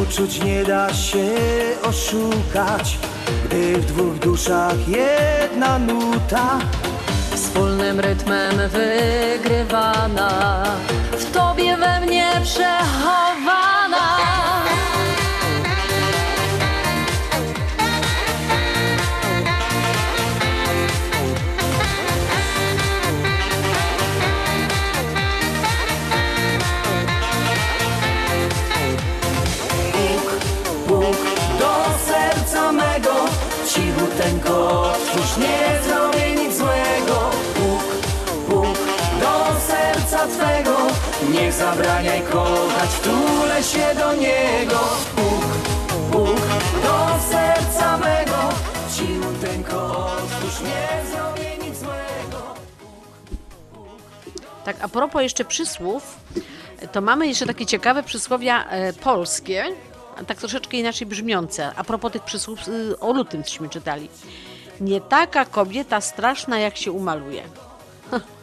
[0.02, 1.28] Uczuć nie da się
[1.82, 2.98] oszukać
[3.44, 6.58] Gdy w dwóch duszach jedna nuta
[7.34, 10.64] Wspólnym rytmem wygrywana.
[11.12, 13.71] W tobie we mnie przechowana.
[41.30, 44.78] Nie zabraniaj kochać, wtulę się do niego
[45.16, 45.44] Puk,
[46.12, 46.40] puk
[46.82, 48.48] do serca mego
[48.96, 52.54] Cichuteńko otwórz, nie zrobię nic złego
[54.64, 56.16] Tak, a propos jeszcze przysłów,
[56.92, 59.64] to mamy jeszcze takie ciekawe przysłowia e, polskie,
[60.26, 61.72] tak troszeczkę inaczej brzmiące.
[61.76, 64.08] A propos tych przysłów y, o lutym, cośmy czytali.
[64.80, 67.42] Nie taka kobieta straszna, jak się umaluje.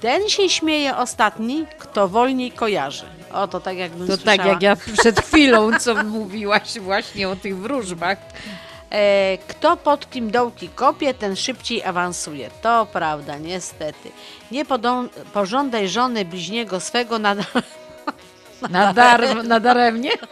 [0.00, 3.04] Ten się śmieje ostatni, kto wolniej kojarzy.
[3.32, 4.36] O, to tak jakbym To słyszała.
[4.36, 8.18] tak jak ja przed chwilą, co mówiłaś właśnie o tych wróżbach.
[8.90, 12.50] E, kto pod kim dołki kopie, ten szybciej awansuje.
[12.62, 14.10] To prawda, niestety.
[14.50, 17.36] Nie podą- pożądaj żony bliźniego swego na,
[18.70, 20.10] Nadar, nadaremnie?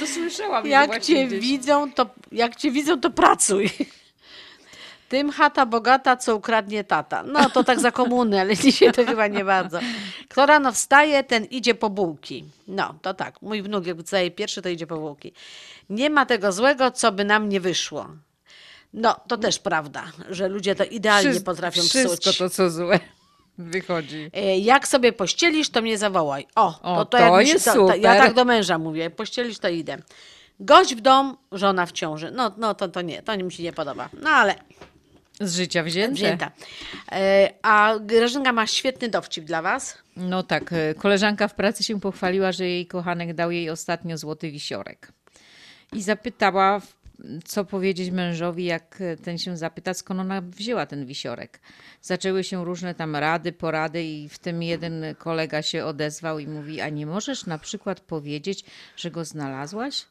[0.00, 0.66] To słyszałam.
[0.66, 1.40] Jak właśnie cię gdzieś.
[1.40, 3.70] widzą, to jak cię widzą, to pracuj.
[5.12, 7.22] Tym chata bogata, co ukradnie tata.
[7.22, 9.78] No to tak za komuny, ale dzisiaj to chyba nie bardzo.
[10.28, 12.44] Kto rano wstaje, ten idzie po bułki.
[12.68, 13.42] No, to tak.
[13.42, 15.32] Mój wnuk jak wstaje pierwszy, to idzie po bułki.
[15.90, 18.06] Nie ma tego złego, co by nam nie wyszło.
[18.94, 22.38] No, to też prawda, że ludzie to idealnie Wszystko- potrafią Wszystko psuć.
[22.38, 23.00] to, co złe
[23.58, 24.30] wychodzi.
[24.34, 26.46] E, Jak sobie pościelisz, to mnie zawołaj.
[26.54, 28.16] O, O, to, to, to mi jest to, to, Ja super.
[28.18, 29.98] tak do męża mówię, pościelisz, to idę.
[30.60, 32.30] Gość w dom, żona w ciąży.
[32.30, 34.08] No, no to, to nie, to mi się nie podoba.
[34.22, 34.54] No ale
[35.42, 36.14] Z życia wzięte.
[36.14, 36.50] wzięta.
[37.12, 39.98] E, A Grażynka ma świetny dowcip dla was.
[40.16, 44.50] No tak, e, koleżanka w pracy się pochwaliła, że jej kochanek dał jej ostatnio złoty
[44.50, 45.12] wisiorek.
[45.92, 46.80] I zapytała,
[47.44, 51.60] co powiedzieć mężowi, jak e, ten się zapyta, skąd ona wzięła ten wisiorek.
[52.02, 56.80] Zaczęły się różne tam rady, porady i w tym jeden kolega się odezwał i mówi,
[56.80, 58.64] a nie możesz na przykład powiedzieć,
[58.96, 60.04] że go znalazłaś?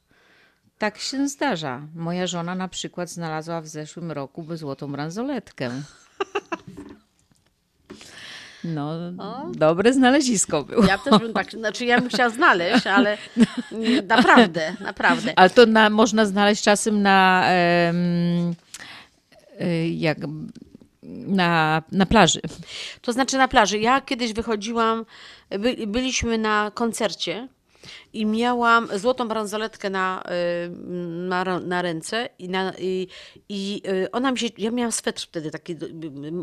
[0.81, 1.81] Tak się zdarza.
[1.95, 5.71] Moja żona na przykład znalazła w zeszłym roku złotą bransoletkę.
[8.63, 8.93] No,
[9.51, 10.85] dobre znalezisko było.
[10.85, 13.17] Ja też bym tak, znaczy ja bym chciała znaleźć, ale
[14.07, 15.33] naprawdę, naprawdę.
[15.35, 17.49] Ale to na, można znaleźć czasem na,
[19.61, 20.17] y, jak,
[21.27, 22.41] na, na plaży.
[23.01, 23.79] To znaczy na plaży.
[23.79, 25.05] Ja kiedyś wychodziłam,
[25.49, 27.47] by, byliśmy na koncercie
[28.13, 30.23] i miałam złotą bransoletkę na,
[30.65, 30.69] y,
[31.29, 33.07] na, na ręce i, na, i,
[33.49, 35.75] i y, ona mi się, ja miałam swetr wtedy taki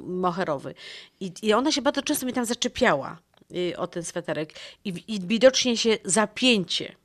[0.07, 0.75] moherowy.
[1.21, 3.19] I, i ona się bardzo często mi tam zaczepiała
[3.57, 4.53] y, o ten sweterek.
[4.85, 6.97] I, i widocznie się zapięcie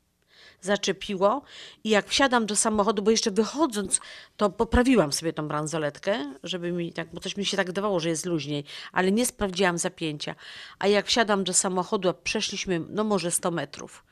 [0.63, 1.41] zaczepiło
[1.83, 3.99] i jak wsiadam do samochodu, bo jeszcze wychodząc,
[4.37, 8.09] to poprawiłam sobie tą bransoletkę, żeby mi tak, bo coś mi się tak dawało, że
[8.09, 10.35] jest luźniej, ale nie sprawdziłam zapięcia.
[10.79, 14.03] A jak wsiadam do samochodu, a przeszliśmy, no może 100 metrów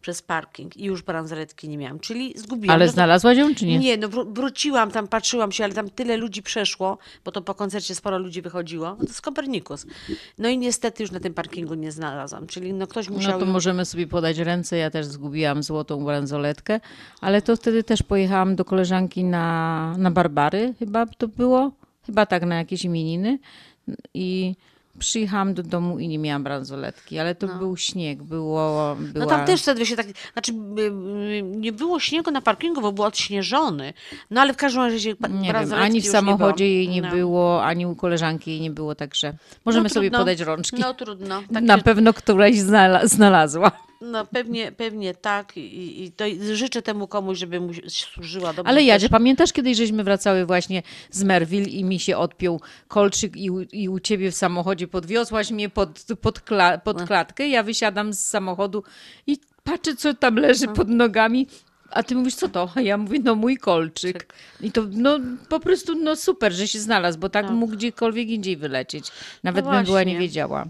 [0.00, 2.74] przez parking i już bransoletki nie miałam, czyli zgubiłam.
[2.74, 3.78] Ale No znalazłaś ją, czy nie?
[3.78, 7.54] Nie, no wró- wróciłam tam, patrzyłam się, ale tam tyle ludzi przeszło, bo to po
[7.54, 8.96] koncercie sporo ludzi wychodziło.
[8.96, 9.86] To jest Kopernikus.
[10.38, 13.32] No i niestety już na tym parkingu nie znalazłam, czyli no ktoś musiał...
[13.32, 14.76] No to możemy sobie podać ręce.
[14.76, 16.80] Ja też zgubiłam złotą bransoletkę,
[17.20, 21.72] ale to wtedy też pojechałam do koleżanki na, na Barbary, chyba to było.
[22.06, 23.38] Chyba tak, na jakieś imieniny.
[24.14, 24.54] I
[24.98, 28.96] Przyjechałam do domu i nie miałam bransoletki, ale to był śnieg, było...
[29.00, 29.24] Była...
[29.24, 30.52] No tam też wtedy się tak, znaczy
[31.42, 33.92] nie było śniegu na parkingu, bo był odśnieżony,
[34.30, 37.10] no ale w każdym razie Nie wiem, ani w samochodzie nie jej nie No.
[37.10, 39.34] było, ani u koleżanki jej nie było, także
[39.64, 40.80] możemy No sobie podać rączki.
[40.80, 41.42] No trudno.
[41.54, 43.72] Tak Na pewno któraś znala- znalazła.
[44.00, 46.24] No pewnie, pewnie tak i, i to
[46.54, 48.68] życzę temu komuś, żeby mu służyła dobrze.
[48.70, 53.50] Ale Jadzie, pamiętasz kiedyś, żeśmy wracały właśnie z Merville i mi się odpiął kolczyk i,
[53.50, 58.12] u- i u ciebie w samochodzie podwiozłaś mnie pod, pod, kla, pod klatkę, ja wysiadam
[58.12, 58.82] z samochodu
[59.26, 61.46] i patrzę, co tam leży pod nogami.
[61.90, 62.68] A ty mówisz, co to?
[62.74, 64.34] A ja mówię, no mój kolczyk.
[64.60, 65.18] I to no
[65.48, 69.04] po prostu no super, że się znalazł, bo tak mógł gdziekolwiek indziej wylecieć.
[69.42, 70.66] Nawet No bym była nie wiedziała.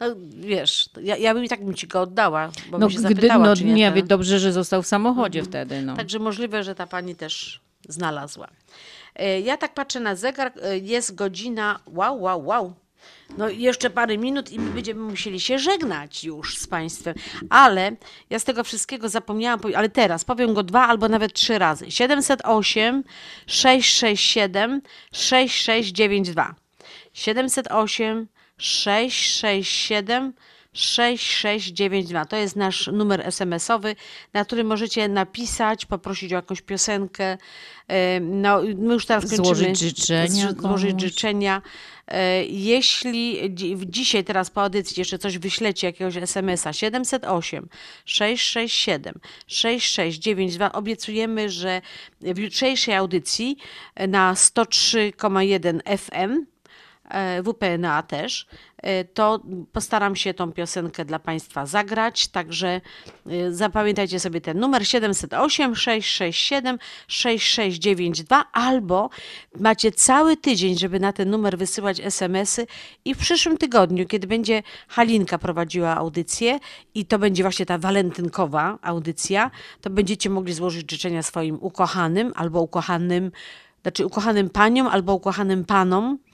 [0.00, 0.06] No
[0.40, 3.14] wiesz, ja, ja bym i tak bym ci go oddała, bo No bym się gdy,
[3.14, 3.92] zapytała, no czy nie, nie.
[3.92, 5.96] ten- dobrze, że został w samochodzie wtedy, no.
[5.96, 8.48] Także możliwe, że ta pani też znalazła.
[9.16, 12.74] E, Ja tak patrzę na zegar, e, jest godzina, wow, wow, wow.
[13.38, 17.14] No jeszcze parę minut i my będziemy musieli się żegnać już z Państwem.
[17.50, 17.96] Ale
[18.30, 21.90] ja z tego wszystkiego zapomniałam, ale teraz powiem go dwa albo nawet trzy razy.
[21.90, 23.04] 708
[23.46, 24.82] 667
[25.12, 26.54] 6692.
[27.12, 28.26] 708
[28.58, 30.53] 667 6692.
[32.28, 33.96] To jest nasz numer SMS-owy,
[34.32, 37.38] na który możecie napisać, poprosić o jakąś piosenkę.
[37.88, 39.44] E, No, my już teraz kończymy.
[39.44, 41.62] Złożyć życzenia Złożyć życzenia.
[42.08, 43.54] E, Jeśli
[43.86, 47.68] dzisiaj, teraz po audycji jeszcze coś wyślecie, jakiegoś SMS-a 708
[48.04, 49.14] 667
[49.46, 51.82] 6692, obiecujemy, że
[52.20, 53.56] w jutrzejszej audycji
[53.94, 56.53] e, na 103,1 FM
[57.44, 59.40] WPNA też, e, to
[59.72, 62.80] postaram się tą piosenkę dla Państwa zagrać, także
[63.26, 66.78] e, zapamiętajcie sobie ten numer 708 667
[67.08, 69.10] 6692 albo
[69.60, 72.66] macie cały tydzień, żeby na ten numer wysyłać SMS-y
[73.04, 76.58] i w przyszłym tygodniu, kiedy będzie Halinka prowadziła audycję
[76.94, 79.50] i to będzie właśnie ta walentynkowa audycja,
[79.80, 83.32] to będziecie mogli złożyć życzenia swoim ukochanym albo ukochanym,
[83.82, 86.33] znaczy ukochanym paniom albo ukochanym panom, e,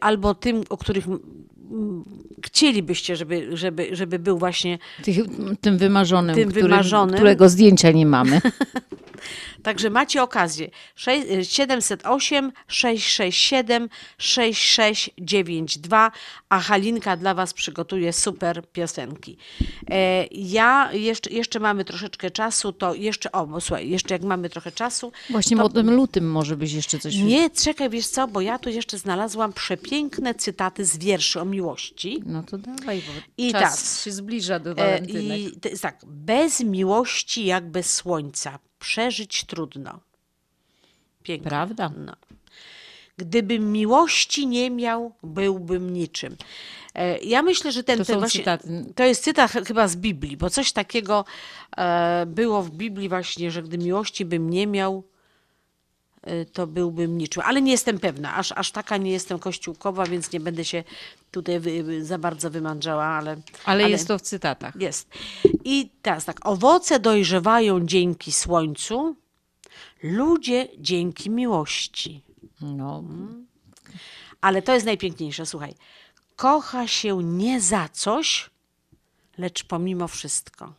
[0.00, 1.06] albo tym, o których
[2.46, 4.78] chcielibyście, żeby, żeby, żeby był właśnie
[5.60, 7.14] tym wymarzonym, Tym który, wymarzonym.
[7.16, 8.40] którego zdjęcia nie mamy.
[9.62, 10.70] Także macie okazję.
[10.96, 16.12] Sze- 708 667 6692,
[16.48, 19.36] a Halinka dla Was przygotuje super piosenki.
[19.90, 24.50] E, Ja jeszcze, jeszcze mamy troszeczkę czasu, to jeszcze, o, bo słuchaj, jeszcze jak mamy
[24.50, 25.12] trochę czasu.
[25.30, 27.16] Właśnie to, o tym lutym może byś jeszcze coś...
[27.16, 32.22] Nie, czekaj, wiesz co, bo ja tu jeszcze znalazłam przepiękne cytaty z wierszy miłości.
[32.26, 34.04] No to dawaj, bo I czas tak.
[34.04, 35.38] się zbliża do E, walentynek.
[35.38, 40.00] I tak, bez miłości jak bez słońca przeżyć trudno.
[41.22, 41.48] Pięknie.
[41.48, 41.90] Prawda?
[41.96, 42.12] No.
[43.16, 46.36] Gdybym miłości nie miał, byłbym niczym.
[46.94, 48.92] E, Ja myślę, że ten, To ten właśnie, cytaty.
[48.94, 51.24] to jest cytat ch- chyba z Biblii, bo coś takiego
[51.76, 55.04] e, było w Biblii właśnie, że gdy miłości bym nie miał,
[56.52, 57.42] to byłbym niczym.
[57.46, 60.84] Ale nie jestem pewna, aż, aż taka nie jestem kościółkowa, więc nie będę się
[61.30, 64.76] tutaj wy, za bardzo wymądrzała, ale, Ale jest to w cytatach.
[64.76, 65.08] Jest.
[65.64, 69.16] I teraz tak, owoce dojrzewają dzięki słońcu,
[70.02, 72.22] ludzie dzięki miłości.
[72.60, 73.04] No,
[74.40, 75.74] Ale to jest najpiękniejsze, słuchaj.
[76.36, 78.50] Kocha się nie za coś,
[79.38, 80.72] lecz pomimo wszystko.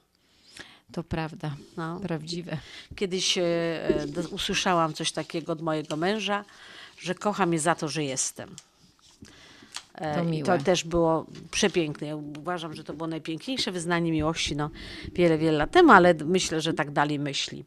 [0.94, 1.56] To prawda.
[1.78, 2.00] No.
[2.00, 2.58] Prawdziwe.
[2.96, 6.46] Kiedyś e, e, usłyszałam coś takiego od mojego męża,
[7.00, 8.56] że kocha mnie za to, że jestem.
[9.96, 10.46] E, To miłe.
[10.46, 12.08] to też było przepiękne.
[12.08, 14.70] Ja uważam, że to było najpiękniejsze wyznanie miłości no,
[15.14, 17.66] wiele, wiele lat temu, ale myślę, że tak dalej myśli.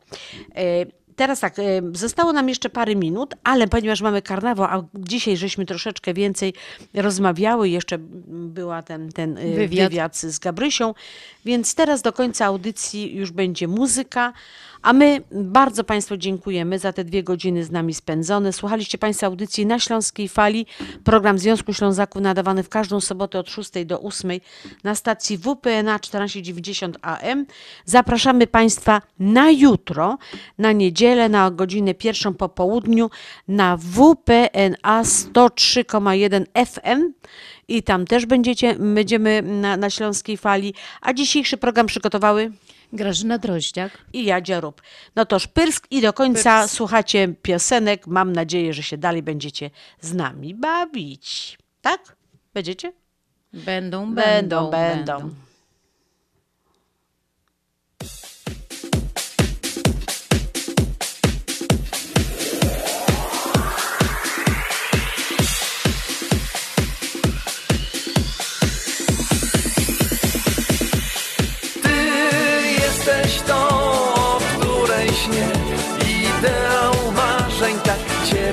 [0.54, 0.86] E,
[1.16, 1.56] Teraz tak,
[1.92, 6.54] zostało nam jeszcze parę minut, ale ponieważ mamy karnawał, a dzisiaj żeśmy troszeczkę więcej
[6.94, 7.98] rozmawiały, jeszcze
[8.28, 9.90] była ten, ten e, Wywiad.
[9.90, 10.94] wywiad z Gabrysią,
[11.44, 14.32] więc teraz do końca audycji już będzie muzyka,
[14.86, 18.52] a my bardzo Państwu dziękujemy za te dwie godziny z nami spędzone.
[18.52, 20.66] Słuchaliście Państwo audycji na Śląskiej Fali,
[21.04, 24.30] program Związku Ślązaków nadawany w każdą sobotę od 6 do 8
[24.84, 27.46] na stacji WPNA 1490 AM.
[27.84, 30.18] Zapraszamy Państwa na jutro,
[30.58, 33.10] na niedzielę, na godzinę pierwszą po południu
[33.48, 37.12] na WPNA 103,1 FM
[37.68, 40.74] i tam też będziecie, będziemy na, na Śląskiej Fali.
[41.00, 42.52] A dzisiejszy program przygotowały
[42.96, 43.98] Grażyna Droździak.
[44.12, 44.82] i Jadzia Rób.
[45.16, 46.74] No to szpyrsk i do końca Pyrsk.
[46.74, 48.06] słuchacie piosenek.
[48.06, 49.70] Mam nadzieję, że się dalej będziecie
[50.00, 51.58] z nami bawić.
[51.82, 52.16] Tak?
[52.54, 52.92] Będziecie?
[53.52, 55.30] Będą, Będą, będą, będą.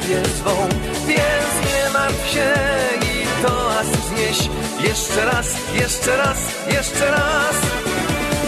[0.04, 0.52] ciebie zwą
[1.08, 2.54] Więc nie martw się
[3.02, 4.50] i toast znieś.
[4.88, 6.38] Jeszcze raz, jeszcze raz,
[6.72, 7.56] jeszcze raz.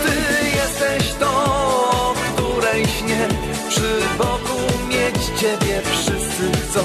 [0.06, 3.27] Ty jesteś to, o której śnie
[3.69, 6.80] Przy boku mieć ciebie wszyscy chcą.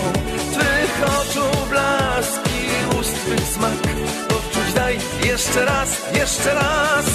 [0.53, 3.81] Twych oczu blask i ust twych smak
[4.29, 4.99] Poczuć daj.
[5.25, 7.07] Jeszcze raz, jeszcze raz.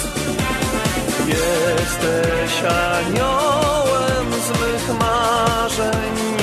[1.26, 6.35] Jesteś aniołem z mych marzeń.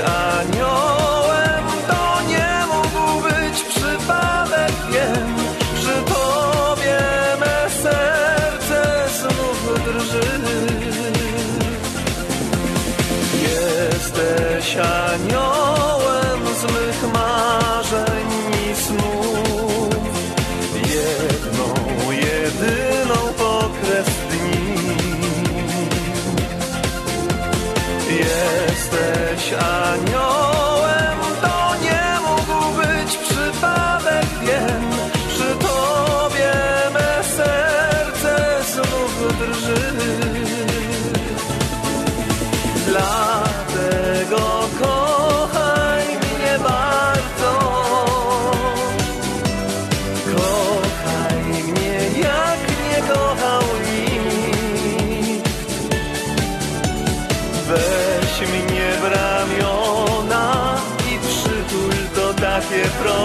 [0.00, 0.95] anioł.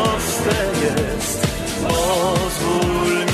[0.04, 1.48] proste jest.
[1.88, 3.31] Pozwól mi.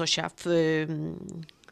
[0.00, 0.44] Łososia w,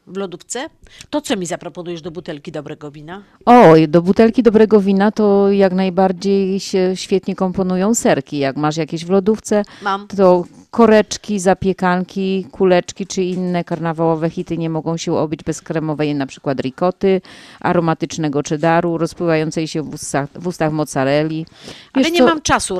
[0.07, 0.69] w lodówce.
[1.09, 3.23] To co mi zaproponujesz do butelki dobrego wina?
[3.45, 8.37] O, do butelki dobrego wina to jak najbardziej się świetnie komponują serki.
[8.37, 10.07] Jak masz jakieś w lodówce, Mam.
[10.07, 16.27] to koreczki, zapiekanki, kuleczki czy inne karnawałowe hity nie mogą się obyć bez kremowej na
[16.27, 17.21] przykład ricoty,
[17.59, 21.45] aromatycznego cheddaru, rozpływającej się w ustach, w ustach mozzarelli.
[21.93, 22.79] Ale Wiesz nie co, mam czasu